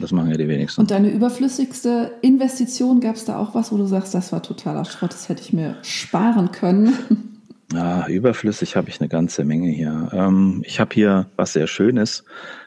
Das 0.00 0.12
machen 0.12 0.30
ja 0.30 0.36
die 0.36 0.48
wenigsten. 0.48 0.80
Und 0.80 0.90
deine 0.90 1.10
überflüssigste 1.10 2.12
Investition, 2.22 3.00
gab 3.00 3.16
es 3.16 3.24
da 3.24 3.38
auch 3.38 3.54
was, 3.54 3.72
wo 3.72 3.76
du 3.76 3.86
sagst, 3.86 4.14
das 4.14 4.32
war 4.32 4.42
totaler 4.42 4.84
Schrott, 4.84 5.12
das 5.12 5.28
hätte 5.28 5.42
ich 5.42 5.52
mir 5.52 5.76
sparen 5.82 6.52
können? 6.52 6.94
Ja, 7.72 8.06
überflüssig 8.08 8.76
habe 8.76 8.88
ich 8.88 8.98
eine 9.00 9.10
ganze 9.10 9.44
Menge 9.44 9.68
hier. 9.68 10.08
Ähm, 10.12 10.62
ich 10.64 10.80
habe 10.80 10.94
hier 10.94 11.26
was 11.36 11.52
sehr 11.52 11.66
Schönes 11.66 12.24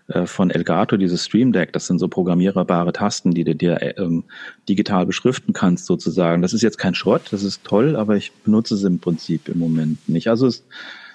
äh, 0.08 0.28
von 0.28 0.52
Elgato, 0.52 0.96
dieses 0.96 1.26
Stream 1.26 1.52
Deck. 1.52 1.74
Das 1.74 1.88
sind 1.88 1.98
so 1.98 2.08
programmierbare 2.08 2.94
Tasten, 2.94 3.32
die 3.32 3.44
du 3.44 3.56
dir 3.56 3.82
äh, 3.82 3.96
ähm, 3.98 4.26
digital 4.70 5.08
beschriften 5.08 5.54
kannst 5.54 5.88
sozusagen. 5.88 6.44
Das 6.44 6.54
ist 6.54 6.62
jetzt 6.62 6.78
kein 6.78 6.94
Schrott, 6.94 7.24
das 7.32 7.42
ist 7.42 7.64
toll, 7.64 7.96
aber 7.96 8.16
ich 8.16 8.32
benutze 8.32 8.76
es 8.76 8.84
im 8.84 9.00
Prinzip 9.00 9.50
im 9.50 9.58
Moment 9.58 10.08
nicht. 10.08 10.28
Also 10.28 10.46
es, 10.46 10.64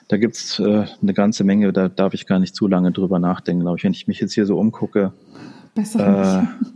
da 0.08 0.16
gibt's 0.16 0.58
äh, 0.58 0.86
eine 1.02 1.14
ganze 1.14 1.44
Menge, 1.44 1.72
da 1.72 1.88
darf 1.88 2.14
ich 2.14 2.26
gar 2.26 2.38
nicht 2.38 2.54
zu 2.54 2.68
lange 2.68 2.92
drüber 2.92 3.18
nachdenken, 3.18 3.62
glaube 3.62 3.78
ich. 3.78 3.84
Wenn 3.84 3.92
ich 3.92 4.06
mich 4.06 4.20
jetzt 4.20 4.34
hier 4.34 4.46
so 4.46 4.58
umgucke, 4.58 5.12
Besser 5.74 6.48
äh, 6.62 6.66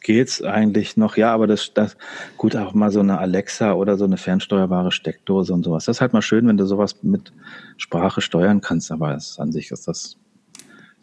geht's 0.00 0.42
eigentlich 0.42 0.96
noch. 0.96 1.16
Ja, 1.16 1.32
aber 1.32 1.46
das, 1.46 1.72
das, 1.74 1.96
gut, 2.36 2.56
auch 2.56 2.74
mal 2.74 2.90
so 2.90 3.00
eine 3.00 3.18
Alexa 3.18 3.72
oder 3.72 3.96
so 3.96 4.04
eine 4.04 4.16
fernsteuerbare 4.16 4.90
Steckdose 4.90 5.52
und 5.52 5.64
sowas. 5.64 5.84
Das 5.84 5.96
ist 5.96 6.00
halt 6.00 6.12
mal 6.12 6.22
schön, 6.22 6.46
wenn 6.48 6.56
du 6.56 6.66
sowas 6.66 7.02
mit 7.02 7.32
Sprache 7.76 8.20
steuern 8.20 8.60
kannst, 8.60 8.90
aber 8.90 9.14
es, 9.14 9.38
an 9.38 9.52
sich 9.52 9.70
ist 9.70 9.86
das 9.86 10.16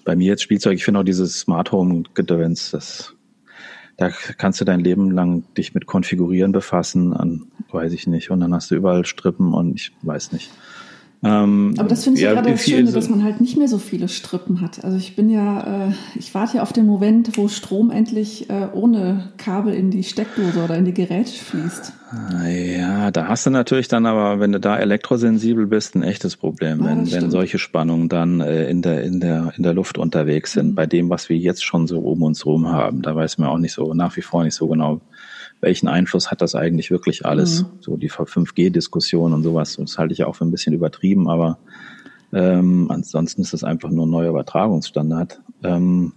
bei 0.05 0.15
mir 0.15 0.27
jetzt 0.27 0.43
Spielzeug. 0.43 0.75
Ich 0.75 0.85
finde 0.85 1.01
auch 1.01 1.05
dieses 1.05 1.39
Smart 1.39 1.71
Home 1.71 2.03
Gedöns, 2.13 2.71
das, 2.71 3.13
da 3.97 4.09
kannst 4.09 4.59
du 4.59 4.65
dein 4.65 4.79
Leben 4.79 5.11
lang 5.11 5.43
dich 5.55 5.73
mit 5.73 5.85
Konfigurieren 5.85 6.51
befassen, 6.51 7.13
an, 7.13 7.47
weiß 7.71 7.93
ich 7.93 8.07
nicht, 8.07 8.31
und 8.31 8.39
dann 8.39 8.53
hast 8.53 8.71
du 8.71 8.75
überall 8.75 9.05
Strippen 9.05 9.53
und 9.53 9.75
ich 9.75 9.91
weiß 10.01 10.31
nicht. 10.31 10.51
Ähm, 11.21 11.73
Aber 11.77 11.89
das 11.89 12.05
finde 12.05 12.19
ich 12.19 12.23
ja, 12.23 12.33
gerade 12.33 12.51
das 12.51 12.63
Schöne, 12.63 12.91
dass 12.91 13.09
man 13.09 13.23
halt 13.25 13.41
nicht 13.41 13.57
mehr 13.57 13.67
so 13.67 13.77
viele 13.77 14.07
Strippen 14.07 14.61
hat. 14.61 14.85
Also 14.85 14.95
ich 14.95 15.17
bin 15.17 15.29
ja, 15.29 15.87
äh, 15.87 15.91
ich 16.15 16.33
warte 16.33 16.57
ja 16.57 16.63
auf 16.63 16.71
den 16.71 16.85
Moment, 16.85 17.37
wo 17.37 17.49
Strom 17.49 17.91
endlich 17.91 18.49
äh, 18.49 18.67
ohne 18.71 19.33
Kabel 19.37 19.73
in 19.73 19.91
die 19.91 20.03
Steckdose 20.03 20.63
oder 20.63 20.77
in 20.77 20.85
die 20.85 20.93
Geräte 20.93 21.31
fließt. 21.31 21.93
Ja, 22.47 23.11
da 23.11 23.27
hast 23.27 23.45
du 23.45 23.49
natürlich 23.49 23.89
dann 23.89 24.05
aber, 24.05 24.39
wenn 24.39 24.53
du 24.53 24.59
da 24.61 24.77
elektrosensibel 24.77 25.67
bist, 25.67 25.95
ein 25.95 26.03
echtes 26.03 26.37
Problem, 26.37 26.83
wenn, 26.85 27.05
ja, 27.05 27.21
wenn 27.21 27.29
solche 27.29 27.59
Spannungen 27.59 28.07
dann 28.07 28.39
äh, 28.39 28.69
in, 28.69 28.81
der, 28.81 29.03
in, 29.03 29.19
der, 29.19 29.51
in 29.57 29.63
der 29.63 29.73
Luft 29.73 29.97
unterwegs 29.97 30.53
sind, 30.53 30.69
mhm. 30.69 30.75
bei 30.75 30.85
dem, 30.85 31.09
was 31.09 31.27
wir 31.27 31.37
jetzt 31.37 31.65
schon 31.65 31.85
so 31.85 31.99
um 31.99 32.23
uns 32.23 32.45
rum 32.45 32.69
haben. 32.69 33.01
Da 33.01 33.13
weiß 33.15 33.37
man 33.39 33.49
auch 33.49 33.57
nicht 33.57 33.73
so, 33.73 33.93
nach 33.93 34.15
wie 34.15 34.21
vor 34.21 34.43
nicht 34.43 34.55
so 34.55 34.67
genau, 34.67 35.01
welchen 35.61 35.87
Einfluss 35.87 36.31
hat 36.31 36.41
das 36.41 36.55
eigentlich 36.55 36.91
wirklich 36.91 37.25
alles? 37.25 37.63
Mhm. 37.63 37.67
So 37.81 37.97
die 37.97 38.09
5G-Diskussion 38.09 39.33
und 39.33 39.43
sowas, 39.43 39.77
das 39.77 39.97
halte 39.97 40.13
ich 40.13 40.19
ja 40.19 40.27
auch 40.27 40.35
für 40.35 40.45
ein 40.45 40.51
bisschen 40.51 40.73
übertrieben, 40.73 41.29
aber 41.29 41.59
ähm, 42.31 42.87
ansonsten 42.89 43.41
ist 43.41 43.53
das 43.53 43.63
einfach 43.63 43.89
nur 43.89 44.05
ein 44.05 44.11
neuer 44.11 44.29
Übertragungsstandard. 44.29 45.41
Ähm, 45.63 46.13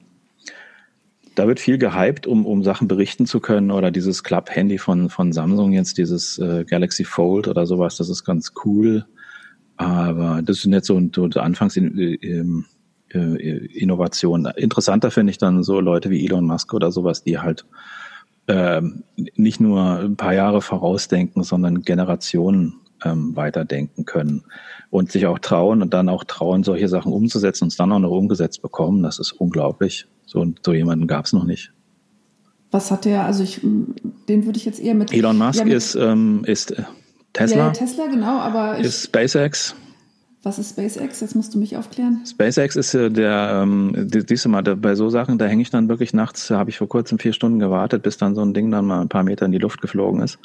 da 1.35 1.47
wird 1.47 1.61
viel 1.61 1.79
gehypt, 1.79 2.27
um, 2.27 2.45
um 2.45 2.63
Sachen 2.63 2.89
berichten 2.89 3.27
zu 3.27 3.41
können 3.41 3.71
oder 3.71 3.91
dieses 3.91 4.23
Club-Handy 4.23 4.79
von, 4.79 5.09
von 5.09 5.33
Samsung 5.33 5.73
jetzt, 5.73 5.97
dieses 5.97 6.39
äh, 6.39 6.65
Galaxy 6.69 7.05
Fold 7.05 7.49
oder 7.49 7.67
sowas, 7.67 7.97
das 7.97 8.11
ist 8.11 8.25
ganz 8.25 8.53
cool. 8.65 9.07
Aber 9.77 10.43
das 10.43 10.61
sind 10.61 10.73
jetzt 10.75 10.87
so, 10.87 11.01
so 11.15 11.41
Anfangs 11.41 11.77
äh, 11.77 11.81
ähm, 11.81 12.67
äh, 13.09 13.19
Innovationen. 13.19 14.53
Interessanter 14.57 15.11
finde 15.11 15.31
ich 15.31 15.39
dann 15.39 15.63
so 15.63 15.81
Leute 15.81 16.11
wie 16.11 16.25
Elon 16.25 16.45
Musk 16.45 16.75
oder 16.75 16.93
sowas, 16.93 17.25
die 17.25 17.39
halt 17.39 17.65
äh, 18.47 18.83
nicht 19.37 19.61
nur 19.61 20.01
ein 20.01 20.17
paar 20.17 20.35
Jahre 20.35 20.63
vorausdenken, 20.63 21.43
sondern 21.43 21.83
Generationen 21.83 22.75
ähm, 23.05 23.35
weiterdenken 23.37 24.05
können 24.05 24.45
und 24.91 25.11
sich 25.11 25.27
auch 25.27 25.39
trauen 25.39 25.83
und 25.83 25.95
dann 25.95 26.09
auch 26.09 26.25
trauen, 26.25 26.65
solche 26.65 26.89
Sachen 26.89 27.13
umzusetzen 27.13 27.65
und 27.65 27.69
es 27.69 27.77
dann 27.77 27.93
auch 27.93 27.99
noch 27.99 28.11
umgesetzt 28.11 28.63
bekommen. 28.63 29.03
Das 29.03 29.19
ist 29.19 29.33
unglaublich. 29.33 30.07
So, 30.27 30.47
so 30.65 30.73
jemanden 30.73 31.07
gab 31.07 31.27
es 31.27 31.33
noch 31.33 31.45
nicht. 31.45 31.73
Was 32.71 32.91
hat 32.91 33.05
der, 33.05 33.27
also 33.27 33.43
ich, 33.43 33.61
den 33.63 34.47
würde 34.47 34.57
ich 34.57 34.65
jetzt 34.65 34.81
eher 34.81 34.95
mit. 34.95 35.13
Elon 35.13 35.37
Musk 35.37 35.59
ja, 35.59 35.65
mit, 35.67 35.75
ist, 35.75 35.95
ähm, 35.95 36.43
ist 36.47 36.71
äh, 36.73 36.85
Tesla. 37.33 37.67
Ja, 37.67 37.71
Tesla, 37.71 38.07
genau, 38.07 38.39
aber. 38.39 38.79
Ich, 38.79 38.87
ist 38.87 39.05
SpaceX. 39.05 39.77
Was 40.45 40.59
ist 40.59 40.71
SpaceX? 40.71 41.21
Jetzt 41.21 41.37
musst 41.37 41.55
du 41.55 41.59
mich 41.59 41.77
aufklären. 41.77 42.25
SpaceX 42.27 42.75
ist 42.75 42.95
äh, 42.95 43.11
der, 43.11 43.61
ähm, 43.63 44.09
siehst 44.09 44.45
du 44.45 44.49
mal, 44.49 44.63
bei 44.63 44.97
so 44.97 45.09
Sachen, 45.09 45.39
da 45.39 45.47
hänge 45.47 45.63
ich 45.63 45.71
dann 45.71 45.89
wirklich 45.89 46.15
nachts, 46.15 46.51
habe 46.51 46.71
ich 46.71 46.79
vor 46.79 46.89
kurzem 46.89 47.21
vier 47.21 47.33
Stunden 47.33 47.61
gewartet, 47.61 48.03
bis 48.03 48.17
dann 48.17 48.35
so 48.35 48.43
ein 48.43 48.53
Ding 48.53 48.71
dann 48.71 48.87
mal 48.87 49.01
ein 49.01 49.09
paar 49.09 49.23
Meter 49.23 49.47
in 49.47 49.53
die 49.53 49.59
Luft 49.59 49.81
geflogen 49.81 50.21
ist. 50.21 50.41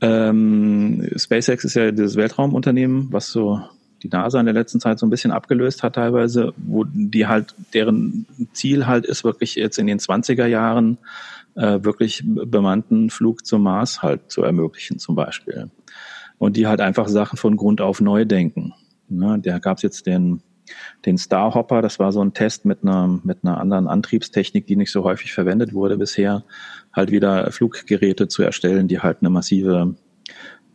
Ähm, 0.00 1.08
SpaceX 1.16 1.64
ist 1.64 1.74
ja 1.74 1.92
dieses 1.92 2.16
Weltraumunternehmen, 2.16 3.12
was 3.12 3.30
so 3.30 3.60
die 4.02 4.08
NASA 4.08 4.38
in 4.38 4.46
der 4.46 4.54
letzten 4.54 4.80
Zeit 4.80 4.98
so 4.98 5.06
ein 5.06 5.10
bisschen 5.10 5.32
abgelöst 5.32 5.82
hat 5.82 5.94
teilweise, 5.94 6.52
wo 6.56 6.84
die 6.84 7.26
halt, 7.26 7.54
deren 7.74 8.26
Ziel 8.52 8.86
halt 8.86 9.06
ist, 9.06 9.24
wirklich 9.24 9.54
jetzt 9.56 9.78
in 9.78 9.86
den 9.86 9.98
20er 9.98 10.46
Jahren 10.46 10.98
äh, 11.54 11.82
wirklich 11.82 12.22
bemannten 12.24 13.10
Flug 13.10 13.44
zum 13.44 13.62
Mars 13.62 14.02
halt 14.02 14.30
zu 14.30 14.42
ermöglichen 14.42 14.98
zum 14.98 15.14
Beispiel. 15.14 15.70
Und 16.38 16.56
die 16.56 16.68
halt 16.68 16.80
einfach 16.80 17.08
Sachen 17.08 17.36
von 17.36 17.56
Grund 17.56 17.80
auf 17.80 18.00
neu 18.00 18.24
denken. 18.24 18.74
Ne, 19.08 19.38
da 19.42 19.58
gab 19.58 19.78
es 19.78 19.82
jetzt 19.82 20.06
den, 20.06 20.42
den 21.06 21.18
Starhopper, 21.18 21.82
das 21.82 21.98
war 21.98 22.12
so 22.12 22.20
ein 22.20 22.34
Test 22.34 22.64
mit 22.64 22.82
einer, 22.82 23.20
mit 23.22 23.38
einer 23.42 23.58
anderen 23.58 23.86
Antriebstechnik, 23.86 24.66
die 24.66 24.76
nicht 24.76 24.92
so 24.92 25.04
häufig 25.04 25.32
verwendet 25.32 25.72
wurde 25.72 25.96
bisher, 25.96 26.44
halt 26.92 27.10
wieder 27.10 27.50
Fluggeräte 27.52 28.28
zu 28.28 28.42
erstellen, 28.42 28.88
die 28.88 29.00
halt 29.00 29.18
eine 29.20 29.30
massive 29.30 29.94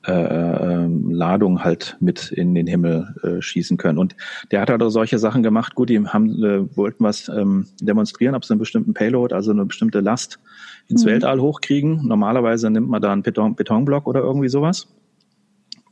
äh, 0.06 0.12
ähm, 0.12 1.12
Ladung 1.12 1.63
halt 1.63 1.96
mit 2.02 2.30
in 2.32 2.54
den 2.54 2.67
Himmel 2.67 3.15
äh, 3.24 3.41
schießen 3.41 3.78
können. 3.78 3.98
Und 3.98 4.17
der 4.52 4.60
hat 4.60 4.69
halt 4.69 4.84
auch 4.84 4.89
solche 4.89 5.17
Sachen 5.17 5.43
gemacht. 5.43 5.76
Gut, 5.76 5.89
die 5.89 6.06
haben, 6.06 6.43
äh, 6.43 6.76
wollten 6.76 7.06
was 7.06 7.30
ähm, 7.30 7.67
demonstrieren, 7.82 8.36
ob 8.36 8.43
sie 8.43 8.52
einen 8.52 8.60
bestimmten 8.60 8.93
Payload, 8.93 9.34
also 9.34 9.52
eine 9.52 9.65
bestimmte 9.65 10.02
Last 10.02 10.39
ins 10.89 11.06
mhm. 11.06 11.10
Weltall 11.10 11.39
hochkriegen. 11.39 12.06
Normalerweise 12.06 12.69
nimmt 12.69 12.89
man 12.89 13.02
da 13.02 13.13
einen 13.13 13.24
Beton, 13.24 13.56
Betonblock 13.56 14.06
oder 14.06 14.19
irgendwie 14.19 14.50
sowas, 14.50 14.88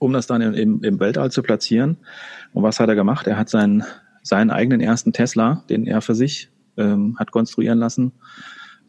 um 0.02 0.14
das 0.14 0.26
dann 0.26 0.42
im, 0.42 0.84
im 0.84 1.00
Weltall 1.00 1.30
zu 1.30 1.44
platzieren. 1.44 1.98
Und 2.54 2.64
was 2.64 2.80
hat 2.80 2.90
er 2.90 2.96
gemacht? 2.96 3.28
Er 3.28 3.38
hat 3.38 3.50
seinen, 3.50 3.84
seinen 4.24 4.50
eigenen 4.50 4.82
ersten 4.82 5.14
Tesla, 5.14 5.64
den 5.70 5.86
er 5.86 6.02
für 6.02 6.16
sich 6.16 6.50
ähm, 6.76 7.16
hat 7.20 7.30
konstruieren 7.30 7.78
lassen, 7.78 8.12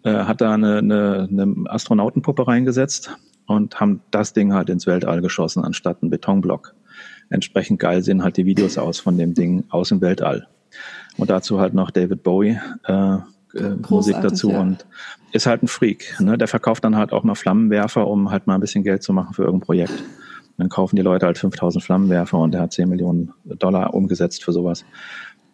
äh, 0.04 0.24
hat 0.24 0.40
da 0.40 0.54
eine, 0.54 0.78
eine, 0.78 1.28
eine 1.30 1.54
Astronautenpuppe 1.66 2.48
reingesetzt 2.48 3.14
und 3.44 3.78
haben 3.78 4.00
das 4.10 4.32
Ding 4.32 4.54
halt 4.54 4.70
ins 4.70 4.86
Weltall 4.86 5.20
geschossen, 5.20 5.62
anstatt 5.62 5.98
einen 6.00 6.10
Betonblock. 6.10 6.74
Entsprechend 7.28 7.78
geil 7.78 8.02
sehen 8.02 8.24
halt 8.24 8.38
die 8.38 8.46
Videos 8.46 8.78
aus 8.78 8.98
von 8.98 9.18
dem 9.18 9.34
Ding 9.34 9.64
aus 9.68 9.90
dem 9.90 10.00
Weltall. 10.00 10.48
Und 11.18 11.28
dazu 11.28 11.60
halt 11.60 11.74
noch 11.74 11.90
David 11.90 12.22
Bowie 12.22 12.58
äh, 12.84 13.16
äh, 13.54 13.76
Musik 13.86 14.16
dazu 14.22 14.50
ja. 14.50 14.60
und 14.62 14.86
ist 15.32 15.44
halt 15.44 15.62
ein 15.62 15.68
Freak. 15.68 16.16
Ne? 16.20 16.38
Der 16.38 16.48
verkauft 16.48 16.84
dann 16.84 16.96
halt 16.96 17.12
auch 17.12 17.22
mal 17.22 17.34
Flammenwerfer, 17.34 18.06
um 18.06 18.30
halt 18.30 18.46
mal 18.46 18.54
ein 18.54 18.62
bisschen 18.62 18.82
Geld 18.82 19.02
zu 19.02 19.12
machen 19.12 19.34
für 19.34 19.42
irgendein 19.42 19.66
Projekt. 19.66 20.04
Dann 20.62 20.68
kaufen 20.68 20.94
die 20.94 21.02
Leute 21.02 21.26
halt 21.26 21.38
5000 21.38 21.82
Flammenwerfer 21.82 22.38
und 22.38 22.54
der 22.54 22.60
hat 22.60 22.72
10 22.72 22.88
Millionen 22.88 23.32
Dollar 23.44 23.94
umgesetzt 23.94 24.44
für 24.44 24.52
sowas. 24.52 24.84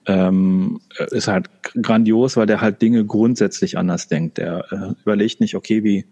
Ähm, 0.04 0.80
ist 1.12 1.28
halt 1.28 1.48
grandios, 1.80 2.36
weil 2.36 2.44
der 2.44 2.60
halt 2.60 2.82
Dinge 2.82 3.06
grundsätzlich 3.06 3.78
anders 3.78 4.08
denkt. 4.08 4.36
Der 4.36 4.66
äh, 4.70 4.92
überlegt 5.02 5.40
nicht, 5.40 5.54
okay, 5.54 5.82
wie 5.82 6.04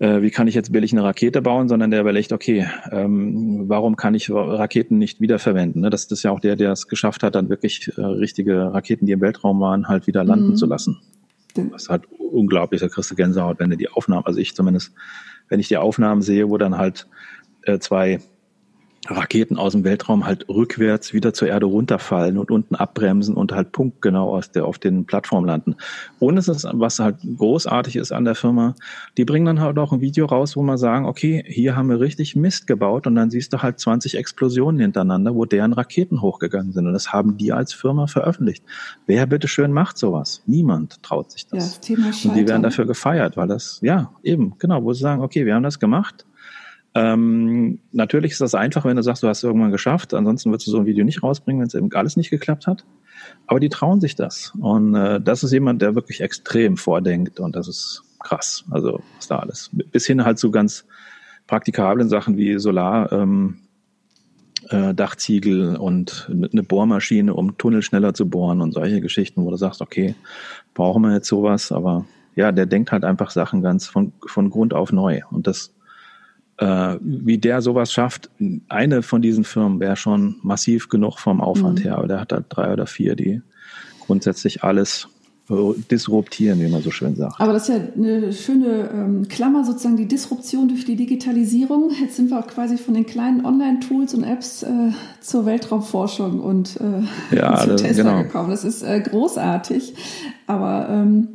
äh, 0.00 0.20
wie 0.20 0.32
kann 0.32 0.48
ich 0.48 0.56
jetzt 0.56 0.72
billig 0.72 0.90
eine 0.90 1.04
Rakete 1.04 1.40
bauen, 1.42 1.68
sondern 1.68 1.92
der 1.92 2.00
überlegt, 2.00 2.32
okay, 2.32 2.66
ähm, 2.90 3.68
warum 3.68 3.94
kann 3.94 4.14
ich 4.14 4.32
Raketen 4.32 4.98
nicht 4.98 5.20
wiederverwenden? 5.20 5.82
Ne? 5.82 5.90
Das, 5.90 6.08
das 6.08 6.18
ist 6.18 6.22
ja 6.24 6.32
auch 6.32 6.40
der, 6.40 6.56
der 6.56 6.72
es 6.72 6.88
geschafft 6.88 7.22
hat, 7.22 7.36
dann 7.36 7.48
wirklich 7.48 7.92
äh, 7.96 8.00
richtige 8.00 8.74
Raketen, 8.74 9.06
die 9.06 9.12
im 9.12 9.20
Weltraum 9.20 9.60
waren, 9.60 9.86
halt 9.86 10.08
wieder 10.08 10.24
landen 10.24 10.50
mhm. 10.50 10.56
zu 10.56 10.66
lassen. 10.66 11.00
Das 11.54 11.84
ist 11.84 11.88
halt 11.88 12.02
unglaublich, 12.18 12.80
da 12.80 12.88
kriegst 12.88 13.12
du 13.12 13.14
Gänsehaut, 13.14 13.60
wenn 13.60 13.70
du 13.70 13.76
die 13.76 13.88
Aufnahmen, 13.88 14.26
also 14.26 14.40
ich 14.40 14.56
zumindest, 14.56 14.92
wenn 15.48 15.60
ich 15.60 15.68
die 15.68 15.76
Aufnahmen 15.76 16.20
sehe, 16.20 16.50
wo 16.50 16.58
dann 16.58 16.76
halt 16.76 17.06
äh, 17.66 17.78
zwei 17.78 18.20
Raketen 19.10 19.56
aus 19.56 19.72
dem 19.72 19.84
Weltraum 19.84 20.26
halt 20.26 20.48
rückwärts 20.48 21.12
wieder 21.12 21.32
zur 21.32 21.48
Erde 21.48 21.66
runterfallen 21.66 22.38
und 22.38 22.50
unten 22.50 22.74
abbremsen 22.74 23.34
und 23.34 23.52
halt 23.52 23.72
punktgenau 23.72 24.34
aus 24.34 24.50
der, 24.50 24.64
auf 24.64 24.78
den 24.78 25.04
Plattformen 25.04 25.46
landen. 25.46 25.76
Und 26.18 26.36
es 26.38 26.48
ist, 26.48 26.66
was 26.72 26.98
halt 26.98 27.16
großartig 27.36 27.96
ist 27.96 28.12
an 28.12 28.24
der 28.24 28.34
Firma, 28.34 28.74
die 29.16 29.24
bringen 29.24 29.46
dann 29.46 29.60
halt 29.60 29.78
auch 29.78 29.92
ein 29.92 30.00
Video 30.00 30.26
raus, 30.26 30.56
wo 30.56 30.62
man 30.62 30.78
sagen, 30.78 31.06
okay, 31.06 31.44
hier 31.46 31.76
haben 31.76 31.88
wir 31.88 32.00
richtig 32.00 32.36
Mist 32.36 32.66
gebaut 32.66 33.06
und 33.06 33.14
dann 33.14 33.30
siehst 33.30 33.52
du 33.52 33.62
halt 33.62 33.78
20 33.78 34.16
Explosionen 34.16 34.80
hintereinander, 34.80 35.34
wo 35.34 35.44
deren 35.44 35.72
Raketen 35.72 36.20
hochgegangen 36.20 36.72
sind 36.72 36.86
und 36.86 36.92
das 36.92 37.12
haben 37.12 37.36
die 37.36 37.52
als 37.52 37.72
Firma 37.72 38.06
veröffentlicht. 38.06 38.64
Wer 39.06 39.26
bitteschön 39.26 39.72
macht 39.72 39.98
sowas? 39.98 40.42
Niemand 40.46 41.02
traut 41.02 41.30
sich 41.30 41.46
das. 41.46 41.80
Ja, 41.88 41.96
das 41.96 42.24
und 42.24 42.34
die 42.34 42.48
werden 42.48 42.62
dafür 42.62 42.86
gefeiert, 42.86 43.36
weil 43.36 43.48
das, 43.48 43.78
ja, 43.82 44.12
eben, 44.22 44.54
genau, 44.58 44.82
wo 44.82 44.92
sie 44.92 45.00
sagen, 45.00 45.22
okay, 45.22 45.46
wir 45.46 45.54
haben 45.54 45.62
das 45.62 45.78
gemacht, 45.78 46.26
ähm, 46.96 47.78
natürlich 47.92 48.32
ist 48.32 48.40
das 48.40 48.54
einfach, 48.54 48.86
wenn 48.86 48.96
du 48.96 49.02
sagst, 49.02 49.22
du 49.22 49.28
hast 49.28 49.38
es 49.38 49.44
irgendwann 49.44 49.70
geschafft. 49.70 50.14
Ansonsten 50.14 50.50
würdest 50.50 50.66
du 50.66 50.70
so 50.70 50.78
ein 50.78 50.86
Video 50.86 51.04
nicht 51.04 51.22
rausbringen, 51.22 51.60
wenn 51.60 51.66
es 51.66 51.74
eben 51.74 51.92
alles 51.92 52.16
nicht 52.16 52.30
geklappt 52.30 52.66
hat. 52.66 52.86
Aber 53.46 53.60
die 53.60 53.68
trauen 53.68 54.00
sich 54.00 54.14
das. 54.14 54.54
Und 54.58 54.94
äh, 54.94 55.20
das 55.20 55.44
ist 55.44 55.52
jemand, 55.52 55.82
der 55.82 55.94
wirklich 55.94 56.22
extrem 56.22 56.78
vordenkt. 56.78 57.38
Und 57.38 57.54
das 57.54 57.68
ist 57.68 58.02
krass. 58.18 58.64
Also 58.70 59.02
was 59.16 59.28
da 59.28 59.40
alles. 59.40 59.70
Bis 59.92 60.06
hin 60.06 60.24
halt 60.24 60.38
zu 60.38 60.50
ganz 60.50 60.86
praktikablen 61.46 62.08
Sachen 62.08 62.38
wie 62.38 62.58
Solar. 62.58 63.12
Ähm, 63.12 63.58
äh, 64.70 64.94
Dachziegel 64.94 65.76
und 65.76 66.30
eine 66.30 66.62
Bohrmaschine, 66.62 67.34
um 67.34 67.58
Tunnel 67.58 67.82
schneller 67.82 68.14
zu 68.14 68.26
bohren 68.26 68.62
und 68.62 68.72
solche 68.72 69.02
Geschichten, 69.02 69.44
wo 69.44 69.50
du 69.50 69.56
sagst, 69.56 69.82
okay, 69.82 70.14
brauchen 70.72 71.02
wir 71.02 71.12
jetzt 71.12 71.28
sowas, 71.28 71.70
aber 71.70 72.06
ja, 72.34 72.50
der 72.52 72.66
denkt 72.66 72.90
halt 72.90 73.04
einfach 73.04 73.30
Sachen 73.30 73.62
ganz 73.62 73.86
von, 73.86 74.12
von 74.26 74.50
Grund 74.50 74.74
auf 74.74 74.92
neu. 74.92 75.20
Und 75.30 75.46
das 75.46 75.76
äh, 76.58 76.96
wie 77.00 77.38
der 77.38 77.62
sowas 77.62 77.92
schafft, 77.92 78.30
eine 78.68 79.02
von 79.02 79.22
diesen 79.22 79.44
Firmen 79.44 79.80
wäre 79.80 79.96
schon 79.96 80.36
massiv 80.42 80.88
genug 80.88 81.18
vom 81.18 81.40
Aufwand 81.40 81.80
mhm. 81.80 81.82
her, 81.82 81.98
aber 81.98 82.08
der 82.08 82.20
hat 82.20 82.32
da 82.32 82.42
drei 82.48 82.72
oder 82.72 82.86
vier, 82.86 83.14
die 83.16 83.42
grundsätzlich 84.06 84.62
alles 84.62 85.08
disruptieren, 85.48 86.60
wie 86.60 86.66
man 86.66 86.82
so 86.82 86.90
schön 86.90 87.14
sagt. 87.14 87.40
Aber 87.40 87.52
das 87.52 87.68
ist 87.68 87.76
ja 87.76 87.82
eine 87.94 88.32
schöne 88.32 88.90
ähm, 88.92 89.28
Klammer, 89.28 89.64
sozusagen 89.64 89.96
die 89.96 90.08
Disruption 90.08 90.68
durch 90.68 90.84
die 90.84 90.96
Digitalisierung. 90.96 91.92
Jetzt 92.00 92.16
sind 92.16 92.30
wir 92.30 92.40
auch 92.40 92.48
quasi 92.48 92.76
von 92.76 92.94
den 92.94 93.06
kleinen 93.06 93.44
Online-Tools 93.44 94.14
und 94.14 94.24
Apps 94.24 94.64
äh, 94.64 94.90
zur 95.20 95.46
Weltraumforschung 95.46 96.40
und 96.40 96.80
äh, 96.80 97.36
ja, 97.36 97.56
zu 97.62 97.76
Tesla 97.76 98.10
genau. 98.10 98.22
gekommen. 98.24 98.50
Das 98.50 98.64
ist 98.64 98.82
äh, 98.82 99.00
großartig, 99.00 99.94
aber 100.48 100.88
ähm, 100.90 101.28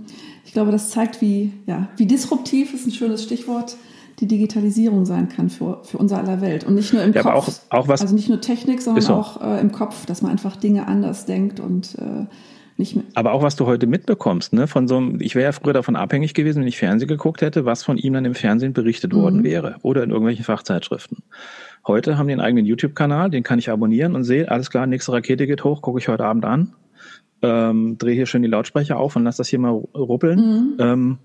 ich 0.46 0.52
glaube, 0.52 0.72
das 0.72 0.90
zeigt, 0.90 1.22
wie, 1.22 1.54
ja, 1.66 1.88
wie 1.96 2.06
disruptiv 2.06 2.74
ist 2.74 2.86
ein 2.86 2.92
schönes 2.92 3.24
Stichwort 3.24 3.78
die 4.22 4.28
Digitalisierung 4.28 5.06
sein 5.06 5.28
kann 5.28 5.50
für, 5.50 5.80
für 5.84 5.98
unser 5.98 6.20
aller 6.20 6.42
Welt. 6.42 6.64
Und 6.64 6.76
nicht 6.76 6.94
nur 6.94 7.04
im 7.04 7.12
ja, 7.12 7.24
Kopf. 7.24 7.62
Auch, 7.70 7.80
auch 7.80 7.88
was, 7.88 8.02
also 8.02 8.14
nicht 8.14 8.30
nur 8.30 8.40
Technik, 8.40 8.82
sondern 8.82 9.04
so. 9.04 9.14
auch 9.14 9.42
äh, 9.42 9.60
im 9.60 9.72
Kopf, 9.72 10.06
dass 10.06 10.22
man 10.22 10.32
einfach 10.32 10.56
Dinge 10.56 10.88
anders 10.88 11.26
denkt 11.26 11.60
und 11.60 11.96
äh, 11.98 12.28
nicht 12.78 12.96
mehr. 12.96 13.04
Aber 13.16 13.34
auch 13.34 13.42
was 13.42 13.56
du 13.56 13.66
heute 13.66 13.88
mitbekommst, 13.88 14.54
ne? 14.54 14.68
Von 14.68 14.88
so 14.88 14.98
einem, 14.98 15.20
ich 15.22 15.36
wäre 15.36 15.46
ja 15.46 15.52
früher 15.52 15.74
davon 15.74 15.96
abhängig 15.96 16.34
gewesen, 16.34 16.62
wenn 16.62 16.68
ich 16.68 16.78
Fernsehen 16.78 17.08
geguckt 17.08 17.42
hätte, 17.42 17.66
was 17.66 17.84
von 17.84 17.98
ihm 17.98 18.14
dann 18.14 18.26
im 18.26 18.36
Fernsehen 18.36 18.74
berichtet 18.74 19.14
mhm. 19.14 19.18
worden 19.18 19.44
wäre 19.44 19.76
oder 19.82 20.04
in 20.04 20.12
irgendwelchen 20.12 20.46
Fachzeitschriften. 20.46 21.18
Heute 21.86 22.18
haben 22.18 22.28
die 22.28 22.34
einen 22.34 22.42
eigenen 22.42 22.66
YouTube-Kanal, 22.66 23.32
den 23.32 23.44
kann 23.44 23.58
ich 23.58 23.72
abonnieren 23.72 24.16
und 24.16 24.24
sehe, 24.24 24.50
alles 24.52 24.70
klar, 24.70 24.86
nächste 24.86 25.14
Rakete 25.14 25.48
geht 25.48 25.64
hoch, 25.64 25.82
gucke 25.82 26.00
ich 26.00 26.08
heute 26.08 26.26
Abend 26.26 26.46
an. 26.46 26.74
Ähm, 27.42 27.98
drehe 27.98 28.14
hier 28.14 28.28
schön 28.28 28.44
die 28.44 28.48
Lautsprecher 28.48 28.98
auf 28.98 29.16
und 29.16 29.24
lass 29.24 29.38
das 29.38 29.48
hier 29.48 29.58
mal 29.58 29.72
ruppeln. 29.72 30.40
Mhm. 30.40 30.76
Ähm, 30.78 31.18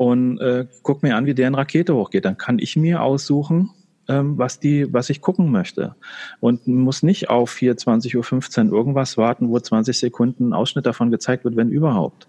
und 0.00 0.40
äh, 0.40 0.66
guck 0.82 1.02
mir 1.02 1.14
an, 1.14 1.26
wie 1.26 1.34
deren 1.34 1.54
Rakete 1.54 1.94
hochgeht. 1.94 2.24
Dann 2.24 2.38
kann 2.38 2.58
ich 2.58 2.74
mir 2.74 3.02
aussuchen, 3.02 3.68
ähm, 4.08 4.38
was 4.38 4.58
die, 4.58 4.90
was 4.90 5.10
ich 5.10 5.20
gucken 5.20 5.50
möchte. 5.50 5.94
Und 6.40 6.66
muss 6.66 7.02
nicht 7.02 7.28
auf 7.28 7.52
24.15 7.52 8.70
Uhr 8.70 8.78
irgendwas 8.78 9.18
warten, 9.18 9.50
wo 9.50 9.60
20 9.60 9.98
Sekunden 9.98 10.54
Ausschnitt 10.54 10.86
davon 10.86 11.10
gezeigt 11.10 11.44
wird, 11.44 11.54
wenn 11.54 11.68
überhaupt. 11.68 12.28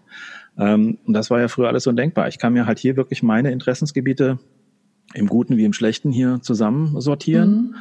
Ähm, 0.58 0.98
und 1.06 1.14
das 1.14 1.30
war 1.30 1.40
ja 1.40 1.48
früher 1.48 1.70
alles 1.70 1.88
undenkbar. 1.88 2.28
Ich 2.28 2.40
kann 2.40 2.52
mir 2.52 2.66
halt 2.66 2.78
hier 2.78 2.98
wirklich 2.98 3.24
meine 3.24 3.54
Interessensgebiete 3.54 4.38
im 5.14 5.28
Guten 5.28 5.56
wie 5.56 5.64
im 5.64 5.72
Schlechten 5.72 6.12
hier 6.12 6.40
zusammen 6.42 7.00
sortieren. 7.00 7.54
Mhm. 7.54 7.76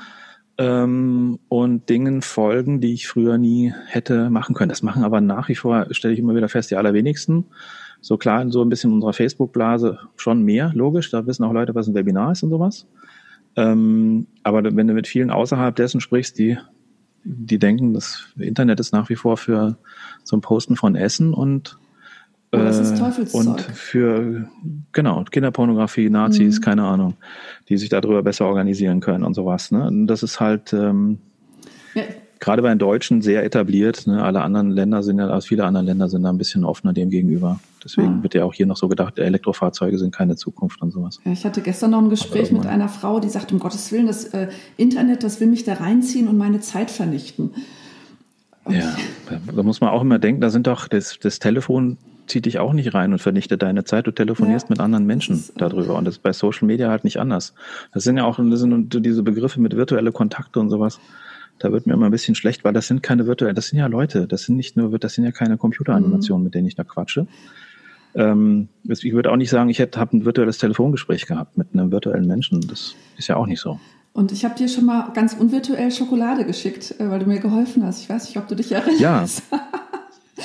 Ähm, 0.59 1.39
und 1.49 1.89
Dingen 1.89 2.23
folgen, 2.23 2.81
die 2.81 2.95
ich 2.95 3.09
früher 3.09 3.39
nie 3.39 3.75
hätte 3.87 4.31
machen 4.31 4.55
können. 4.55 4.69
Das 4.69 4.85
machen 4.85 5.03
aber 5.03 5.21
nach 5.21 5.49
wie 5.49 5.57
vor, 5.57 5.89
stelle 5.91 6.15
ich 6.15 6.21
immer 6.21 6.37
wieder 6.37 6.49
fest, 6.49 6.71
die 6.71 6.77
allerwenigsten. 6.77 7.47
So 8.01 8.17
klar, 8.17 8.41
in 8.43 8.51
so 8.51 8.63
ein 8.63 8.69
bisschen 8.69 8.93
unserer 8.93 9.13
Facebook-Blase 9.13 9.99
schon 10.17 10.43
mehr, 10.43 10.73
logisch. 10.75 11.11
Da 11.11 11.27
wissen 11.27 11.45
auch 11.45 11.53
Leute, 11.53 11.75
was 11.75 11.87
ein 11.87 11.95
Webinar 11.95 12.33
ist 12.33 12.43
und 12.43 12.51
sowas. 12.51 12.87
Ähm, 13.57 14.27
aber 14.43 14.65
wenn 14.65 14.87
du 14.87 14.95
mit 14.95 15.07
vielen 15.07 15.31
außerhalb 15.31 15.75
dessen 15.75 16.01
sprichst, 16.01 16.39
die, 16.39 16.57
die 17.25 17.59
denken, 17.59 17.95
das 17.95 18.27
Internet 18.39 18.81
ist 18.81 18.93
nach 18.93 19.09
wie 19.09 19.17
vor 19.17 19.37
für 19.37 19.77
zum 20.25 20.41
Posten 20.41 20.77
von 20.77 20.95
Essen 20.95 21.35
und 21.35 21.79
Oh, 22.53 22.57
das 22.59 22.81
ist 22.81 22.93
äh, 22.93 22.99
Teufelszeug. 22.99 23.47
Und 23.47 23.61
für, 23.61 24.51
genau, 24.91 25.23
Kinderpornografie, 25.23 26.11
Nazis, 26.11 26.59
mhm. 26.59 26.63
keine 26.63 26.83
Ahnung, 26.83 27.15
die 27.69 27.77
sich 27.77 27.91
darüber 27.91 28.25
besser 28.25 28.47
organisieren 28.47 28.99
können 28.99 29.23
und 29.23 29.35
sowas. 29.35 29.71
Ne? 29.71 29.87
Und 29.87 30.09
das 30.09 30.25
ist 30.25 30.41
halt 30.41 30.73
ähm, 30.73 31.19
ja. 31.95 32.03
Gerade 32.41 32.63
bei 32.63 32.71
den 32.71 32.79
Deutschen 32.79 33.23
sehr 33.23 33.45
etabliert. 33.45 34.07
Ne? 34.07 34.23
Alle 34.23 34.41
anderen 34.41 34.71
Länder 34.71 35.03
sind 35.03 35.19
ja, 35.19 35.29
also 35.29 35.47
viele 35.47 35.65
andere 35.65 35.85
Länder 35.85 36.09
sind 36.09 36.23
da 36.23 36.31
ein 36.31 36.39
bisschen 36.39 36.65
offener 36.65 36.93
dem 36.93 37.11
gegenüber. 37.11 37.61
Deswegen 37.85 38.19
ah. 38.19 38.23
wird 38.23 38.35
ja 38.35 38.45
auch 38.45 38.55
hier 38.55 38.67
noch 38.67 38.77
so 38.77 38.89
gedacht, 38.89 39.19
Elektrofahrzeuge 39.19 39.99
sind 39.99 40.15
keine 40.15 40.37
Zukunft 40.37 40.83
und 40.83 40.91
sowas. 40.91 41.21
Ja, 41.25 41.33
ich 41.33 41.45
hatte 41.45 41.61
gestern 41.61 41.93
noch 41.93 42.03
ein 42.03 42.11
Gespräch 42.11 42.51
mit 42.51 42.67
einer 42.67 42.89
Frau, 42.89 43.21
die 43.21 43.29
sagt, 43.29 43.53
um 43.53 43.59
Gottes 43.59 43.93
Willen, 43.93 44.07
das 44.07 44.25
äh, 44.25 44.49
Internet, 44.77 45.23
das 45.23 45.41
will 45.41 45.49
mich 45.49 45.65
da 45.65 45.75
reinziehen 45.75 46.29
und 46.29 46.39
meine 46.39 46.61
Zeit 46.61 46.91
vernichten. 46.91 47.53
Und 48.65 48.75
ja, 48.75 48.95
da 49.55 49.63
muss 49.63 49.81
man 49.81 49.91
auch 49.91 50.03
immer 50.03 50.19
denken, 50.19 50.41
da 50.41 50.51
sind 50.51 50.67
doch 50.67 50.89
das, 50.89 51.19
das 51.21 51.39
Telefon 51.39 51.97
zieht 52.27 52.47
dich 52.47 52.59
auch 52.59 52.73
nicht 52.73 52.95
rein 52.95 53.13
und 53.13 53.19
vernichtet 53.19 53.63
deine 53.63 53.85
Zeit. 53.85 54.07
Du 54.07 54.13
telefonierst 54.13 54.69
ja. 54.69 54.73
mit 54.73 54.81
anderen 54.81 55.05
Menschen 55.05 55.35
ist, 55.35 55.53
darüber. 55.57 55.97
Und 55.97 56.05
das 56.05 56.17
ist 56.17 56.23
bei 56.23 56.33
Social 56.33 56.67
Media 56.67 56.89
halt 56.89 57.05
nicht 57.05 57.19
anders. 57.19 57.55
Das 57.93 58.05
sind 58.05 58.17
ja 58.17 58.25
auch 58.25 58.39
das 58.39 58.61
sind 58.61 59.05
diese 59.05 59.23
Begriffe 59.23 59.61
mit 59.61 59.77
virtuelle 59.77 60.13
Kontakte 60.13 60.61
und 60.61 60.71
sowas. 60.71 61.01
Da 61.61 61.71
wird 61.71 61.87
mir 61.87 61.93
immer 61.93 62.07
ein 62.07 62.11
bisschen 62.11 62.35
schlecht, 62.35 62.65
weil 62.65 62.73
das 62.73 62.89
sind 62.89 63.03
keine 63.03 63.27
virtuellen, 63.27 63.55
das 63.55 63.69
sind 63.69 63.79
ja 63.79 63.87
Leute. 63.87 64.27
Das 64.27 64.43
sind 64.43 64.57
nicht 64.57 64.77
nur, 64.77 64.99
das 64.99 65.15
sind 65.15 65.25
ja 65.25 65.31
keine 65.31 65.57
Computeranimationen, 65.57 66.43
mhm. 66.43 66.45
mit 66.47 66.55
denen 66.55 66.67
ich 66.67 66.75
da 66.75 66.85
quatsche. 66.85 67.27
Ähm, 68.15 68.69
ich 68.89 69.13
würde 69.13 69.31
auch 69.31 69.37
nicht 69.37 69.51
sagen, 69.51 69.69
ich 69.69 69.79
hätte 69.79 70.01
habe 70.01 70.17
ein 70.17 70.25
virtuelles 70.25 70.59
Telefongespräch 70.59 71.27
gehabt 71.27 71.57
mit 71.57 71.69
einem 71.73 71.93
virtuellen 71.93 72.27
Menschen. 72.27 72.61
Das 72.63 72.97
ist 73.17 73.29
ja 73.29 73.37
auch 73.37 73.47
nicht 73.47 73.61
so. 73.61 73.79
Und 74.13 74.33
ich 74.33 74.45
habe 74.45 74.57
dir 74.57 74.69
schon 74.69 74.87
mal 74.87 75.13
ganz 75.13 75.35
unvirtuell 75.35 75.93
Schokolade 75.93 76.45
geschickt, 76.45 76.95
äh, 76.99 77.09
weil 77.09 77.21
du 77.21 77.27
mir 77.27 77.39
geholfen 77.39 77.85
hast. 77.85 78.01
Ich 78.01 78.09
weiß 78.09 78.25
nicht, 78.25 78.39
ob 78.39 78.49
du 78.49 78.57
dich 78.57 78.73
erinnerst. 78.73 79.43
Ja. 79.53 79.61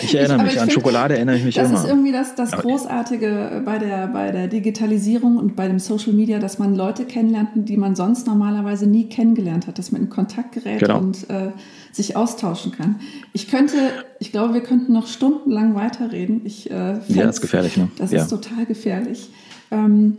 Ich 0.02 0.16
erinnere 0.16 0.38
ich, 0.38 0.44
mich, 0.44 0.62
an 0.62 0.68
find, 0.68 0.74
Schokolade 0.74 1.16
erinnere 1.16 1.38
ich 1.38 1.44
mich 1.44 1.56
das 1.56 1.70
immer. 1.70 1.76
Das 1.76 1.86
ist 1.86 1.90
irgendwie 1.90 2.12
das, 2.12 2.36
das 2.36 2.52
Großartige 2.52 3.62
bei 3.66 3.78
der, 3.78 4.08
bei 4.08 4.32
der 4.32 4.48
Digitalisierung 4.48 5.38
und 5.38 5.56
bei 5.56 5.68
dem 5.68 5.80
Social 5.80 6.14
Media, 6.14 6.40
dass 6.40 6.60
man 6.60 6.76
Leute 6.76 7.06
kennenlernt, 7.06 7.50
die 7.56 7.78
man 7.78 7.96
sonst 7.96 8.28
normalerweise 8.28 8.88
nie 8.88 9.08
kennengelernt 9.08 9.68
hat, 9.68 9.78
dass 9.78 9.92
man 9.92 10.02
in 10.02 10.10
Kontakt 10.10 10.54
gerät 10.54 10.80
genau. 10.80 11.00
und 11.00 11.30
äh, 11.30 11.52
sich 11.92 12.16
austauschen 12.16 12.72
kann. 12.72 13.00
Ich 13.34 13.50
könnte, 13.50 13.76
ich 14.20 14.32
glaube, 14.32 14.54
wir 14.54 14.62
könnten 14.62 14.94
noch 14.94 15.08
stundenlang 15.08 15.76
weiterreden. 15.76 16.42
Ich, 16.44 16.70
äh, 16.70 16.74
ja, 16.74 17.24
das 17.24 17.36
ist 17.36 17.42
gefährlich. 17.42 17.78
Ne? 17.78 17.90
Das 17.98 18.12
ja. 18.12 18.22
ist 18.22 18.30
total 18.30 18.66
gefährlich. 18.66 19.30
Ähm, 19.72 20.18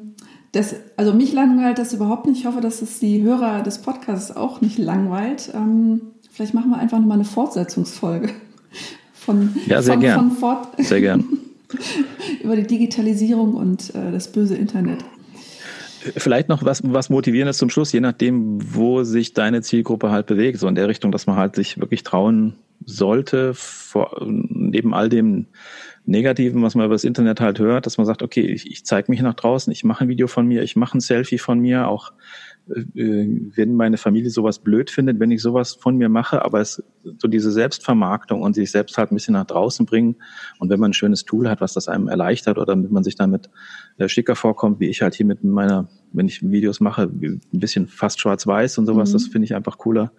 das, 0.52 0.74
also 0.96 1.12
mich 1.12 1.32
langweilt 1.32 1.78
das 1.78 1.92
überhaupt 1.92 2.26
nicht. 2.26 2.40
Ich 2.40 2.46
hoffe, 2.46 2.60
dass 2.60 2.80
es 2.80 2.98
die 2.98 3.22
Hörer 3.22 3.62
des 3.62 3.78
Podcasts 3.78 4.34
auch 4.34 4.62
nicht 4.62 4.78
langweilt. 4.78 5.50
Ähm, 5.54 6.00
vielleicht 6.30 6.54
machen 6.54 6.70
wir 6.70 6.78
einfach 6.78 6.98
nochmal 6.98 7.18
eine 7.18 7.26
Fortsetzungsfolge 7.26 8.30
von, 9.26 9.54
ja, 9.66 9.82
sehr 9.82 9.94
von, 9.94 10.00
gern. 10.00 10.18
von 10.20 10.30
Fort 10.38 10.68
sehr 10.78 11.00
gern. 11.00 11.24
über 12.42 12.56
die 12.56 12.66
Digitalisierung 12.66 13.54
und 13.54 13.94
äh, 13.94 14.12
das 14.12 14.28
böse 14.28 14.56
Internet. 14.56 15.04
Vielleicht 16.16 16.48
noch 16.48 16.64
was, 16.64 16.82
was 16.84 17.10
Motivierendes 17.10 17.58
zum 17.58 17.68
Schluss, 17.68 17.92
je 17.92 17.98
nachdem, 17.98 18.60
wo 18.74 19.02
sich 19.02 19.34
deine 19.34 19.62
Zielgruppe 19.62 20.12
halt 20.12 20.26
bewegt, 20.26 20.60
so 20.60 20.68
in 20.68 20.76
der 20.76 20.88
Richtung, 20.88 21.10
dass 21.10 21.26
man 21.26 21.34
halt 21.36 21.56
sich 21.56 21.80
wirklich 21.80 22.04
trauen 22.04 22.54
sollte, 22.84 23.52
vor, 23.54 24.24
neben 24.24 24.94
all 24.94 25.08
dem 25.08 25.46
Negativen, 26.04 26.62
was 26.62 26.76
man 26.76 26.86
über 26.86 26.94
das 26.94 27.02
Internet 27.02 27.40
halt 27.40 27.58
hört, 27.58 27.86
dass 27.86 27.98
man 27.98 28.06
sagt, 28.06 28.22
okay, 28.22 28.42
ich, 28.42 28.70
ich 28.70 28.84
zeige 28.84 29.10
mich 29.10 29.20
nach 29.20 29.34
draußen, 29.34 29.72
ich 29.72 29.82
mache 29.82 30.04
ein 30.04 30.08
Video 30.08 30.28
von 30.28 30.46
mir, 30.46 30.62
ich 30.62 30.76
mache 30.76 30.98
ein 30.98 31.00
Selfie 31.00 31.38
von 31.38 31.58
mir, 31.58 31.88
auch 31.88 32.12
wenn 32.66 33.74
meine 33.74 33.96
Familie 33.96 34.30
sowas 34.30 34.58
blöd 34.58 34.90
findet, 34.90 35.20
wenn 35.20 35.30
ich 35.30 35.40
sowas 35.40 35.74
von 35.74 35.96
mir 35.96 36.08
mache, 36.08 36.44
aber 36.44 36.60
es 36.60 36.82
so 37.18 37.28
diese 37.28 37.52
Selbstvermarktung 37.52 38.42
und 38.42 38.54
sich 38.54 38.72
selbst 38.72 38.98
halt 38.98 39.12
ein 39.12 39.14
bisschen 39.14 39.34
nach 39.34 39.46
draußen 39.46 39.86
bringen 39.86 40.16
und 40.58 40.68
wenn 40.70 40.80
man 40.80 40.90
ein 40.90 40.94
schönes 40.94 41.24
Tool 41.24 41.48
hat, 41.48 41.60
was 41.60 41.74
das 41.74 41.86
einem 41.86 42.08
erleichtert 42.08 42.58
oder 42.58 42.66
damit 42.74 42.90
man 42.90 43.04
sich 43.04 43.14
damit 43.14 43.50
äh, 43.98 44.08
schicker 44.08 44.34
vorkommt, 44.34 44.80
wie 44.80 44.88
ich 44.88 45.02
halt 45.02 45.14
hier 45.14 45.26
mit 45.26 45.44
meiner, 45.44 45.88
wenn 46.12 46.26
ich 46.26 46.42
Videos 46.42 46.80
mache, 46.80 47.02
ein 47.02 47.40
bisschen 47.52 47.86
fast 47.86 48.20
schwarz-weiß 48.20 48.78
und 48.78 48.86
sowas, 48.86 49.10
mhm. 49.10 49.12
das 49.12 49.26
finde 49.28 49.44
ich 49.44 49.54
einfach 49.54 49.78
cooler. 49.78 50.12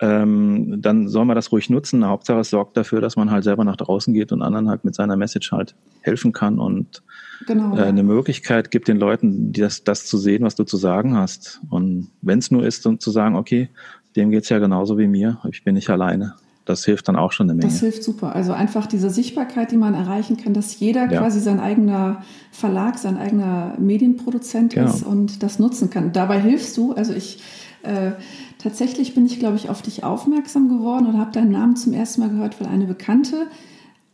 Ähm, 0.00 0.80
dann 0.80 1.08
soll 1.08 1.24
man 1.24 1.34
das 1.34 1.50
ruhig 1.50 1.70
nutzen. 1.70 2.06
Hauptsache 2.06 2.38
es 2.40 2.50
sorgt 2.50 2.76
dafür, 2.76 3.00
dass 3.00 3.16
man 3.16 3.30
halt 3.30 3.42
selber 3.42 3.64
nach 3.64 3.76
draußen 3.76 4.14
geht 4.14 4.30
und 4.30 4.42
anderen 4.42 4.68
halt 4.68 4.84
mit 4.84 4.94
seiner 4.94 5.16
Message 5.16 5.50
halt 5.50 5.74
helfen 6.02 6.32
kann 6.32 6.60
und 6.60 7.02
genau. 7.46 7.76
äh, 7.76 7.82
eine 7.82 8.04
Möglichkeit 8.04 8.70
gibt 8.70 8.86
den 8.86 8.98
Leuten, 8.98 9.52
das, 9.52 9.82
das 9.82 10.06
zu 10.06 10.16
sehen, 10.16 10.44
was 10.44 10.54
du 10.54 10.64
zu 10.64 10.76
sagen 10.76 11.16
hast. 11.16 11.60
Und 11.68 12.10
wenn 12.22 12.38
es 12.38 12.50
nur 12.52 12.64
ist, 12.64 12.86
um 12.86 13.00
zu 13.00 13.10
sagen, 13.10 13.34
okay, 13.34 13.70
dem 14.14 14.30
geht's 14.30 14.48
ja 14.48 14.58
genauso 14.58 14.98
wie 14.98 15.08
mir, 15.08 15.38
ich 15.50 15.64
bin 15.64 15.74
nicht 15.74 15.90
alleine. 15.90 16.34
Das 16.64 16.84
hilft 16.84 17.08
dann 17.08 17.16
auch 17.16 17.32
schon 17.32 17.46
eine 17.46 17.54
Menge. 17.54 17.72
Das 17.72 17.80
hilft 17.80 18.04
super. 18.04 18.36
Also 18.36 18.52
einfach 18.52 18.86
diese 18.86 19.08
Sichtbarkeit, 19.08 19.72
die 19.72 19.78
man 19.78 19.94
erreichen 19.94 20.36
kann, 20.36 20.52
dass 20.52 20.78
jeder 20.78 21.10
ja. 21.10 21.20
quasi 21.20 21.40
sein 21.40 21.60
eigener 21.60 22.22
Verlag, 22.52 22.98
sein 22.98 23.16
eigener 23.16 23.74
Medienproduzent 23.78 24.74
genau. 24.74 24.90
ist 24.90 25.02
und 25.02 25.42
das 25.42 25.58
nutzen 25.58 25.88
kann. 25.88 26.12
Dabei 26.12 26.38
hilfst 26.38 26.76
du, 26.76 26.92
also 26.92 27.14
ich 27.14 27.42
äh, 27.82 28.12
tatsächlich 28.58 29.14
bin 29.14 29.26
ich, 29.26 29.38
glaube 29.38 29.56
ich, 29.56 29.70
auf 29.70 29.82
dich 29.82 30.04
aufmerksam 30.04 30.68
geworden 30.68 31.06
und 31.06 31.18
habe 31.18 31.32
deinen 31.32 31.52
Namen 31.52 31.76
zum 31.76 31.92
ersten 31.92 32.20
Mal 32.20 32.30
gehört, 32.30 32.60
weil 32.60 32.68
eine 32.68 32.86
Bekannte 32.86 33.46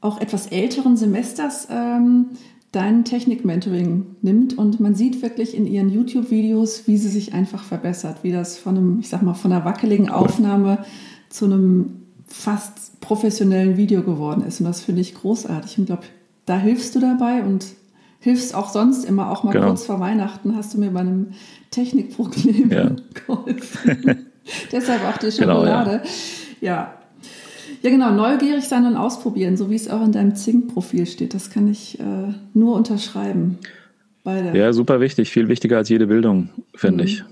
auch 0.00 0.20
etwas 0.20 0.48
älteren 0.48 0.96
Semesters 0.96 1.68
ähm, 1.70 2.26
dein 2.72 3.04
Technik-Mentoring 3.04 4.16
nimmt 4.20 4.58
und 4.58 4.80
man 4.80 4.94
sieht 4.94 5.22
wirklich 5.22 5.56
in 5.56 5.66
ihren 5.66 5.90
YouTube-Videos, 5.90 6.86
wie 6.86 6.98
sie 6.98 7.08
sich 7.08 7.32
einfach 7.32 7.62
verbessert, 7.62 8.18
wie 8.22 8.32
das 8.32 8.58
von 8.58 8.76
einem, 8.76 9.00
ich 9.00 9.08
sag 9.08 9.22
mal, 9.22 9.34
von 9.34 9.52
einer 9.52 9.64
wackeligen 9.64 10.10
Aufnahme 10.10 10.84
zu 11.28 11.46
einem 11.46 12.02
fast 12.26 13.00
professionellen 13.00 13.76
Video 13.76 14.02
geworden 14.02 14.44
ist. 14.44 14.60
Und 14.60 14.66
das 14.66 14.80
finde 14.80 15.02
ich 15.02 15.14
großartig. 15.14 15.78
Und 15.78 15.86
glaube, 15.86 16.02
da 16.46 16.58
hilfst 16.58 16.94
du 16.94 17.00
dabei 17.00 17.44
und 17.44 17.66
hilfst 18.18 18.54
auch 18.54 18.70
sonst 18.70 19.04
immer, 19.04 19.30
auch 19.30 19.44
mal 19.44 19.52
genau. 19.52 19.68
kurz 19.68 19.84
vor 19.84 20.00
Weihnachten 20.00 20.56
hast 20.56 20.74
du 20.74 20.78
mir 20.78 20.90
bei 20.90 21.00
einem 21.00 21.28
Technikproblem 21.70 22.70
ja. 22.70 22.96
geholfen. 23.26 24.26
Deshalb 24.72 25.04
auch 25.04 25.18
die 25.18 25.30
Schokolade. 25.30 25.90
Genau, 25.90 26.04
ja. 26.60 26.68
ja. 26.74 26.94
Ja, 27.82 27.90
genau, 27.90 28.12
neugierig 28.12 28.64
sein 28.64 28.86
und 28.86 28.96
ausprobieren, 28.96 29.58
so 29.58 29.68
wie 29.70 29.74
es 29.74 29.90
auch 29.90 30.02
in 30.02 30.12
deinem 30.12 30.34
Zing-Profil 30.34 31.06
steht. 31.06 31.34
Das 31.34 31.50
kann 31.50 31.68
ich 31.68 32.00
äh, 32.00 32.32
nur 32.54 32.76
unterschreiben. 32.76 33.58
Beide. 34.22 34.56
Ja, 34.56 34.72
super 34.72 35.00
wichtig, 35.00 35.30
viel 35.30 35.48
wichtiger 35.48 35.76
als 35.76 35.90
jede 35.90 36.06
Bildung, 36.06 36.48
finde 36.74 37.04
mhm. 37.04 37.08
ich. 37.08 37.24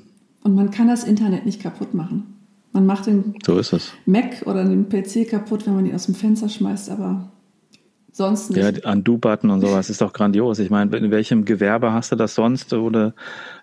Und 0.42 0.54
man 0.54 0.70
kann 0.70 0.88
das 0.88 1.04
Internet 1.04 1.46
nicht 1.46 1.62
kaputt 1.62 1.94
machen. 1.94 2.34
Man 2.72 2.84
macht 2.86 3.06
den 3.06 3.34
so 3.44 3.58
ist 3.58 3.72
es. 3.72 3.92
Mac 4.06 4.42
oder 4.46 4.64
den 4.64 4.88
PC 4.88 5.28
kaputt, 5.28 5.66
wenn 5.66 5.74
man 5.74 5.86
ihn 5.86 5.94
aus 5.94 6.06
dem 6.06 6.14
Fenster 6.14 6.48
schmeißt, 6.48 6.90
aber 6.90 7.30
sonst 8.12 8.50
nicht. 8.50 8.84
Ja, 8.84 8.92
Undo-Button 8.92 9.50
und 9.50 9.60
sowas 9.60 9.90
ist 9.90 10.00
doch 10.00 10.12
grandios. 10.12 10.58
Ich 10.58 10.70
meine, 10.70 10.96
in 10.96 11.10
welchem 11.10 11.44
Gewerbe 11.44 11.92
hast 11.92 12.12
du 12.12 12.16
das 12.16 12.34
sonst? 12.34 12.72
Oder 12.72 13.14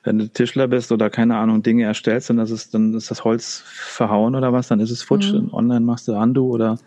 wenn 0.03 0.17
du 0.17 0.27
Tischler 0.27 0.67
bist 0.67 0.91
oder 0.91 1.09
keine 1.09 1.37
Ahnung, 1.37 1.63
Dinge 1.63 1.83
erstellst 1.83 2.29
und 2.29 2.37
das 2.37 2.51
ist, 2.51 2.73
dann 2.73 2.93
ist 2.93 3.11
das 3.11 3.23
Holz 3.23 3.63
verhauen 3.65 4.35
oder 4.35 4.51
was, 4.51 4.67
dann 4.67 4.79
ist 4.79 4.91
es 4.91 5.03
futsch. 5.03 5.33
Mhm. 5.33 5.53
Online 5.53 5.81
machst 5.81 6.07
du 6.07 6.13
Undo 6.13 6.45
oder 6.45 6.77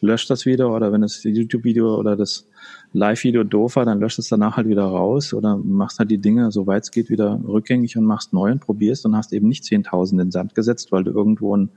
löscht 0.00 0.30
das 0.30 0.46
wieder 0.46 0.70
oder 0.70 0.92
wenn 0.92 1.02
das 1.02 1.22
YouTube-Video 1.22 1.96
oder 1.96 2.16
das 2.16 2.48
Live-Video 2.92 3.44
doof 3.44 3.76
war, 3.76 3.84
dann 3.84 4.00
löscht 4.00 4.18
es 4.18 4.28
danach 4.28 4.56
halt 4.56 4.68
wieder 4.68 4.84
raus 4.84 5.34
oder 5.34 5.56
machst 5.56 5.98
halt 5.98 6.10
die 6.10 6.18
Dinge, 6.18 6.50
soweit 6.50 6.84
es 6.84 6.90
geht, 6.90 7.10
wieder 7.10 7.40
rückgängig 7.46 7.96
und 7.96 8.04
machst 8.04 8.32
neu 8.32 8.50
und 8.50 8.60
probierst 8.60 9.06
und 9.06 9.16
hast 9.16 9.32
eben 9.32 9.48
nicht 9.48 9.64
10.000 9.64 10.12
in 10.12 10.18
den 10.18 10.30
Sand 10.30 10.54
gesetzt, 10.54 10.90
weil 10.90 11.04
du 11.04 11.12
irgendwo 11.12 11.56
ein 11.56 11.70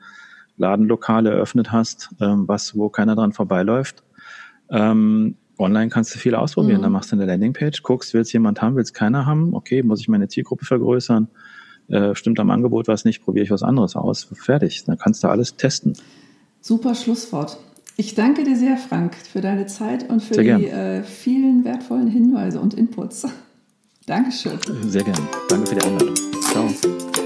Ladenlokal 0.57 1.25
eröffnet 1.25 1.71
hast, 1.71 2.09
ähm, 2.21 2.47
was, 2.47 2.75
wo 2.77 2.89
keiner 2.89 3.15
dran 3.15 3.33
vorbeiläuft. 3.33 4.03
Ähm, 4.73 5.35
online 5.57 5.89
kannst 5.89 6.13
du 6.13 6.19
viel 6.19 6.35
ausprobieren. 6.35 6.79
Mhm. 6.79 6.83
Dann 6.83 6.91
machst 6.91 7.11
du 7.11 7.15
eine 7.15 7.25
Landingpage, 7.25 7.83
guckst, 7.83 8.13
will 8.13 8.21
es 8.21 8.33
jemand 8.33 8.61
haben, 8.61 8.75
will 8.75 8.83
es 8.83 8.93
keiner 8.93 9.25
haben, 9.25 9.53
okay, 9.53 9.83
muss 9.83 10.01
ich 10.01 10.09
meine 10.09 10.27
Zielgruppe 10.27 10.65
vergrößern, 10.65 11.27
äh, 11.89 12.15
stimmt 12.15 12.39
am 12.39 12.49
Angebot 12.49 12.87
was 12.87 13.05
nicht, 13.05 13.23
probiere 13.23 13.45
ich 13.45 13.51
was 13.51 13.63
anderes 13.63 13.95
aus, 13.95 14.27
fertig. 14.33 14.83
Dann 14.85 14.97
kannst 14.97 15.23
du 15.23 15.27
alles 15.27 15.55
testen. 15.55 15.93
Super 16.59 16.95
Schlusswort. 16.95 17.57
Ich 17.95 18.15
danke 18.15 18.43
dir 18.43 18.55
sehr, 18.55 18.77
Frank, 18.77 19.15
für 19.15 19.41
deine 19.41 19.67
Zeit 19.67 20.09
und 20.09 20.23
für 20.23 20.41
die 20.41 20.67
äh, 20.67 21.03
vielen 21.03 21.63
wertvollen 21.63 22.07
Hinweise 22.07 22.59
und 22.59 22.73
Inputs. 22.73 23.27
Dankeschön. 24.07 24.59
Sehr 24.81 25.03
gerne. 25.03 25.21
Danke 25.49 25.67
für 25.67 25.75
die 25.75 25.85
Einladung. 25.85 26.15
Ciao. 26.41 27.22